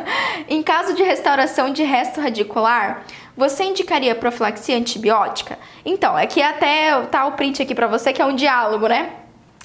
em 0.48 0.62
caso 0.62 0.94
de 0.94 1.02
restauração 1.02 1.70
de 1.70 1.82
resto 1.82 2.22
radicular, 2.22 3.04
você 3.36 3.64
indicaria 3.64 4.14
profilaxia 4.14 4.78
antibiótica? 4.78 5.58
Então, 5.84 6.18
é 6.18 6.26
que 6.26 6.40
até 6.40 6.98
tá 7.02 7.26
o 7.26 7.32
print 7.32 7.60
aqui 7.60 7.74
para 7.74 7.86
você 7.86 8.14
que 8.14 8.22
é 8.22 8.24
um 8.24 8.34
diálogo, 8.34 8.86
né? 8.86 9.10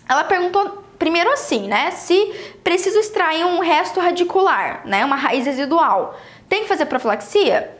Ela 0.10 0.26
perguntou 0.26 0.84
primeiro 1.00 1.32
assim, 1.32 1.70
né? 1.70 1.92
Se 1.92 2.18
preciso 2.62 3.00
extrair 3.00 3.46
um 3.46 3.62
resto 3.62 4.02
radicular, 4.02 4.82
né? 4.84 5.06
Uma 5.06 5.16
raiz 5.16 5.46
residual, 5.46 6.20
tem 6.50 6.64
que 6.64 6.68
fazer 6.68 6.86
profilaxia? 6.86 7.79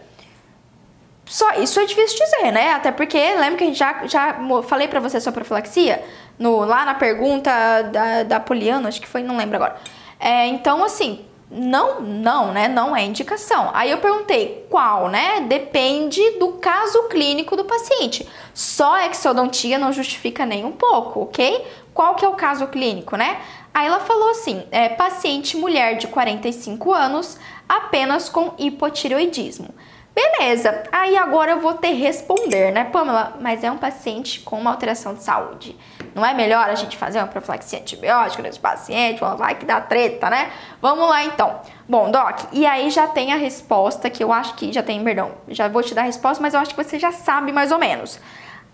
Só 1.30 1.54
isso 1.62 1.80
é 1.80 1.86
difícil 1.86 2.18
dizer, 2.18 2.52
né? 2.52 2.74
Até 2.74 2.92
porque, 2.92 3.20
lembra 3.20 3.56
que 3.56 3.64
a 3.64 3.68
gente 3.68 3.78
já, 3.78 4.08
já 4.08 4.40
falei 4.64 4.88
para 4.88 5.00
você 5.00 5.22
sobre 5.22 5.42
profilaxia? 5.42 6.04
No, 6.40 6.66
lá 6.66 6.84
na 6.86 6.96
pergunta 6.96 7.52
da, 7.84 8.24
da 8.24 8.40
Poliana, 8.40 8.90
acho 8.90 9.00
que 9.00 9.08
foi, 9.08 9.22
não 9.22 9.38
lembro 9.38 9.58
agora. 9.58 9.76
É, 10.20 10.48
então, 10.48 10.84
assim, 10.84 11.24
não, 11.52 12.02
não, 12.02 12.52
né? 12.52 12.68
Não 12.68 12.96
é 12.96 13.06
indicação. 13.06 13.70
Aí 13.76 13.92
eu 13.92 14.00
perguntei 14.00 14.66
qual, 14.72 15.08
né? 15.08 15.42
Depende 15.42 16.20
do 16.40 16.54
caso 16.54 17.04
clínico 17.10 17.56
do 17.56 17.64
paciente. 17.64 18.28
Só 18.52 18.98
exodontia 19.02 19.78
não 19.78 19.94
justifica 19.94 20.48
nem 20.48 20.66
um 20.66 20.72
pouco, 20.72 21.22
ok? 21.22 21.64
Qual 21.94 22.16
que 22.16 22.26
é 22.26 22.28
o 22.28 22.34
caso 22.34 22.66
clínico, 22.66 23.16
né? 23.16 23.40
Aí 23.72 23.86
ela 23.86 24.00
falou 24.00 24.32
assim: 24.32 24.64
é, 24.72 24.90
paciente 24.90 25.56
mulher 25.56 25.98
de 25.98 26.08
45 26.08 26.92
anos, 26.92 27.38
apenas 27.68 28.30
com 28.30 28.56
hipotireoidismo. 28.58 29.70
Beleza, 30.14 30.84
aí 30.92 31.16
agora 31.16 31.52
eu 31.52 31.60
vou 31.60 31.76
ter 31.76 31.92
responder, 31.94 32.72
né, 32.72 32.84
Pamela? 32.84 33.38
Mas 33.40 33.64
é 33.64 33.72
um 33.72 33.78
paciente 33.78 34.42
com 34.42 34.60
uma 34.60 34.72
alteração 34.72 35.14
de 35.14 35.24
saúde. 35.24 35.78
Não 36.16 36.26
é 36.26 36.34
melhor 36.34 36.70
a 36.70 36.76
gente 36.76 36.98
fazer 36.98 37.20
uma 37.20 37.28
profilaxia 37.28 37.80
antibiótica 37.80 38.42
nesse 38.42 38.60
paciente? 38.60 39.22
Vai 39.38 39.56
que 39.56 39.66
dá 39.66 39.80
treta, 39.80 40.30
né? 40.30 40.52
Vamos 40.82 41.08
lá 41.08 41.24
então. 41.24 41.62
Bom, 41.88 42.12
Doc, 42.12 42.40
e 42.52 42.66
aí 42.66 42.90
já 42.90 43.08
tem 43.08 43.32
a 43.32 43.38
resposta 43.38 44.10
que 44.10 44.24
eu 44.24 44.34
acho 44.34 44.56
que 44.56 44.74
já 44.74 44.84
tem, 44.84 45.02
perdão, 45.04 45.32
já 45.48 45.68
vou 45.68 45.84
te 45.84 45.94
dar 45.94 46.02
a 46.02 46.06
resposta, 46.06 46.42
mas 46.42 46.54
eu 46.54 46.60
acho 46.60 46.76
que 46.76 46.84
você 46.84 47.00
já 47.00 47.12
sabe 47.12 47.52
mais 47.52 47.72
ou 47.72 47.78
menos. 47.78 48.20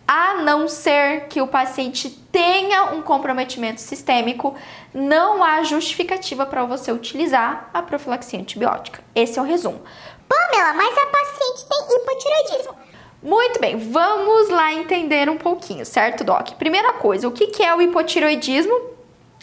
A 0.08 0.36
não 0.44 0.68
ser 0.68 1.28
que 1.30 1.42
o 1.42 1.48
paciente 1.48 2.12
tenha 2.32 2.94
um 2.94 3.02
comprometimento 3.02 3.82
sistêmico, 3.82 4.56
não 4.94 5.44
há 5.44 5.64
justificativa 5.64 6.46
para 6.46 6.64
você 6.64 6.92
utilizar 6.92 7.70
a 7.74 7.82
profilaxia 7.82 8.40
antibiótica. 8.40 9.04
Esse 9.16 9.40
é 9.40 9.42
o 9.42 9.46
resumo. 9.46 9.82
Pamela, 10.28 10.74
mas 10.74 10.98
a 10.98 11.06
paciente 11.08 11.66
tem 11.70 11.98
hipotireoidismo. 11.98 12.76
Muito 13.22 13.60
bem, 13.60 13.78
vamos 13.78 14.50
lá 14.50 14.74
entender 14.74 15.30
um 15.30 15.38
pouquinho, 15.38 15.86
certo, 15.86 16.24
Doc? 16.24 16.52
Primeira 16.52 16.94
coisa, 16.94 17.28
o 17.28 17.32
que 17.32 17.64
é 17.64 17.74
o 17.74 17.82
hipotireoidismo? 17.82 18.96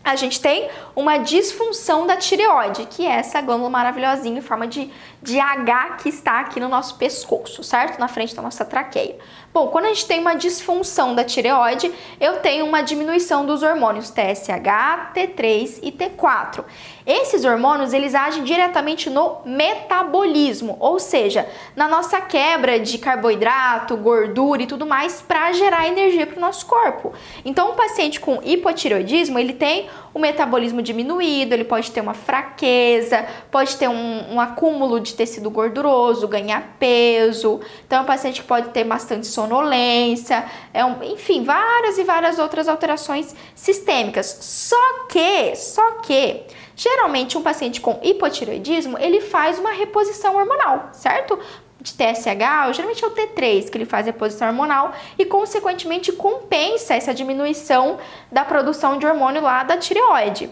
A 0.04 0.16
gente 0.16 0.40
tem 0.40 0.68
uma 0.96 1.18
disfunção 1.18 2.06
da 2.06 2.16
tireoide, 2.16 2.86
que 2.86 3.06
é 3.06 3.10
essa 3.10 3.40
glândula 3.40 3.70
maravilhosinha 3.70 4.38
em 4.38 4.42
forma 4.42 4.66
de, 4.66 4.90
de 5.22 5.38
H 5.38 5.98
que 6.02 6.08
está 6.08 6.40
aqui 6.40 6.58
no 6.58 6.68
nosso 6.68 6.96
pescoço, 6.96 7.62
certo? 7.62 7.98
Na 7.98 8.08
frente 8.08 8.34
da 8.34 8.42
nossa 8.42 8.64
traqueia. 8.64 9.16
Bom, 9.54 9.68
quando 9.68 9.84
a 9.84 9.88
gente 9.88 10.06
tem 10.06 10.18
uma 10.18 10.34
disfunção 10.34 11.14
da 11.14 11.22
tireoide, 11.24 11.92
eu 12.18 12.38
tenho 12.38 12.64
uma 12.64 12.80
diminuição 12.80 13.44
dos 13.44 13.62
hormônios 13.62 14.10
TSH, 14.10 15.12
T3 15.14 15.78
e 15.82 15.92
T4. 15.92 16.64
Esses 17.04 17.44
hormônios, 17.44 17.92
eles 17.92 18.14
agem 18.14 18.44
diretamente 18.44 19.10
no 19.10 19.38
metabolismo, 19.44 20.76
ou 20.80 20.98
seja, 20.98 21.46
na 21.76 21.86
nossa 21.86 22.20
quebra 22.20 22.80
de 22.80 22.96
carboidrato, 22.96 23.96
gordura 23.96 24.62
e 24.62 24.66
tudo 24.66 24.86
mais 24.86 25.20
para 25.20 25.52
gerar 25.52 25.86
energia 25.86 26.26
para 26.26 26.38
o 26.38 26.40
nosso 26.40 26.64
corpo. 26.64 27.12
Então, 27.44 27.72
um 27.72 27.74
paciente 27.74 28.20
com 28.20 28.40
hipotireoidismo, 28.42 29.38
ele 29.38 29.52
tem 29.52 29.90
o 30.14 30.18
metabolismo 30.18 30.80
diminuído, 30.80 31.52
ele 31.52 31.64
pode 31.64 31.90
ter 31.90 32.00
uma 32.00 32.14
fraqueza, 32.14 33.26
pode 33.50 33.76
ter 33.76 33.88
um, 33.88 34.34
um 34.34 34.40
acúmulo 34.40 35.00
de 35.00 35.11
tecido 35.14 35.50
gorduroso, 35.50 36.28
ganhar 36.28 36.76
peso. 36.78 37.60
Então, 37.86 38.00
é 38.00 38.02
um 38.02 38.06
paciente 38.06 38.42
que 38.42 38.46
pode 38.46 38.70
ter 38.70 38.84
bastante 38.84 39.26
sonolência, 39.26 40.44
é 40.72 40.84
um, 40.84 41.02
enfim, 41.02 41.44
várias 41.44 41.98
e 41.98 42.04
várias 42.04 42.38
outras 42.38 42.68
alterações 42.68 43.34
sistêmicas. 43.54 44.26
Só 44.40 45.06
que, 45.08 45.54
só 45.56 45.92
que, 46.02 46.42
geralmente 46.74 47.36
um 47.36 47.42
paciente 47.42 47.80
com 47.80 47.98
hipotireoidismo, 48.02 48.98
ele 48.98 49.20
faz 49.20 49.58
uma 49.58 49.72
reposição 49.72 50.36
hormonal, 50.36 50.90
certo? 50.92 51.38
de 51.82 51.94
TSH, 51.94 52.76
geralmente 52.76 53.04
é 53.04 53.06
o 53.06 53.10
T3 53.10 53.68
que 53.68 53.76
ele 53.76 53.84
faz 53.84 54.06
reposição 54.06 54.46
hormonal 54.46 54.92
e 55.18 55.24
consequentemente 55.24 56.12
compensa 56.12 56.94
essa 56.94 57.12
diminuição 57.12 57.98
da 58.30 58.44
produção 58.44 58.98
de 58.98 59.06
hormônio 59.06 59.42
lá 59.42 59.64
da 59.64 59.76
tireoide. 59.76 60.48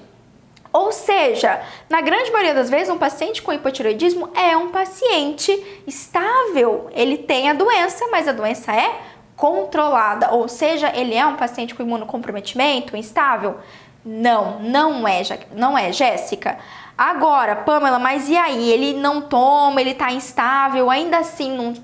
Ou 0.72 0.92
seja, 0.92 1.60
na 1.88 2.00
grande 2.00 2.30
maioria 2.30 2.54
das 2.54 2.70
vezes, 2.70 2.88
um 2.88 2.98
paciente 2.98 3.42
com 3.42 3.52
hipotireoidismo 3.52 4.30
é 4.34 4.56
um 4.56 4.70
paciente 4.70 5.82
estável. 5.86 6.88
Ele 6.92 7.18
tem 7.18 7.50
a 7.50 7.54
doença, 7.54 8.06
mas 8.10 8.28
a 8.28 8.32
doença 8.32 8.72
é 8.72 9.00
controlada. 9.36 10.30
Ou 10.30 10.48
seja, 10.48 10.92
ele 10.94 11.14
é 11.14 11.26
um 11.26 11.34
paciente 11.34 11.74
com 11.74 11.82
imunocomprometimento 11.82 12.96
instável? 12.96 13.58
Não, 14.04 14.60
não 14.60 15.06
é, 15.06 15.22
não 15.52 15.76
é, 15.76 15.92
Jéssica. 15.92 16.58
Agora, 16.96 17.56
Pamela, 17.56 17.98
mas 17.98 18.28
e 18.28 18.36
aí? 18.36 18.70
Ele 18.70 18.92
não 18.92 19.22
toma, 19.22 19.80
ele 19.80 19.94
tá 19.94 20.12
instável, 20.12 20.90
ainda 20.90 21.18
assim 21.18 21.56
não 21.56 21.74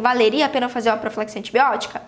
valeria 0.00 0.46
a 0.46 0.48
pena 0.48 0.68
fazer 0.68 0.90
uma 0.90 0.98
profilaxia 0.98 1.38
antibiótica? 1.38 2.02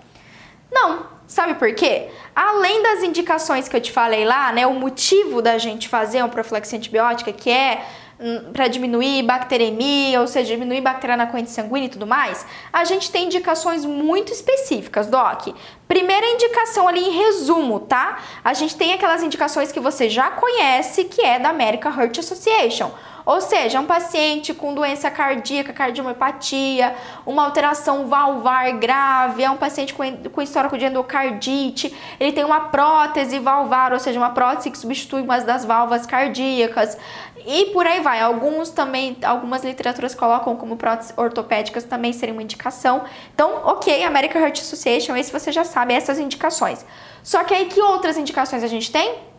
Não, 0.70 1.06
Sabe 1.26 1.54
por 1.54 1.74
quê? 1.74 2.08
Além 2.34 2.82
das 2.82 3.02
indicações 3.02 3.68
que 3.68 3.76
eu 3.76 3.80
te 3.80 3.90
falei 3.90 4.24
lá, 4.24 4.52
né, 4.52 4.66
o 4.66 4.74
motivo 4.74 5.42
da 5.42 5.58
gente 5.58 5.88
fazer 5.88 6.18
uma 6.22 6.28
profilaxia 6.28 6.78
antibiótica, 6.78 7.32
que 7.32 7.50
é 7.50 7.84
hum, 8.20 8.52
para 8.52 8.68
diminuir 8.68 9.24
bacteremia, 9.24 10.20
ou 10.20 10.28
seja, 10.28 10.54
diminuir 10.54 10.80
bactéria 10.80 11.16
na 11.16 11.26
corrente 11.26 11.50
sanguínea 11.50 11.86
e 11.86 11.90
tudo 11.90 12.06
mais, 12.06 12.46
a 12.72 12.84
gente 12.84 13.10
tem 13.10 13.24
indicações 13.24 13.84
muito 13.84 14.32
específicas, 14.32 15.08
Doc. 15.08 15.48
Primeira 15.88 16.26
indicação 16.26 16.86
ali 16.86 17.00
em 17.00 17.10
resumo, 17.10 17.80
tá? 17.80 18.18
A 18.44 18.54
gente 18.54 18.76
tem 18.76 18.92
aquelas 18.92 19.22
indicações 19.22 19.72
que 19.72 19.80
você 19.80 20.08
já 20.08 20.30
conhece, 20.30 21.04
que 21.04 21.22
é 21.22 21.40
da 21.40 21.48
American 21.48 21.92
Heart 21.92 22.18
Association 22.18 22.92
ou 23.26 23.40
seja, 23.40 23.80
um 23.80 23.86
paciente 23.86 24.54
com 24.54 24.72
doença 24.72 25.10
cardíaca, 25.10 25.72
cardiomiopatia, 25.72 26.94
uma 27.26 27.44
alteração 27.44 28.06
valvar 28.06 28.72
grave, 28.74 29.42
é 29.42 29.50
um 29.50 29.56
paciente 29.56 29.92
com, 29.92 30.04
com 30.30 30.40
histórico 30.40 30.78
de 30.78 30.84
endocardite, 30.84 31.92
ele 32.20 32.30
tem 32.30 32.44
uma 32.44 32.68
prótese 32.68 33.40
valvar, 33.40 33.92
ou 33.92 33.98
seja, 33.98 34.16
uma 34.16 34.30
prótese 34.30 34.70
que 34.70 34.78
substitui 34.78 35.22
uma 35.22 35.40
das 35.40 35.64
válvulas 35.64 36.06
cardíacas. 36.06 36.96
E 37.44 37.66
por 37.66 37.86
aí 37.86 38.00
vai. 38.00 38.20
Alguns 38.20 38.70
também, 38.70 39.16
algumas 39.24 39.64
literaturas 39.64 40.14
colocam 40.14 40.56
como 40.56 40.76
próteses 40.76 41.12
ortopédicas 41.16 41.82
também 41.84 42.12
seria 42.12 42.32
uma 42.32 42.42
indicação. 42.42 43.04
Então, 43.34 43.62
ok, 43.64 44.04
American 44.04 44.40
Heart 44.40 44.60
Association, 44.60 45.16
esse 45.16 45.32
você 45.32 45.50
já 45.50 45.64
sabe, 45.64 45.94
essas 45.94 46.20
indicações. 46.20 46.86
Só 47.24 47.42
que 47.42 47.52
aí 47.52 47.66
que 47.66 47.80
outras 47.80 48.16
indicações 48.16 48.62
a 48.62 48.68
gente 48.68 48.90
tem? 48.92 49.35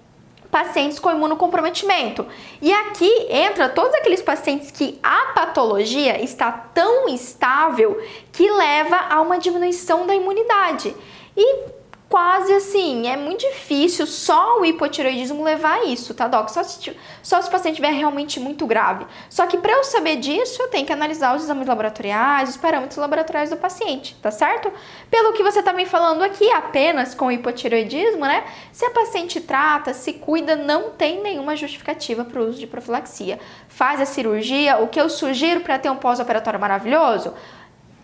Pacientes 0.52 1.00
com 1.00 1.12
imunocomprometimento. 1.12 2.26
E 2.62 2.72
aqui 2.72 3.28
entra 3.30 3.70
todos 3.70 3.94
aqueles 3.96 4.22
pacientes 4.22 4.72
que 4.72 5.00
a 5.04 5.34
patologia 5.34 6.22
está 6.24 6.52
tão 6.52 7.08
estável 7.10 8.02
que 8.32 8.50
leva 8.50 8.98
a 9.10 9.22
uma 9.22 9.38
diminuição 9.38 10.06
da 10.08 10.16
imunidade. 10.16 10.96
E 11.36 11.77
quase 12.10 12.54
assim, 12.54 13.08
é 13.08 13.18
muito 13.18 13.42
difícil 13.42 14.08
só 14.08 14.60
o 14.60 14.66
hipotireoidismo 14.66 15.44
levar 15.44 15.80
a 15.80 15.86
isso, 15.86 16.14
tá, 16.14 16.28
Doc? 16.28 16.50
Só 16.50 16.64
se, 16.64 16.96
só 17.22 17.42
se 17.42 17.50
o 17.50 17.52
paciente 17.52 17.76
estiver 17.76 17.92
realmente 17.92 18.40
muito 18.40 18.66
grave. 18.66 19.06
Só 19.30 19.46
que 19.46 19.58
para 19.58 19.74
eu 19.74 19.84
saber 19.84 20.16
disso, 20.18 20.62
eu 20.62 20.70
tenho 20.70 20.86
que 20.86 20.94
analisar 20.94 21.36
os 21.36 21.44
exames 21.44 21.68
laboratoriais, 21.68 22.50
os 22.50 22.58
parâmetros 22.58 22.98
laboratoriais 22.98 23.50
do 23.50 23.58
paciente, 23.58 24.16
tá 24.22 24.32
certo? 24.32 24.72
Pelo 25.12 25.34
que 25.34 25.44
você 25.44 25.62
tá 25.62 25.74
me 25.74 25.86
falando 25.86 26.24
aqui, 26.24 26.50
apenas 26.52 27.14
com 27.14 27.32
hipotireoidismo, 27.32 28.22
né? 28.22 28.46
Se 28.72 28.86
a 28.86 28.92
paciente 28.92 29.42
trata, 29.42 29.94
se 29.94 30.14
cuida, 30.14 30.56
não 30.56 30.92
tem 30.92 31.22
nenhuma 31.22 31.56
justificativa 31.56 32.24
para 32.24 32.42
o 32.42 32.48
uso 32.48 32.60
de 32.60 32.68
profilaxia. 32.68 33.38
Faz 33.68 34.00
a 34.00 34.06
cirurgia, 34.06 34.78
o 34.78 34.88
que 34.88 35.00
eu 35.00 35.10
sugiro 35.10 35.60
para 35.62 35.78
ter 35.78 35.90
um 35.90 35.98
pós-operatório 35.98 36.60
maravilhoso? 36.60 37.34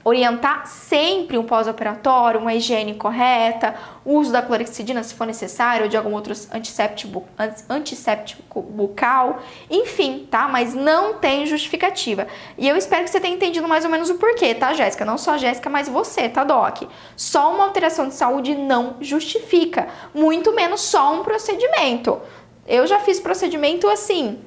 Orientar 0.03 0.67
sempre 0.67 1.37
um 1.37 1.43
pós-operatório, 1.43 2.39
uma 2.39 2.53
higiene 2.53 2.93
correta, 2.95 3.75
uso 4.05 4.31
da 4.31 4.41
clorexidina 4.41 5.01
se 5.01 5.13
for 5.13 5.25
necessário, 5.25 5.83
ou 5.83 5.89
de 5.89 5.95
algum 5.95 6.13
outro 6.13 6.33
antisséptico, 6.51 7.23
antisséptico 7.69 8.61
bucal, 8.61 9.41
enfim, 9.69 10.27
tá? 10.29 10.47
Mas 10.47 10.73
não 10.73 11.15
tem 11.15 11.45
justificativa. 11.45 12.27
E 12.57 12.67
eu 12.67 12.75
espero 12.75 13.03
que 13.03 13.09
você 13.09 13.19
tenha 13.19 13.35
entendido 13.35 13.67
mais 13.67 13.85
ou 13.85 13.91
menos 13.91 14.09
o 14.09 14.15
porquê, 14.15 14.53
tá, 14.53 14.73
Jéssica? 14.73 15.05
Não 15.05 15.17
só 15.17 15.37
Jéssica, 15.37 15.69
mas 15.69 15.87
você, 15.87 16.27
tá, 16.27 16.43
Doc? 16.43 16.83
Só 17.15 17.53
uma 17.53 17.63
alteração 17.63 18.07
de 18.07 18.13
saúde 18.13 18.55
não 18.55 18.97
justifica, 18.99 19.87
muito 20.13 20.53
menos 20.53 20.81
só 20.81 21.13
um 21.13 21.23
procedimento. 21.23 22.21
Eu 22.67 22.87
já 22.87 22.99
fiz 22.99 23.19
procedimento 23.19 23.87
assim, 23.89 24.39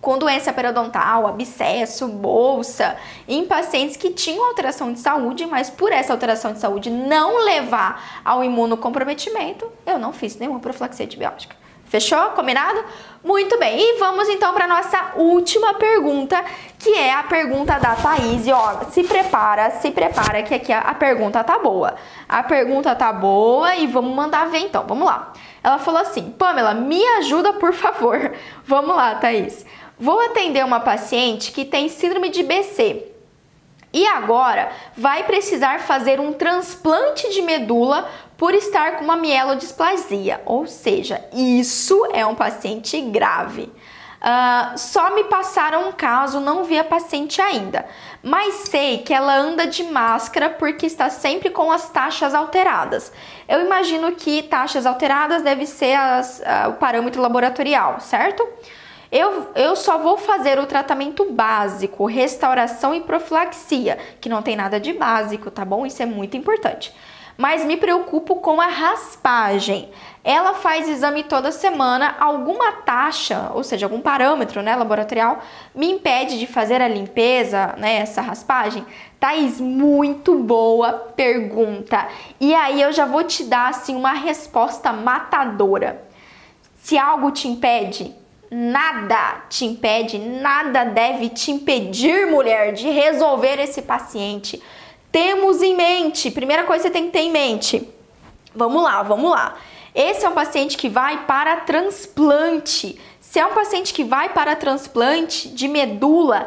com 0.00 0.18
doença 0.18 0.52
periodontal, 0.52 1.26
abscesso, 1.26 2.08
bolsa, 2.08 2.96
em 3.28 3.44
pacientes 3.44 3.96
que 3.96 4.10
tinham 4.10 4.44
alteração 4.46 4.92
de 4.92 4.98
saúde, 4.98 5.46
mas 5.46 5.68
por 5.68 5.92
essa 5.92 6.12
alteração 6.12 6.52
de 6.52 6.58
saúde 6.58 6.90
não 6.90 7.44
levar 7.44 8.22
ao 8.24 8.42
imunocomprometimento, 8.42 9.70
eu 9.86 9.98
não 9.98 10.12
fiz 10.12 10.36
nenhuma 10.36 10.58
profilaxia 10.58 11.04
antibiótica. 11.04 11.60
Fechou? 11.90 12.30
Combinado? 12.30 12.84
Muito 13.22 13.58
bem. 13.58 13.76
E 13.76 13.98
vamos 13.98 14.28
então 14.28 14.54
para 14.54 14.68
nossa 14.68 15.10
última 15.16 15.74
pergunta, 15.74 16.40
que 16.78 16.94
é 16.94 17.12
a 17.12 17.24
pergunta 17.24 17.80
da 17.80 17.96
Thaís. 17.96 18.46
E, 18.46 18.52
ó, 18.52 18.84
se 18.88 19.02
prepara, 19.02 19.70
se 19.72 19.90
prepara 19.90 20.40
que 20.44 20.54
aqui 20.54 20.72
a, 20.72 20.78
a 20.82 20.94
pergunta 20.94 21.42
tá 21.42 21.58
boa. 21.58 21.96
A 22.28 22.44
pergunta 22.44 22.94
tá 22.94 23.12
boa 23.12 23.74
e 23.74 23.88
vamos 23.88 24.14
mandar 24.14 24.48
ver 24.48 24.60
então. 24.60 24.84
Vamos 24.86 25.04
lá. 25.04 25.32
Ela 25.64 25.78
falou 25.78 26.00
assim: 26.00 26.30
"Pamela, 26.30 26.74
me 26.74 27.04
ajuda, 27.18 27.54
por 27.54 27.72
favor". 27.72 28.34
Vamos 28.64 28.94
lá, 28.94 29.16
Thaís. 29.16 29.66
Vou 30.00 30.18
atender 30.18 30.64
uma 30.64 30.80
paciente 30.80 31.52
que 31.52 31.62
tem 31.62 31.90
síndrome 31.90 32.30
de 32.30 32.42
BC 32.42 33.04
e 33.92 34.06
agora 34.06 34.72
vai 34.96 35.24
precisar 35.24 35.80
fazer 35.80 36.18
um 36.18 36.32
transplante 36.32 37.28
de 37.30 37.42
medula 37.42 38.08
por 38.38 38.54
estar 38.54 38.96
com 38.96 39.04
uma 39.04 39.16
mielodisplasia, 39.16 40.40
ou 40.46 40.66
seja, 40.66 41.22
isso 41.34 42.08
é 42.14 42.24
um 42.24 42.34
paciente 42.34 42.98
grave. 43.02 43.70
Uh, 44.20 44.78
só 44.78 45.14
me 45.14 45.24
passaram 45.24 45.88
um 45.88 45.92
caso, 45.92 46.40
não 46.40 46.64
vi 46.64 46.78
a 46.78 46.84
paciente 46.84 47.40
ainda, 47.42 47.84
mas 48.22 48.54
sei 48.68 48.98
que 48.98 49.12
ela 49.12 49.36
anda 49.36 49.66
de 49.66 49.82
máscara 49.84 50.48
porque 50.48 50.86
está 50.86 51.10
sempre 51.10 51.50
com 51.50 51.70
as 51.70 51.90
taxas 51.90 52.34
alteradas. 52.34 53.12
Eu 53.46 53.60
imagino 53.60 54.12
que 54.12 54.42
taxas 54.44 54.86
alteradas 54.86 55.42
deve 55.42 55.66
ser 55.66 55.94
as, 55.94 56.38
uh, 56.38 56.70
o 56.70 56.72
parâmetro 56.74 57.20
laboratorial, 57.20 58.00
certo? 58.00 58.46
Eu, 59.12 59.50
eu 59.56 59.74
só 59.74 59.98
vou 59.98 60.16
fazer 60.16 60.58
o 60.60 60.66
tratamento 60.66 61.32
básico, 61.32 62.06
restauração 62.06 62.94
e 62.94 63.00
profilaxia, 63.00 63.98
que 64.20 64.28
não 64.28 64.40
tem 64.40 64.54
nada 64.54 64.78
de 64.78 64.92
básico, 64.92 65.50
tá 65.50 65.64
bom? 65.64 65.84
Isso 65.84 66.00
é 66.00 66.06
muito 66.06 66.36
importante. 66.36 66.94
Mas 67.36 67.64
me 67.64 67.76
preocupo 67.76 68.36
com 68.36 68.60
a 68.60 68.66
raspagem. 68.66 69.88
Ela 70.22 70.54
faz 70.54 70.88
exame 70.88 71.24
toda 71.24 71.50
semana, 71.50 72.14
alguma 72.20 72.70
taxa, 72.70 73.50
ou 73.54 73.64
seja, 73.64 73.86
algum 73.86 74.00
parâmetro 74.00 74.62
né, 74.62 74.76
laboratorial, 74.76 75.40
me 75.74 75.90
impede 75.90 76.38
de 76.38 76.46
fazer 76.46 76.80
a 76.80 76.86
limpeza, 76.86 77.74
né, 77.78 77.96
essa 77.96 78.20
raspagem? 78.20 78.84
Thaís, 79.18 79.58
muito 79.58 80.38
boa 80.38 80.92
pergunta. 80.92 82.06
E 82.38 82.54
aí 82.54 82.80
eu 82.80 82.92
já 82.92 83.06
vou 83.06 83.24
te 83.24 83.42
dar 83.42 83.70
assim 83.70 83.96
uma 83.96 84.12
resposta 84.12 84.92
matadora. 84.92 86.02
Se 86.76 86.96
algo 86.96 87.30
te 87.30 87.48
impede, 87.48 88.19
nada 88.50 89.44
te 89.48 89.64
impede, 89.64 90.18
nada 90.18 90.84
deve 90.84 91.28
te 91.28 91.52
impedir, 91.52 92.26
mulher, 92.26 92.72
de 92.72 92.90
resolver 92.90 93.60
esse 93.60 93.82
paciente. 93.82 94.60
Temos 95.12 95.62
em 95.62 95.76
mente, 95.76 96.30
primeira 96.30 96.64
coisa 96.64 96.82
que 96.82 96.88
você 96.88 96.92
tem 96.92 97.06
que 97.06 97.12
ter 97.12 97.20
em 97.20 97.30
mente. 97.30 97.88
Vamos 98.54 98.82
lá, 98.82 99.02
vamos 99.02 99.30
lá. 99.30 99.56
Esse 99.94 100.24
é 100.24 100.28
um 100.28 100.34
paciente 100.34 100.76
que 100.76 100.88
vai 100.88 101.24
para 101.26 101.56
transplante. 101.58 102.98
Se 103.20 103.38
é 103.38 103.46
um 103.46 103.54
paciente 103.54 103.92
que 103.94 104.02
vai 104.02 104.30
para 104.30 104.56
transplante 104.56 105.48
de 105.48 105.68
medula, 105.68 106.46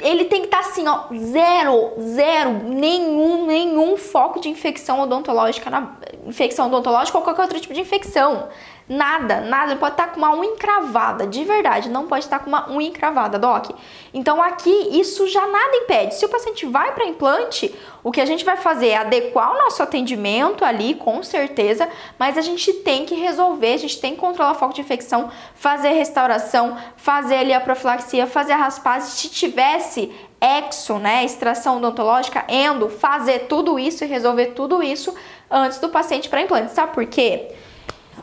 ele 0.00 0.24
tem 0.24 0.40
que 0.40 0.46
estar 0.48 0.62
tá 0.62 0.68
assim, 0.68 0.86
ó, 0.86 1.04
zero, 1.14 1.92
zero, 2.00 2.52
nenhum, 2.68 3.46
nenhum 3.46 3.96
foco 3.96 4.40
de 4.40 4.48
infecção 4.48 5.00
odontológica, 5.00 5.70
na, 5.70 5.92
infecção 6.26 6.66
odontológica 6.66 7.16
ou 7.16 7.24
qualquer 7.24 7.42
outro 7.42 7.60
tipo 7.60 7.74
de 7.74 7.80
infecção. 7.80 8.48
Nada, 8.92 9.40
nada. 9.40 9.72
Ele 9.72 9.80
pode 9.80 9.94
estar 9.94 10.08
com 10.08 10.18
uma 10.18 10.34
unha 10.34 10.50
encravada, 10.50 11.26
de 11.26 11.42
verdade. 11.44 11.88
Não 11.88 12.06
pode 12.06 12.24
estar 12.26 12.40
com 12.40 12.48
uma 12.48 12.70
unha 12.70 12.88
encravada, 12.88 13.38
Doc. 13.38 13.70
Então 14.12 14.42
aqui 14.42 14.70
isso 15.00 15.26
já 15.28 15.46
nada 15.46 15.76
impede. 15.78 16.14
Se 16.14 16.26
o 16.26 16.28
paciente 16.28 16.66
vai 16.66 16.92
para 16.92 17.06
implante, 17.06 17.74
o 18.04 18.12
que 18.12 18.20
a 18.20 18.26
gente 18.26 18.44
vai 18.44 18.58
fazer 18.58 18.88
é 18.88 18.96
adequar 18.98 19.52
o 19.52 19.58
nosso 19.64 19.82
atendimento 19.82 20.62
ali, 20.62 20.92
com 20.92 21.22
certeza, 21.22 21.88
mas 22.18 22.36
a 22.36 22.42
gente 22.42 22.70
tem 22.70 23.06
que 23.06 23.14
resolver, 23.14 23.72
a 23.72 23.78
gente 23.78 23.98
tem 23.98 24.12
que 24.12 24.20
controlar 24.20 24.52
o 24.52 24.56
foco 24.56 24.74
de 24.74 24.82
infecção, 24.82 25.30
fazer 25.54 25.92
restauração, 25.92 26.76
fazer 26.94 27.36
ali 27.36 27.54
a 27.54 27.60
profilaxia, 27.62 28.26
fazer 28.26 28.52
a 28.52 28.56
raspagem. 28.56 29.08
Se 29.08 29.30
tivesse 29.30 30.12
exo, 30.38 30.98
né, 30.98 31.24
extração 31.24 31.78
odontológica, 31.78 32.44
endo, 32.46 32.90
fazer 32.90 33.46
tudo 33.46 33.78
isso 33.78 34.04
e 34.04 34.06
resolver 34.06 34.48
tudo 34.48 34.82
isso 34.82 35.14
antes 35.50 35.78
do 35.78 35.88
paciente 35.88 36.28
para 36.28 36.42
implante. 36.42 36.72
Sabe 36.72 36.92
por 36.92 37.06
quê? 37.06 37.54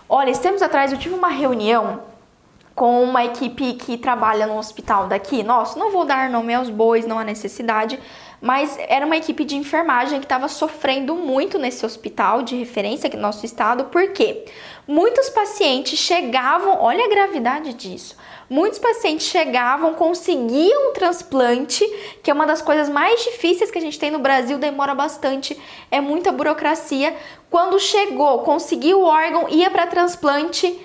Olha, 0.08 0.30
esses 0.30 0.42
tempos 0.42 0.62
atrás 0.62 0.92
eu 0.92 0.98
tive 0.98 1.16
uma 1.16 1.30
reunião 1.30 2.02
com 2.76 3.04
uma 3.04 3.26
equipe 3.26 3.74
que 3.74 3.98
trabalha 3.98 4.48
no 4.48 4.58
hospital 4.58 5.08
daqui. 5.08 5.44
Nossa, 5.44 5.78
não 5.78 5.92
vou 5.92 6.06
dar 6.06 6.30
nome 6.30 6.54
aos 6.54 6.70
bois, 6.70 7.06
não 7.06 7.20
há 7.20 7.24
necessidade, 7.26 8.00
mas 8.42 8.78
era 8.88 9.06
uma 9.06 9.18
equipe 9.18 9.44
de 9.44 9.56
enfermagem 9.56 10.20
que 10.20 10.26
estava 10.26 10.48
sofrendo 10.48 11.16
muito 11.16 11.58
nesse 11.58 11.86
hospital 11.86 12.42
de 12.42 12.56
referência 12.56 13.08
aqui 13.08 13.16
no 13.16 13.22
nosso 13.22 13.46
estado, 13.46 13.86
porque 13.86 14.46
muitos 14.88 15.30
pacientes 15.30 16.00
chegavam, 16.00 16.82
olha 16.82 17.06
a 17.06 17.10
gravidade 17.10 17.74
disso. 17.74 18.16
Muitos 18.50 18.80
pacientes 18.80 19.28
chegavam, 19.28 19.94
conseguiam 19.94 20.90
um 20.90 20.94
transplante, 20.94 21.86
que 22.24 22.32
é 22.32 22.34
uma 22.34 22.48
das 22.48 22.62
coisas 22.62 22.90
mais 22.90 23.24
difíceis 23.24 23.70
que 23.70 23.78
a 23.78 23.82
gente 23.82 24.00
tem 24.00 24.10
no 24.10 24.18
Brasil, 24.18 24.58
demora 24.58 24.96
bastante, 24.96 25.60
é 25.92 26.02
muita 26.02 26.32
burocracia. 26.32 27.16
Quando 27.50 27.80
chegou, 27.80 28.40
conseguiu 28.40 29.02
o 29.02 29.06
órgão, 29.06 29.48
ia 29.50 29.70
para 29.70 29.86
transplante, 29.86 30.80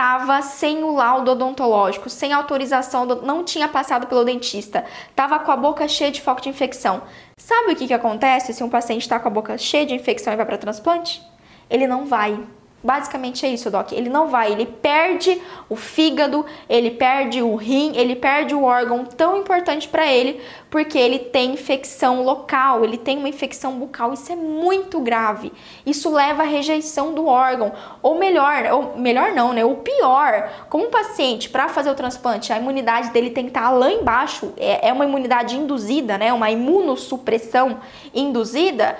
tava 0.00 0.40
sem 0.40 0.82
o 0.82 0.94
laudo 0.94 1.32
odontológico, 1.32 2.08
sem 2.08 2.32
autorização, 2.32 3.04
não 3.04 3.44
tinha 3.44 3.68
passado 3.68 4.06
pelo 4.06 4.24
dentista, 4.24 4.82
tava 5.14 5.38
com 5.40 5.52
a 5.52 5.56
boca 5.58 5.86
cheia 5.86 6.10
de 6.10 6.22
foco 6.22 6.40
de 6.40 6.48
infecção. 6.48 7.02
Sabe 7.38 7.72
o 7.72 7.76
que, 7.76 7.86
que 7.86 7.92
acontece 7.92 8.54
se 8.54 8.64
um 8.64 8.70
paciente 8.70 9.02
está 9.02 9.20
com 9.20 9.28
a 9.28 9.30
boca 9.30 9.58
cheia 9.58 9.84
de 9.84 9.92
infecção 9.94 10.32
e 10.32 10.36
vai 10.36 10.46
para 10.46 10.56
transplante? 10.56 11.20
Ele 11.68 11.86
não 11.86 12.06
vai. 12.06 12.42
Basicamente 12.82 13.44
é 13.44 13.50
isso, 13.50 13.70
Doc. 13.70 13.92
Ele 13.92 14.08
não 14.08 14.28
vai, 14.28 14.52
ele 14.52 14.64
perde 14.64 15.40
o 15.68 15.76
fígado, 15.76 16.46
ele 16.66 16.90
perde 16.90 17.42
o 17.42 17.54
rim, 17.54 17.92
ele 17.94 18.16
perde 18.16 18.54
o 18.54 18.64
órgão 18.64 19.04
tão 19.04 19.36
importante 19.36 19.86
para 19.86 20.10
ele, 20.10 20.40
porque 20.70 20.96
ele 20.96 21.18
tem 21.18 21.52
infecção 21.52 22.22
local, 22.22 22.82
ele 22.82 22.96
tem 22.96 23.18
uma 23.18 23.28
infecção 23.28 23.74
bucal. 23.74 24.14
Isso 24.14 24.32
é 24.32 24.36
muito 24.36 24.98
grave. 24.98 25.52
Isso 25.84 26.08
leva 26.08 26.42
à 26.42 26.46
rejeição 26.46 27.12
do 27.12 27.26
órgão. 27.26 27.70
Ou 28.02 28.18
melhor, 28.18 28.64
ou 28.72 28.96
melhor 28.96 29.32
não, 29.32 29.52
né? 29.52 29.62
O 29.62 29.76
pior, 29.76 30.50
como 30.70 30.86
um 30.86 30.90
paciente 30.90 31.50
para 31.50 31.68
fazer 31.68 31.90
o 31.90 31.94
transplante, 31.94 32.50
a 32.50 32.58
imunidade 32.58 33.10
dele 33.10 33.28
tem 33.28 33.44
que 33.44 33.50
estar 33.50 33.64
tá 33.64 33.70
lá 33.70 33.92
embaixo, 33.92 34.54
é, 34.56 34.88
é 34.88 34.92
uma 34.92 35.04
imunidade 35.04 35.54
induzida, 35.54 36.16
né? 36.16 36.32
Uma 36.32 36.50
imunossupressão 36.50 37.78
induzida 38.14 38.96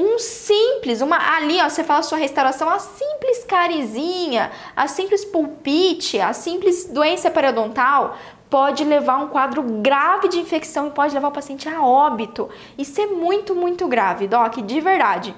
um 0.00 0.18
simples, 0.18 1.02
uma 1.02 1.36
ali, 1.36 1.60
ó, 1.60 1.68
você 1.68 1.84
fala 1.84 2.02
sua 2.02 2.16
restauração, 2.16 2.68
a 2.70 2.78
simples 2.78 3.44
carizinha, 3.44 4.50
a 4.74 4.88
simples 4.88 5.24
pulpite, 5.24 6.18
a 6.18 6.32
simples 6.32 6.86
doença 6.86 7.30
periodontal 7.30 8.16
pode 8.48 8.82
levar 8.82 9.14
a 9.14 9.18
um 9.18 9.28
quadro 9.28 9.62
grave 9.62 10.28
de 10.28 10.38
infecção 10.38 10.88
e 10.88 10.90
pode 10.90 11.14
levar 11.14 11.28
o 11.28 11.32
paciente 11.32 11.68
a 11.68 11.82
óbito. 11.82 12.48
Isso 12.76 13.00
é 13.00 13.06
muito, 13.06 13.54
muito 13.54 13.86
grave, 13.86 14.26
doc, 14.26 14.56
de 14.56 14.80
verdade. 14.80 15.34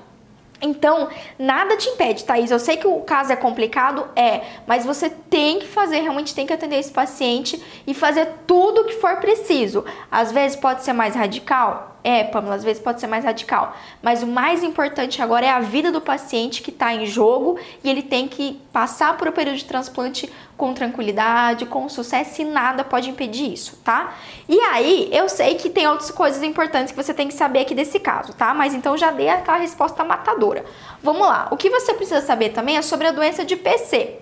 Então, 0.63 1.09
nada 1.37 1.77
te 1.77 1.89
impede, 1.89 2.25
Thaís. 2.25 2.53
Eu 2.53 2.59
sei 2.61 2.77
que 2.77 2.87
o 2.87 3.01
caso 3.01 3.33
é 3.33 3.37
complicado, 3.37 4.09
é, 4.15 4.43
mas 4.65 4.87
você 4.87 5.11
tem 5.11 5.59
que 5.59 5.67
fazer, 5.67 5.99
realmente 5.99 6.35
tem 6.35 6.47
que 6.47 6.53
atender 6.53 6.79
esse 6.79 6.93
paciente 6.93 7.61
e 7.85 7.93
fazer 7.93 8.29
tudo 8.47 8.83
o 8.83 8.85
que 8.85 8.95
for 8.95 9.17
preciso. 9.17 9.85
Às 10.09 10.31
vezes 10.31 10.57
pode 10.57 10.85
ser 10.85 10.93
mais 10.93 11.17
radical, 11.17 11.92
é, 12.05 12.25
Pamela, 12.25 12.57
às 12.57 12.65
vezes 12.65 12.83
pode 12.83 13.01
ser 13.01 13.07
mais 13.07 13.25
radical. 13.25 13.77
Mas 14.03 14.23
o 14.23 14.27
mais 14.27 14.63
importante 14.63 15.23
agora 15.23 15.47
é 15.47 15.51
a 15.51 15.61
vida 15.61 15.93
do 15.93 16.01
paciente 16.01 16.63
que 16.63 16.71
está 16.71 16.93
em 16.93 17.07
jogo 17.07 17.59
e 17.83 17.89
ele 17.89 18.03
tem 18.03 18.27
que 18.27 18.61
passar 18.73 19.17
por 19.17 19.29
o 19.29 19.33
período 19.33 19.57
de 19.57 19.65
transplante 19.65 20.31
com 20.57 20.73
tranquilidade, 20.75 21.67
com 21.67 21.89
sucesso 21.89 22.43
e 22.43 22.45
nada 22.45 22.85
pode 22.85 23.11
impedir 23.11 23.53
isso, 23.53 23.77
tá? 23.85 24.15
E 24.49 24.59
aí, 24.61 25.09
eu 25.13 25.29
sei 25.29 25.55
que 25.55 25.69
tem 25.71 25.89
outras 25.89 26.11
coisas 26.11 26.43
importantes 26.43 26.93
que 26.93 27.03
você 27.03 27.13
tem 27.13 27.27
que 27.27 27.35
saber 27.35 27.61
aqui 27.61 27.75
desse 27.75 27.99
caso, 27.99 28.33
tá? 28.33 28.53
Mas 28.55 28.75
então 28.75 28.97
já 28.97 29.11
dei 29.11 29.29
aquela 29.29 29.59
resposta 29.59 30.05
matadora. 30.05 30.65
Vamos 31.03 31.27
lá. 31.27 31.49
O 31.51 31.57
que 31.57 31.71
você 31.71 31.95
precisa 31.95 32.21
saber 32.21 32.51
também 32.51 32.77
é 32.77 32.83
sobre 32.83 33.09
a 33.09 33.13
doença 33.13 33.45
de 33.45 33.57
PC, 33.57 34.19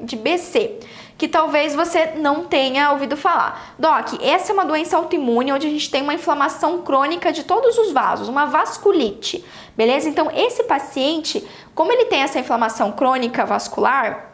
de 0.00 0.16
BC 0.16 0.78
que 1.20 1.28
talvez 1.28 1.74
você 1.74 2.12
não 2.16 2.46
tenha 2.46 2.92
ouvido 2.92 3.14
falar. 3.14 3.74
Doc, 3.78 4.14
essa 4.22 4.52
é 4.52 4.54
uma 4.54 4.64
doença 4.64 4.96
autoimune 4.96 5.52
onde 5.52 5.66
a 5.66 5.70
gente 5.70 5.90
tem 5.90 6.00
uma 6.00 6.14
inflamação 6.14 6.80
crônica 6.80 7.30
de 7.30 7.44
todos 7.44 7.76
os 7.76 7.92
vasos, 7.92 8.26
uma 8.26 8.46
vasculite, 8.46 9.44
beleza? 9.76 10.08
Então, 10.08 10.30
esse 10.34 10.64
paciente, 10.64 11.46
como 11.74 11.92
ele 11.92 12.06
tem 12.06 12.22
essa 12.22 12.38
inflamação 12.38 12.90
crônica 12.92 13.44
vascular, 13.44 14.30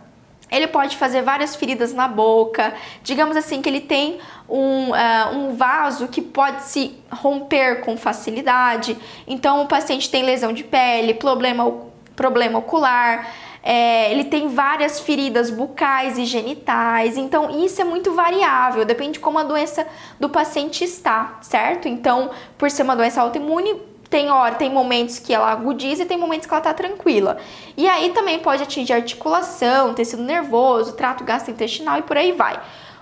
ele 0.49 0.68
pode 0.68 0.97
fazer 0.97 1.22
várias 1.22 1.57
feridas 1.57 1.93
na 1.93 2.07
boca, 2.07 2.72
digamos 3.03 3.37
assim 3.37 3.61
que 3.61 3.68
ele 3.68 3.80
tem 3.80 4.20
um, 4.49 4.91
uh, 4.91 5.34
um 5.34 5.57
vaso 5.57 6.07
que 6.07 6.22
pode 6.22 6.62
se 6.62 6.97
romper 7.11 7.80
com 7.80 7.97
facilidade. 7.97 8.97
Então 9.26 9.61
o 9.61 9.66
paciente 9.66 10.09
tem 10.09 10.22
lesão 10.22 10.53
de 10.53 10.62
pele, 10.62 11.14
problema, 11.14 11.68
problema 12.14 12.61
ocular, 12.61 13.26
é, 13.69 14.12
ele 14.12 14.23
tem 14.23 14.47
várias 14.47 15.01
feridas 15.01 15.51
bucais 15.51 16.17
e 16.19 16.25
genitais, 16.25 17.17
então 17.17 17.64
isso 17.64 17.81
é 17.81 17.85
muito 17.85 18.12
variável, 18.12 18.85
depende 18.85 19.14
de 19.14 19.19
como 19.19 19.41
a 19.41 19.43
doença 19.43 19.85
do 20.21 20.29
paciente 20.29 20.85
está, 20.85 21.41
certo? 21.43 21.89
Então, 21.89 22.31
por 22.57 22.71
ser 22.71 22.85
uma 22.85 22.95
doença 22.95 23.21
autoimune, 23.21 23.75
tem 24.09 24.31
hora, 24.31 24.55
tem 24.55 24.71
momentos 24.71 25.19
que 25.19 25.35
ela 25.35 25.51
agudiza 25.51 26.05
e 26.05 26.07
tem 26.07 26.17
momentos 26.17 26.47
que 26.47 26.55
ela 26.55 26.62
tá 26.62 26.73
tranquila. 26.73 27.39
E 27.77 27.89
aí 27.89 28.11
também 28.11 28.39
pode 28.39 28.62
atingir 28.62 28.93
articulação, 28.93 29.95
tecido 29.95 30.23
nervoso, 30.23 30.93
trato 30.93 31.25
gastrointestinal 31.25 31.99
e 31.99 32.03
por 32.03 32.17
aí 32.17 32.31
vai. 32.31 32.61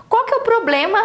Qual 0.09 0.25
que 0.25 0.33
é 0.33 0.37
o 0.37 0.41
problema 0.41 0.99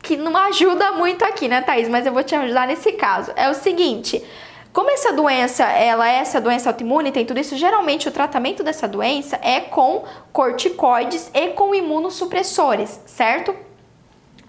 que 0.00 0.16
não 0.16 0.36
ajuda 0.46 0.92
muito 0.92 1.24
aqui, 1.24 1.48
né, 1.48 1.60
Thaís? 1.62 1.88
Mas 1.88 2.06
eu 2.06 2.12
vou 2.12 2.22
te 2.22 2.36
ajudar 2.36 2.68
nesse 2.68 2.92
caso. 2.92 3.32
É 3.34 3.50
o 3.50 3.54
seguinte, 3.54 4.24
como 4.72 4.90
essa 4.90 5.12
doença, 5.12 5.64
ela 5.64 6.08
é 6.08 6.16
essa 6.18 6.40
doença 6.40 6.70
autoimune, 6.70 7.10
tem 7.10 7.26
tudo 7.26 7.40
isso, 7.40 7.56
geralmente 7.56 8.08
o 8.08 8.12
tratamento 8.12 8.62
dessa 8.62 8.86
doença 8.86 9.38
é 9.42 9.60
com 9.60 10.04
corticoides 10.32 11.28
e 11.34 11.48
com 11.48 11.74
imunossupressores, 11.74 13.00
certo? 13.04 13.54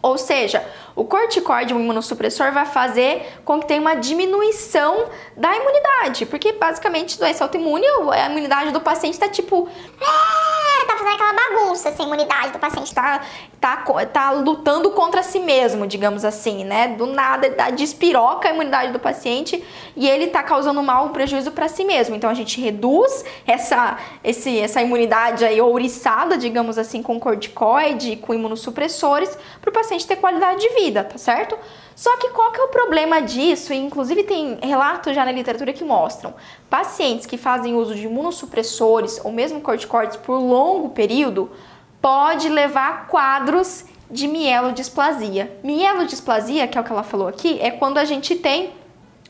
Ou 0.01 0.17
seja, 0.17 0.63
o 0.95 1.05
corticoide, 1.05 1.73
o 1.73 1.79
imunossupressor, 1.79 2.51
vai 2.51 2.65
fazer 2.65 3.39
com 3.45 3.59
que 3.59 3.67
tenha 3.67 3.81
uma 3.81 3.95
diminuição 3.95 5.05
da 5.37 5.55
imunidade, 5.55 6.25
porque 6.25 6.51
basicamente 6.53 7.17
doença 7.17 7.43
autoimune, 7.43 7.85
a 8.11 8.29
imunidade 8.29 8.71
do 8.71 8.81
paciente 8.81 9.13
está 9.13 9.29
tipo. 9.29 9.69
É, 9.99 10.85
tá 10.85 10.97
fazendo 10.97 11.13
aquela 11.13 11.33
bagunça 11.33 11.89
essa 11.89 12.03
imunidade 12.03 12.51
do 12.51 12.59
paciente. 12.59 12.93
Tá, 12.93 13.21
tá, 13.59 13.77
tá 14.11 14.31
lutando 14.31 14.91
contra 14.91 15.23
si 15.23 15.39
mesmo, 15.39 15.87
digamos 15.87 16.25
assim, 16.25 16.63
né? 16.63 16.89
Do 16.89 17.05
nada, 17.05 17.49
despiroca 17.71 18.49
a 18.49 18.53
imunidade 18.53 18.91
do 18.91 18.99
paciente 18.99 19.63
e 19.95 20.09
ele 20.09 20.27
tá 20.27 20.43
causando 20.43 20.81
mal, 20.83 21.05
um 21.05 21.09
prejuízo 21.09 21.51
para 21.51 21.67
si 21.67 21.85
mesmo. 21.85 22.15
Então 22.15 22.29
a 22.29 22.33
gente 22.33 22.59
reduz 22.59 23.23
essa, 23.47 23.97
esse, 24.23 24.59
essa 24.59 24.81
imunidade 24.81 25.45
aí 25.45 25.61
ouriçada, 25.61 26.37
digamos 26.37 26.77
assim, 26.77 27.01
com 27.01 27.19
corticoide, 27.19 28.17
com 28.17 28.33
imunossupressores, 28.33 29.37
para 29.61 29.69
o 29.69 29.73
paciente 29.73 30.05
ter 30.05 30.17
qualidade 30.17 30.59
de 30.59 30.69
vida 30.69 30.80
vida, 30.83 31.03
tá 31.03 31.17
certo? 31.17 31.57
Só 31.95 32.17
que 32.17 32.29
qual 32.29 32.51
que 32.51 32.59
é 32.59 32.63
o 32.63 32.69
problema 32.69 33.21
disso? 33.21 33.73
E 33.73 33.77
inclusive 33.77 34.23
tem 34.23 34.57
relatos 34.61 35.13
já 35.13 35.23
na 35.23 35.31
literatura 35.31 35.73
que 35.73 35.83
mostram 35.83 36.33
pacientes 36.69 37.25
que 37.25 37.37
fazem 37.37 37.75
uso 37.75 37.93
de 37.93 38.05
imunossupressores 38.05 39.19
ou 39.23 39.31
mesmo 39.31 39.61
corticoides 39.61 40.17
por 40.17 40.37
longo 40.37 40.89
período 40.89 41.51
pode 42.01 42.49
levar 42.49 42.89
a 42.89 42.97
quadros 43.05 43.85
de 44.09 44.27
mielodisplasia. 44.27 45.59
Mielodisplasia, 45.63 46.67
que 46.67 46.77
é 46.77 46.81
o 46.81 46.83
que 46.83 46.91
ela 46.91 47.03
falou 47.03 47.27
aqui, 47.27 47.59
é 47.61 47.71
quando 47.71 47.97
a 47.97 48.05
gente 48.05 48.35
tem 48.35 48.73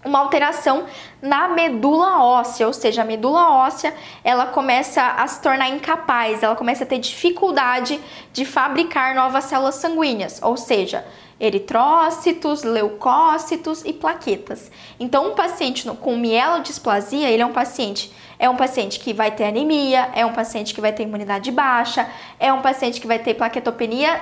uma 0.04 0.20
alteração 0.20 0.86
na 1.22 1.48
medula 1.50 2.24
óssea, 2.24 2.66
ou 2.66 2.74
seja, 2.74 3.04
a 3.04 3.06
medula 3.06 3.52
óssea 3.52 3.94
ela 4.24 4.48
começa 4.48 5.02
a 5.02 5.28
se 5.28 5.42
tornar 5.42 5.70
incapaz, 5.70 6.42
ela 6.42 6.56
começa 6.56 6.84
a 6.84 6.88
ter 6.88 6.98
dificuldade 6.98 8.00
de 8.34 8.44
fabricar 8.44 9.14
novas 9.14 9.44
células 9.46 9.76
sanguíneas, 9.76 10.40
ou 10.42 10.58
seja, 10.58 11.06
eritrócitos, 11.42 12.64
leucócitos 12.64 13.84
e 13.84 13.92
plaquetas. 13.92 14.72
Então, 15.00 15.32
um 15.32 15.36
paciente 15.36 15.90
com 16.00 16.16
mielodisplasia, 16.16 17.30
ele 17.30 17.42
é 17.42 17.46
um 17.46 17.52
paciente 17.52 18.14
é 18.38 18.50
um 18.50 18.56
paciente 18.56 19.00
que 19.00 19.14
vai 19.14 19.30
ter 19.30 19.44
anemia, 19.44 20.10
é 20.16 20.26
um 20.26 20.34
paciente 20.34 20.74
que 20.74 20.82
vai 20.82 20.92
ter 20.92 21.04
imunidade 21.04 21.52
baixa, 21.52 22.10
é 22.40 22.52
um 22.52 22.60
paciente 22.60 23.00
que 23.00 23.06
vai 23.06 23.20
ter 23.20 23.36
plaquetopenia 23.36 24.20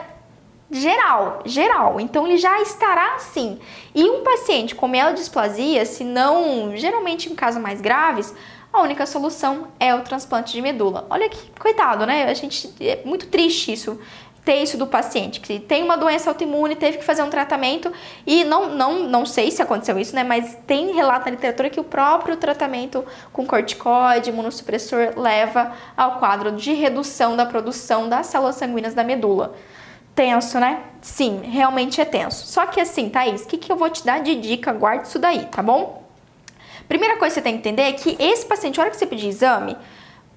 geral, 0.70 1.42
geral. 1.46 2.02
Então 2.02 2.28
ele 2.28 2.36
já 2.36 2.62
estará 2.62 3.16
assim. 3.16 3.60
E 3.96 4.04
um 4.04 4.22
paciente 4.22 4.76
com 4.76 4.90
mielodisplasia, 4.90 5.86
se 5.86 6.04
não, 6.04 6.76
geralmente 6.76 7.32
em 7.32 7.36
casos 7.36 7.62
mais 7.62 7.80
graves, 7.80 8.36
a 8.72 8.82
única 8.82 9.06
solução 9.06 9.70
é 9.80 9.96
o 9.96 10.02
transplante 10.02 10.52
de 10.52 10.62
medula. 10.62 11.08
Olha 11.10 11.28
que 11.28 11.52
coitado, 11.60 12.06
né? 12.06 12.26
A 12.26 12.34
gente 12.34 12.72
é 12.80 13.02
muito 13.04 13.28
triste 13.28 13.72
isso 13.72 14.00
ter 14.50 14.64
isso 14.64 14.80
do 14.80 14.88
paciente, 14.88 15.40
que 15.40 15.60
tem 15.60 15.84
uma 15.84 15.96
doença 15.96 16.28
autoimune, 16.28 16.76
teve 16.76 16.98
que 16.98 17.04
fazer 17.04 17.22
um 17.22 17.30
tratamento 17.30 17.94
e 18.26 18.44
não, 18.44 18.68
não, 18.70 19.04
não 19.08 19.24
sei 19.24 19.52
se 19.52 19.62
aconteceu 19.62 20.00
isso, 20.00 20.16
né? 20.16 20.24
Mas 20.24 20.58
tem 20.66 20.92
relato 20.92 21.26
na 21.26 21.32
literatura 21.34 21.70
que 21.70 21.80
o 21.80 21.84
próprio 21.84 22.36
tratamento 22.36 23.06
com 23.32 23.46
corticoide, 23.46 24.32
imunossupressor, 24.32 25.14
leva 25.20 25.72
ao 25.96 26.18
quadro 26.18 26.52
de 26.54 26.74
redução 26.74 27.38
da 27.38 27.46
produção 27.46 28.10
das 28.10 28.26
células 28.26 28.56
sanguíneas 28.56 28.96
da 28.96 29.04
medula. 29.04 29.54
Tenso, 30.16 30.60
né? 30.60 30.82
Sim, 31.00 31.42
realmente 31.44 32.02
é 32.02 32.06
tenso. 32.06 32.48
Só 32.48 32.66
que 32.66 32.82
assim, 32.82 33.08
Thaís, 33.08 33.44
o 33.44 33.48
que, 33.48 33.56
que 33.56 33.72
eu 33.72 33.76
vou 33.76 33.92
te 33.92 34.04
dar 34.04 34.20
de 34.20 34.34
dica? 34.34 34.74
Guarde 34.74 35.10
isso 35.10 35.20
daí, 35.20 35.46
tá 35.46 35.62
bom? 35.62 36.04
Primeira 36.88 37.18
coisa 37.18 37.36
que 37.36 37.40
você 37.40 37.44
tem 37.44 37.54
que 37.54 37.60
entender 37.60 37.84
é 37.84 37.92
que 37.92 38.18
esse 38.20 38.48
paciente, 38.48 38.80
a 38.80 38.82
hora 38.82 38.90
que 38.90 38.98
você 38.98 39.06
pedir 39.06 39.28
exame, 39.28 39.78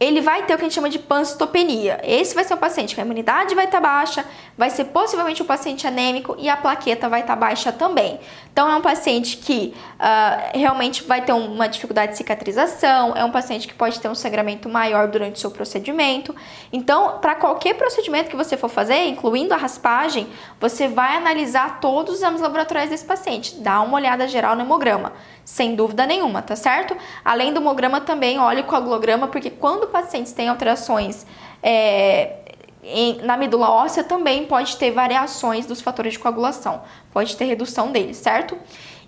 ele 0.03 0.21
vai 0.21 0.45
ter 0.45 0.55
o 0.55 0.57
que 0.57 0.63
a 0.63 0.67
gente 0.67 0.75
chama 0.75 0.89
de 0.89 0.99
pancitopenia. 0.99 2.01
Esse 2.03 2.35
vai 2.35 2.45
ser 2.45 2.55
um 2.55 2.59
paciente 2.59 2.95
que 2.95 3.01
a 3.01 3.05
imunidade 3.05 3.55
vai 3.55 3.67
estar 3.67 3.81
tá 3.81 3.87
baixa, 3.87 4.25
vai 4.57 4.69
ser 4.69 4.87
possivelmente 4.87 5.43
um 5.43 5.47
paciente 5.47 5.87
anêmico 5.87 6.35
e 6.39 6.49
a 6.49 6.57
plaqueta 6.57 7.09
vai 7.09 7.21
estar 7.21 7.35
tá 7.35 7.41
baixa 7.41 7.71
também. 7.71 8.19
Então 8.53 8.71
é 8.71 8.77
um 8.77 8.81
paciente 8.81 9.37
que 9.37 9.75
uh, 9.99 10.59
realmente 10.59 11.05
vai 11.05 11.23
ter 11.23 11.33
uma 11.33 11.69
dificuldade 11.69 12.13
de 12.13 12.19
cicatrização, 12.19 13.17
é 13.17 13.25
um 13.25 13.31
paciente 13.31 13.69
que 13.69 13.75
pode 13.75 14.01
ter 14.01 14.09
um 14.09 14.15
sangramento 14.15 14.69
maior 14.69 15.09
durante 15.09 15.37
o 15.37 15.39
seu 15.39 15.51
procedimento. 15.51 16.35
Então, 16.73 17.19
para 17.19 17.35
qualquer 17.35 17.75
procedimento 17.75 18.29
que 18.29 18.37
você 18.37 18.57
for 18.57 18.69
fazer, 18.69 19.07
incluindo 19.07 19.55
a 19.55 19.57
raspagem, 19.57 20.27
você 20.61 20.89
vai 20.89 21.17
analisar 21.17 21.81
todos 21.81 22.15
os 22.15 22.21
exames 22.21 22.41
laboratoriais 22.41 22.91
desse 22.91 23.05
paciente, 23.05 23.57
dá 23.57 23.81
uma 23.81 23.97
olhada 23.97 24.27
geral 24.27 24.55
no 24.55 24.63
hemograma 24.63 25.13
sem 25.45 25.75
dúvida 25.75 26.07
nenhuma, 26.07 26.41
tá 26.41 26.55
certo? 26.55 26.97
Além 27.25 27.53
do 27.53 27.61
hemograma 27.61 28.01
também 28.01 28.39
olhe 28.39 28.61
o 28.61 28.65
coagulograma, 28.65 29.29
porque 29.29 29.51
quando 29.51 29.89
pacientes 29.93 30.33
têm 30.33 30.49
alterações 30.49 31.25
é, 31.63 32.39
em, 32.83 33.19
na 33.23 33.37
medula 33.37 33.71
óssea, 33.71 34.03
também 34.03 34.45
pode 34.47 34.77
ter 34.77 34.91
variações 34.91 35.67
dos 35.67 35.81
fatores 35.81 36.15
de 36.15 36.19
coagulação, 36.19 36.83
pode 37.13 37.37
ter 37.37 37.45
redução 37.45 37.93
deles, 37.93 38.17
certo? 38.17 38.59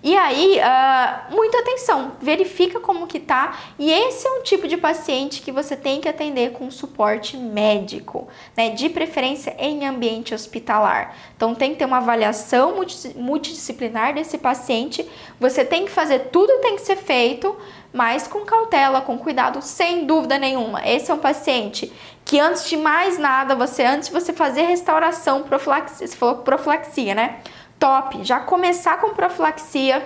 E 0.05 0.15
aí, 0.15 0.59
uh, 0.59 1.35
muita 1.35 1.57
atenção, 1.57 2.11
verifica 2.21 2.79
como 2.79 3.07
que 3.07 3.19
tá. 3.19 3.57
E 3.79 3.91
esse 3.91 4.27
é 4.27 4.31
um 4.33 4.43
tipo 4.43 4.67
de 4.67 4.77
paciente 4.77 5.41
que 5.41 5.51
você 5.51 5.75
tem 5.75 5.99
que 5.99 6.07
atender 6.07 6.51
com 6.51 6.69
suporte 6.69 7.35
médico, 7.35 8.27
né? 8.55 8.69
De 8.69 8.87
preferência 8.87 9.55
em 9.57 9.83
ambiente 9.83 10.31
hospitalar. 10.31 11.15
Então 11.35 11.55
tem 11.55 11.71
que 11.71 11.79
ter 11.79 11.85
uma 11.85 11.97
avaliação 11.97 12.75
multidisciplinar 13.15 14.13
desse 14.13 14.37
paciente. 14.37 15.09
Você 15.39 15.65
tem 15.65 15.85
que 15.85 15.91
fazer 15.91 16.29
tudo 16.31 16.61
tem 16.61 16.75
que 16.75 16.83
ser 16.83 16.97
feito, 16.97 17.57
mas 17.95 18.27
com 18.27 18.45
cautela, 18.45 19.01
com 19.01 19.17
cuidado, 19.17 19.61
sem 19.61 20.05
dúvida 20.05 20.37
nenhuma. 20.37 20.87
Esse 20.87 21.09
é 21.09 21.13
um 21.13 21.19
paciente 21.19 21.91
que 22.23 22.39
antes 22.39 22.69
de 22.69 22.77
mais 22.77 23.17
nada, 23.17 23.55
você 23.55 23.83
antes 23.83 24.09
de 24.09 24.13
você 24.13 24.33
fazer 24.33 24.63
restauração, 24.63 25.41
profilaxia, 25.41 26.05
você 26.05 26.15
falou 26.15 26.35
profilaxia, 26.37 27.15
né? 27.15 27.39
top. 27.79 28.23
Já 28.23 28.39
começar 28.39 28.97
com 28.99 29.13
profilaxia, 29.13 30.03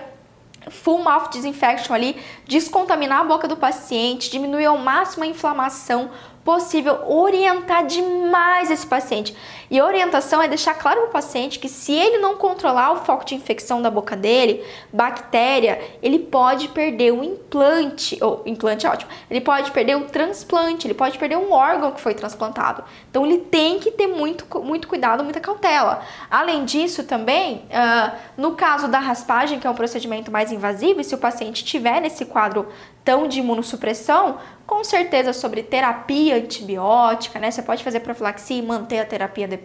full 0.69 0.99
mouth 0.99 1.29
disinfection 1.31 1.93
ali, 1.93 2.17
descontaminar 2.45 3.21
a 3.21 3.23
boca 3.23 3.47
do 3.47 3.57
paciente, 3.57 4.29
diminuir 4.29 4.65
ao 4.65 4.77
máximo 4.77 5.23
a 5.23 5.27
inflamação, 5.27 6.09
possível 6.43 7.03
orientar 7.07 7.85
demais 7.85 8.71
esse 8.71 8.85
paciente. 8.85 9.35
E 9.69 9.79
a 9.79 9.85
orientação 9.85 10.41
é 10.41 10.47
deixar 10.47 10.73
claro 10.73 11.01
para 11.01 11.09
o 11.09 11.11
paciente 11.11 11.59
que 11.59 11.69
se 11.69 11.93
ele 11.93 12.17
não 12.17 12.35
controlar 12.35 12.91
o 12.91 12.97
foco 12.97 13.23
de 13.23 13.35
infecção 13.35 13.81
da 13.81 13.91
boca 13.91 14.15
dele, 14.15 14.63
bactéria, 14.91 15.79
ele 16.01 16.17
pode 16.17 16.69
perder 16.69 17.13
o 17.13 17.23
implante, 17.23 18.17
ou 18.21 18.41
implante 18.45 18.87
é 18.87 18.89
ótimo, 18.89 19.11
ele 19.29 19.41
pode 19.41 19.71
perder 19.71 19.95
o 19.95 20.05
transplante, 20.05 20.87
ele 20.87 20.93
pode 20.93 21.17
perder 21.17 21.37
um 21.37 21.51
órgão 21.51 21.91
que 21.91 22.01
foi 22.01 22.13
transplantado. 22.13 22.83
Então 23.09 23.25
ele 23.25 23.37
tem 23.37 23.79
que 23.79 23.91
ter 23.91 24.07
muito, 24.07 24.45
muito 24.61 24.87
cuidado, 24.87 25.23
muita 25.23 25.39
cautela. 25.39 26.01
Além 26.31 26.65
disso, 26.65 27.03
também, 27.03 27.65
uh, 27.67 28.17
no 28.37 28.55
caso 28.55 28.87
da 28.87 28.99
raspagem, 28.99 29.59
que 29.59 29.67
é 29.67 29.69
um 29.69 29.75
procedimento 29.75 30.31
mais 30.31 30.51
invasivo, 30.51 31.01
e 31.01 31.03
se 31.03 31.13
o 31.13 31.17
paciente 31.17 31.63
tiver 31.63 31.99
nesse 32.01 32.25
quadro 32.25 32.67
tão 33.03 33.27
de 33.27 33.39
imunossupressão, 33.39 34.37
com 34.67 34.83
certeza 34.83 35.33
sobre 35.33 35.63
terapia 35.63 36.35
antibiótica, 36.35 37.39
né? 37.39 37.49
Você 37.49 37.63
pode 37.63 37.83
fazer 37.83 38.01
profilaxia 38.01 38.59
e 38.59 38.61
manter 38.61 38.99
a 38.99 39.05
terapia 39.05 39.47
depois. 39.47 39.58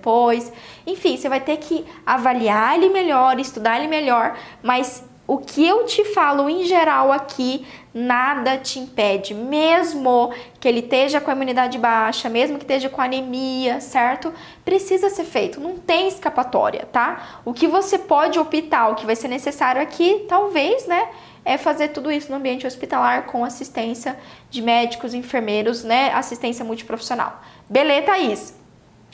Enfim, 0.87 1.17
você 1.17 1.29
vai 1.29 1.41
ter 1.41 1.57
que 1.59 1.85
avaliar 2.05 2.77
ele 2.77 2.89
melhor, 2.89 3.39
estudar 3.39 3.79
ele 3.79 3.89
melhor, 3.89 4.37
mas 4.63 5.05
o 5.27 5.39
que 5.39 5.67
eu 5.67 5.87
te 5.87 6.05
falo 6.05 6.51
em 6.51 6.65
geral 6.65 7.11
aqui, 7.11 7.67
nada 7.95 8.59
te 8.59 8.79
impede, 8.79 9.33
mesmo 9.33 10.31
que 10.61 10.69
ele 10.69 10.81
esteja 10.81 11.19
com 11.19 11.31
a 11.31 11.35
imunidade 11.35 11.79
baixa, 11.79 12.29
mesmo 12.29 12.59
que 12.59 12.65
esteja 12.65 12.91
com 12.91 13.01
anemia, 13.01 13.81
certo? 13.81 14.35
Precisa 14.65 15.09
ser 15.09 15.25
feito, 15.25 15.59
não 15.59 15.79
tem 15.79 16.09
escapatória, 16.09 16.87
tá? 16.93 17.41
O 17.45 17.55
que 17.55 17.67
você 17.67 17.99
pode 17.99 18.39
optar, 18.39 18.89
o 18.89 18.95
que 18.95 19.07
vai 19.07 19.17
ser 19.17 19.29
necessário 19.29 19.81
aqui, 19.81 20.27
talvez, 20.29 20.87
né? 20.87 21.09
é 21.45 21.59
fazer 21.59 21.89
tudo 21.89 22.11
isso 22.11 22.31
no 22.31 22.37
ambiente 22.37 22.67
hospitalar 22.67 23.27
com 23.27 23.45
assistência 23.45 24.19
de 24.51 24.63
médicos, 24.63 25.13
enfermeiros, 25.13 25.85
né? 25.85 26.11
Assistência 26.15 26.65
multiprofissional. 26.65 27.43
Beleza, 27.69 28.07
Thaís? 28.07 28.64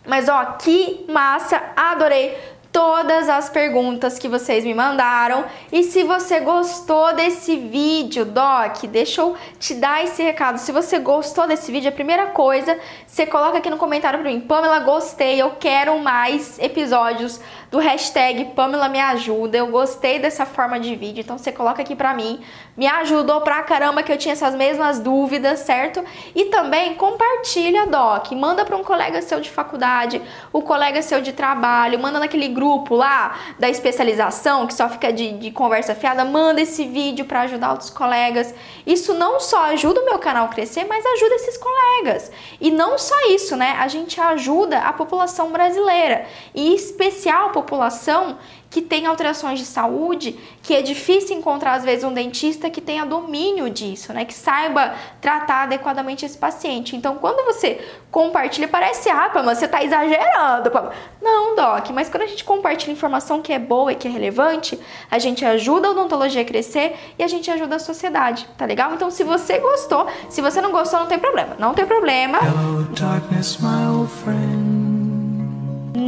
Mas 0.07 0.29
ó, 0.29 0.45
que 0.59 1.05
massa! 1.09 1.63
Adorei! 1.77 2.37
todas 2.73 3.29
as 3.29 3.51
perguntas 3.51 4.19
que 4.19 4.29
vocês 4.29 4.65
me 4.65 4.75
mandaram. 4.75 5.45
E 5.73 5.83
se 5.83 6.05
você 6.05 6.41
gostou 6.41 7.13
desse 7.15 7.57
vídeo, 7.57 8.25
Doc, 8.25 8.85
deixa 8.85 9.23
eu 9.23 9.37
te 9.59 9.75
dar 9.75 10.05
esse 10.05 10.23
recado. 10.23 10.59
Se 10.59 10.73
você 10.73 10.99
gostou 10.99 11.47
desse 11.47 11.71
vídeo, 11.73 11.89
a 11.89 11.93
primeira 11.93 12.27
coisa, 12.27 12.79
você 13.07 13.27
coloca 13.27 13.59
aqui 13.59 13.71
no 13.71 13.77
comentário 13.77 14.21
para 14.21 14.31
mim, 14.31 14.41
Pamela, 14.41 14.79
gostei, 14.81 15.41
eu 15.41 15.51
quero 15.59 15.99
mais 15.99 16.59
episódios 16.59 17.41
do 17.71 17.79
hashtag 17.79 18.47
Pamela 18.57 18.89
me 18.89 18.99
ajuda. 18.99 19.57
Eu 19.57 19.69
gostei 19.69 20.19
dessa 20.19 20.45
forma 20.45 20.81
de 20.81 20.97
vídeo, 20.97 21.21
então 21.21 21.39
você 21.39 21.53
coloca 21.53 21.81
aqui 21.81 21.95
pra 21.95 22.13
mim. 22.13 22.41
Me 22.77 22.87
ajudou 22.87 23.41
pra 23.43 23.63
caramba 23.63 24.03
que 24.03 24.11
eu 24.11 24.19
tinha 24.19 24.33
essas 24.33 24.55
mesmas 24.55 24.99
dúvidas, 24.99 25.61
certo? 25.61 26.03
E 26.35 26.47
também 26.47 26.95
compartilha, 26.95 27.87
Doc. 27.87 28.33
Manda 28.33 28.65
pra 28.65 28.77
um 28.77 28.83
colega 28.83 29.23
seu 29.23 29.41
de 29.41 29.51
faculdade, 29.51 30.21
o 30.53 30.63
colega 30.63 31.01
seu 31.03 31.21
de 31.21 31.33
trabalho, 31.33 31.99
manda 31.99 32.19
naquele 32.19 32.49
grupo 32.49 32.95
lá 32.95 33.39
da 33.59 33.69
especialização 33.69 34.67
que 34.67 34.75
só 34.75 34.89
fica 34.89 35.13
de, 35.13 35.33
de 35.33 35.51
conversa 35.51 35.95
fiada. 35.95 36.25
Manda 36.25 36.61
esse 36.61 36.87
vídeo 36.87 37.25
para 37.25 37.43
ajudar 37.43 37.71
outros 37.71 37.91
colegas. 37.91 38.55
Isso 38.87 39.15
não 39.15 39.39
só 39.39 39.65
ajuda 39.65 40.01
o 40.01 40.05
meu 40.05 40.19
canal 40.19 40.47
a 40.47 40.49
crescer, 40.49 40.85
mas 40.89 41.05
ajuda 41.05 41.35
esses 41.37 41.57
colegas. 41.57 42.33
E 42.61 42.71
não 42.71 42.99
só 42.99 43.15
isso, 43.29 43.57
né? 43.57 43.77
A 43.79 43.87
gente 43.87 44.21
ajuda 44.21 44.79
a 44.79 44.93
população 44.93 45.51
brasileira, 45.51 46.27
e 46.55 46.71
em 46.71 46.75
especial 46.75 47.47
a 47.47 47.51
população 47.63 48.39
que 48.71 48.81
tem 48.81 49.05
alterações 49.05 49.59
de 49.59 49.65
saúde, 49.65 50.39
que 50.63 50.75
é 50.75 50.81
difícil 50.81 51.37
encontrar 51.37 51.73
às 51.73 51.85
vezes 51.85 52.05
um 52.05 52.13
dentista 52.13 52.71
que 52.71 52.81
tenha 52.81 53.05
domínio 53.05 53.69
disso, 53.69 54.13
né, 54.13 54.25
que 54.25 54.33
saiba 54.33 54.95
tratar 55.21 55.65
adequadamente 55.65 56.25
esse 56.25 56.39
paciente. 56.39 56.95
Então, 56.95 57.17
quando 57.17 57.45
você 57.45 57.85
compartilha, 58.13 58.69
parece, 58.69 59.11
ah, 59.11 59.29
Pama, 59.29 59.55
você 59.55 59.65
está 59.65 59.83
exagerando, 59.83 60.71
Pama. 60.71 60.93
Não, 61.21 61.57
Doc, 61.57 61.91
mas 61.91 62.09
quando 62.09 62.23
a 62.23 62.27
gente 62.27 62.45
compartilha 62.45 62.93
informação 62.93 63.43
que 63.43 63.53
é 63.53 63.59
boa 63.59 63.93
e 63.93 63.97
que 63.97 64.07
é 64.07 64.11
relevante, 64.11 64.79
a 65.11 65.19
gente 65.19 65.45
ajuda 65.45 65.89
a 65.89 65.91
odontologia 65.91 66.43
a 66.43 66.45
crescer 66.45 66.95
e 67.19 67.25
a 67.25 67.29
gente 67.29 67.51
ajuda 67.51 67.77
a 67.77 67.81
sociedade, 67.81 68.47
tá 68.57 68.65
legal? 68.65 68.95
Então, 68.95 69.11
se 69.11 69.25
você 69.25 69.59
gostou, 69.59 70.07
se 70.29 70.41
você 70.41 70.61
não 70.61 70.71
gostou, 70.71 71.01
não 71.01 71.07
tem 71.07 71.19
problema, 71.19 71.57
não 71.59 71.75
tem 71.75 71.87
problema. 71.87 72.39
Hello, 72.39 72.85
darkness, 72.95 73.59
my 73.59 73.87
old 73.89 74.11
friend. 74.23 74.60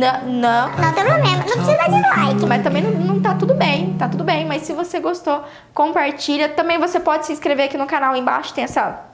Não, 0.03 0.33
não. 0.33 0.69
Não 0.71 0.93
tem 0.93 1.05
problema, 1.05 1.37
não 1.37 1.43
precisa 1.45 1.77
dar 1.77 1.89
dislike. 1.89 2.47
Mas 2.47 2.63
também 2.63 2.83
não, 2.83 2.91
não 2.91 3.21
tá 3.21 3.35
tudo 3.35 3.55
bem, 3.55 3.95
tá 3.95 4.09
tudo 4.09 4.25
bem. 4.25 4.45
Mas 4.45 4.63
se 4.63 4.73
você 4.73 4.99
gostou, 4.99 5.45
compartilha. 5.73 6.49
Também 6.49 6.79
você 6.79 6.99
pode 6.99 7.27
se 7.27 7.33
inscrever 7.33 7.67
aqui 7.67 7.79
no 7.79 7.87
canal 7.87 8.17
embaixo, 8.17 8.53
tem 8.53 8.65
essa 8.65 9.12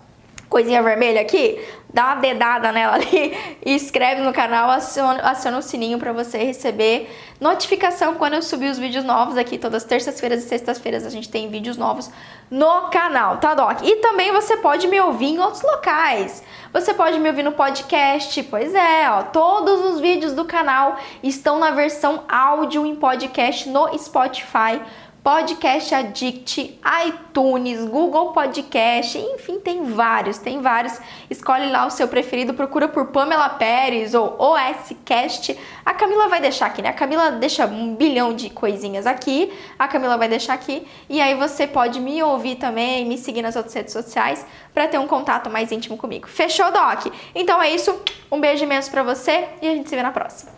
coisinha 0.49 0.83
vermelha 0.83 1.21
aqui, 1.21 1.63
dá 1.93 2.07
uma 2.07 2.15
dedada 2.17 2.73
nela 2.73 2.95
ali 2.95 3.37
e 3.65 3.75
inscreve 3.75 4.23
no 4.23 4.33
canal, 4.33 4.71
aciona, 4.71 5.21
aciona 5.23 5.59
o 5.59 5.63
sininho 5.63 5.99
para 5.99 6.13
você 6.13 6.39
receber 6.39 7.11
notificação 7.41 8.15
quando 8.15 8.35
eu 8.35 8.43
subir 8.43 8.71
os 8.71 8.79
vídeos 8.79 9.05
novos 9.05 9.37
aqui, 9.37 9.59
todas 9.59 9.85
terças-feiras 9.85 10.45
e 10.45 10.49
sextas-feiras 10.49 11.07
a 11.07 11.11
gente 11.11 11.29
tem 11.29 11.49
vídeos 11.49 11.77
novos 11.77 12.11
no 12.51 12.89
canal, 12.89 13.37
tá, 13.39 13.55
Doc? 13.55 13.83
E 13.83 13.97
também 13.97 14.33
você 14.33 14.57
pode 14.57 14.87
me 14.89 14.99
ouvir 15.01 15.27
em 15.27 15.39
outros 15.39 15.63
locais. 15.63 16.43
Você 16.73 16.95
pode 16.95 17.19
me 17.19 17.29
ouvir 17.29 17.43
no 17.43 17.53
podcast, 17.53 18.43
pois 18.45 18.75
é, 18.75 19.11
ó, 19.11 19.23
todos 19.25 19.85
os 19.85 20.01
vídeos 20.01 20.33
do 20.33 20.45
canal 20.45 20.97
estão 21.23 21.59
na 21.59 21.71
versão 21.71 22.25
áudio 22.29 22.87
em 22.87 22.95
podcast 22.95 23.69
no 23.69 23.97
Spotify 23.99 24.81
Podcast 25.29 25.95
Addict, 25.95 26.81
iTunes, 27.05 27.85
Google 27.85 28.33
Podcast, 28.33 29.19
enfim, 29.19 29.61
tem 29.61 29.85
vários, 29.85 30.39
tem 30.39 30.63
vários. 30.63 30.99
Escolhe 31.29 31.71
lá 31.71 31.85
o 31.85 31.91
seu 31.91 32.09
preferido, 32.09 32.55
procura 32.55 32.89
por 32.89 33.09
Pamela 33.09 33.51
Pérez 33.51 34.15
ou 34.15 34.39
OSCast. 34.41 35.55
A 35.85 35.93
Camila 35.93 36.29
vai 36.29 36.41
deixar 36.41 36.65
aqui, 36.65 36.81
né? 36.81 36.89
A 36.89 36.95
Camila 36.95 37.31
deixa 37.31 37.67
um 37.67 37.95
bilhão 37.95 38.33
de 38.33 38.49
coisinhas 38.49 39.07
aqui, 39.07 39.53
a 39.79 39.87
Camila 39.87 40.17
vai 40.17 40.29
deixar 40.29 40.55
aqui, 40.55 40.89
e 41.11 41.21
aí 41.21 41.35
você 41.35 41.67
pode 41.67 42.01
me 42.01 42.23
ouvir 42.23 42.55
também, 42.55 43.05
me 43.05 43.19
seguir 43.19 43.43
nas 43.43 43.55
outras 43.55 43.75
redes 43.75 43.93
sociais 43.93 44.47
para 44.73 44.89
ter 44.89 44.97
um 44.97 45.07
contato 45.07 45.51
mais 45.51 45.71
íntimo 45.71 45.99
comigo. 45.99 46.27
Fechou, 46.27 46.73
Doc? 46.73 47.13
Então 47.35 47.63
é 47.63 47.69
isso, 47.69 48.01
um 48.33 48.41
beijo 48.41 48.65
imenso 48.65 48.91
para 48.91 49.03
você 49.03 49.47
e 49.61 49.69
a 49.69 49.75
gente 49.75 49.91
se 49.91 49.95
vê 49.95 50.03
na 50.03 50.11
próxima. 50.11 50.58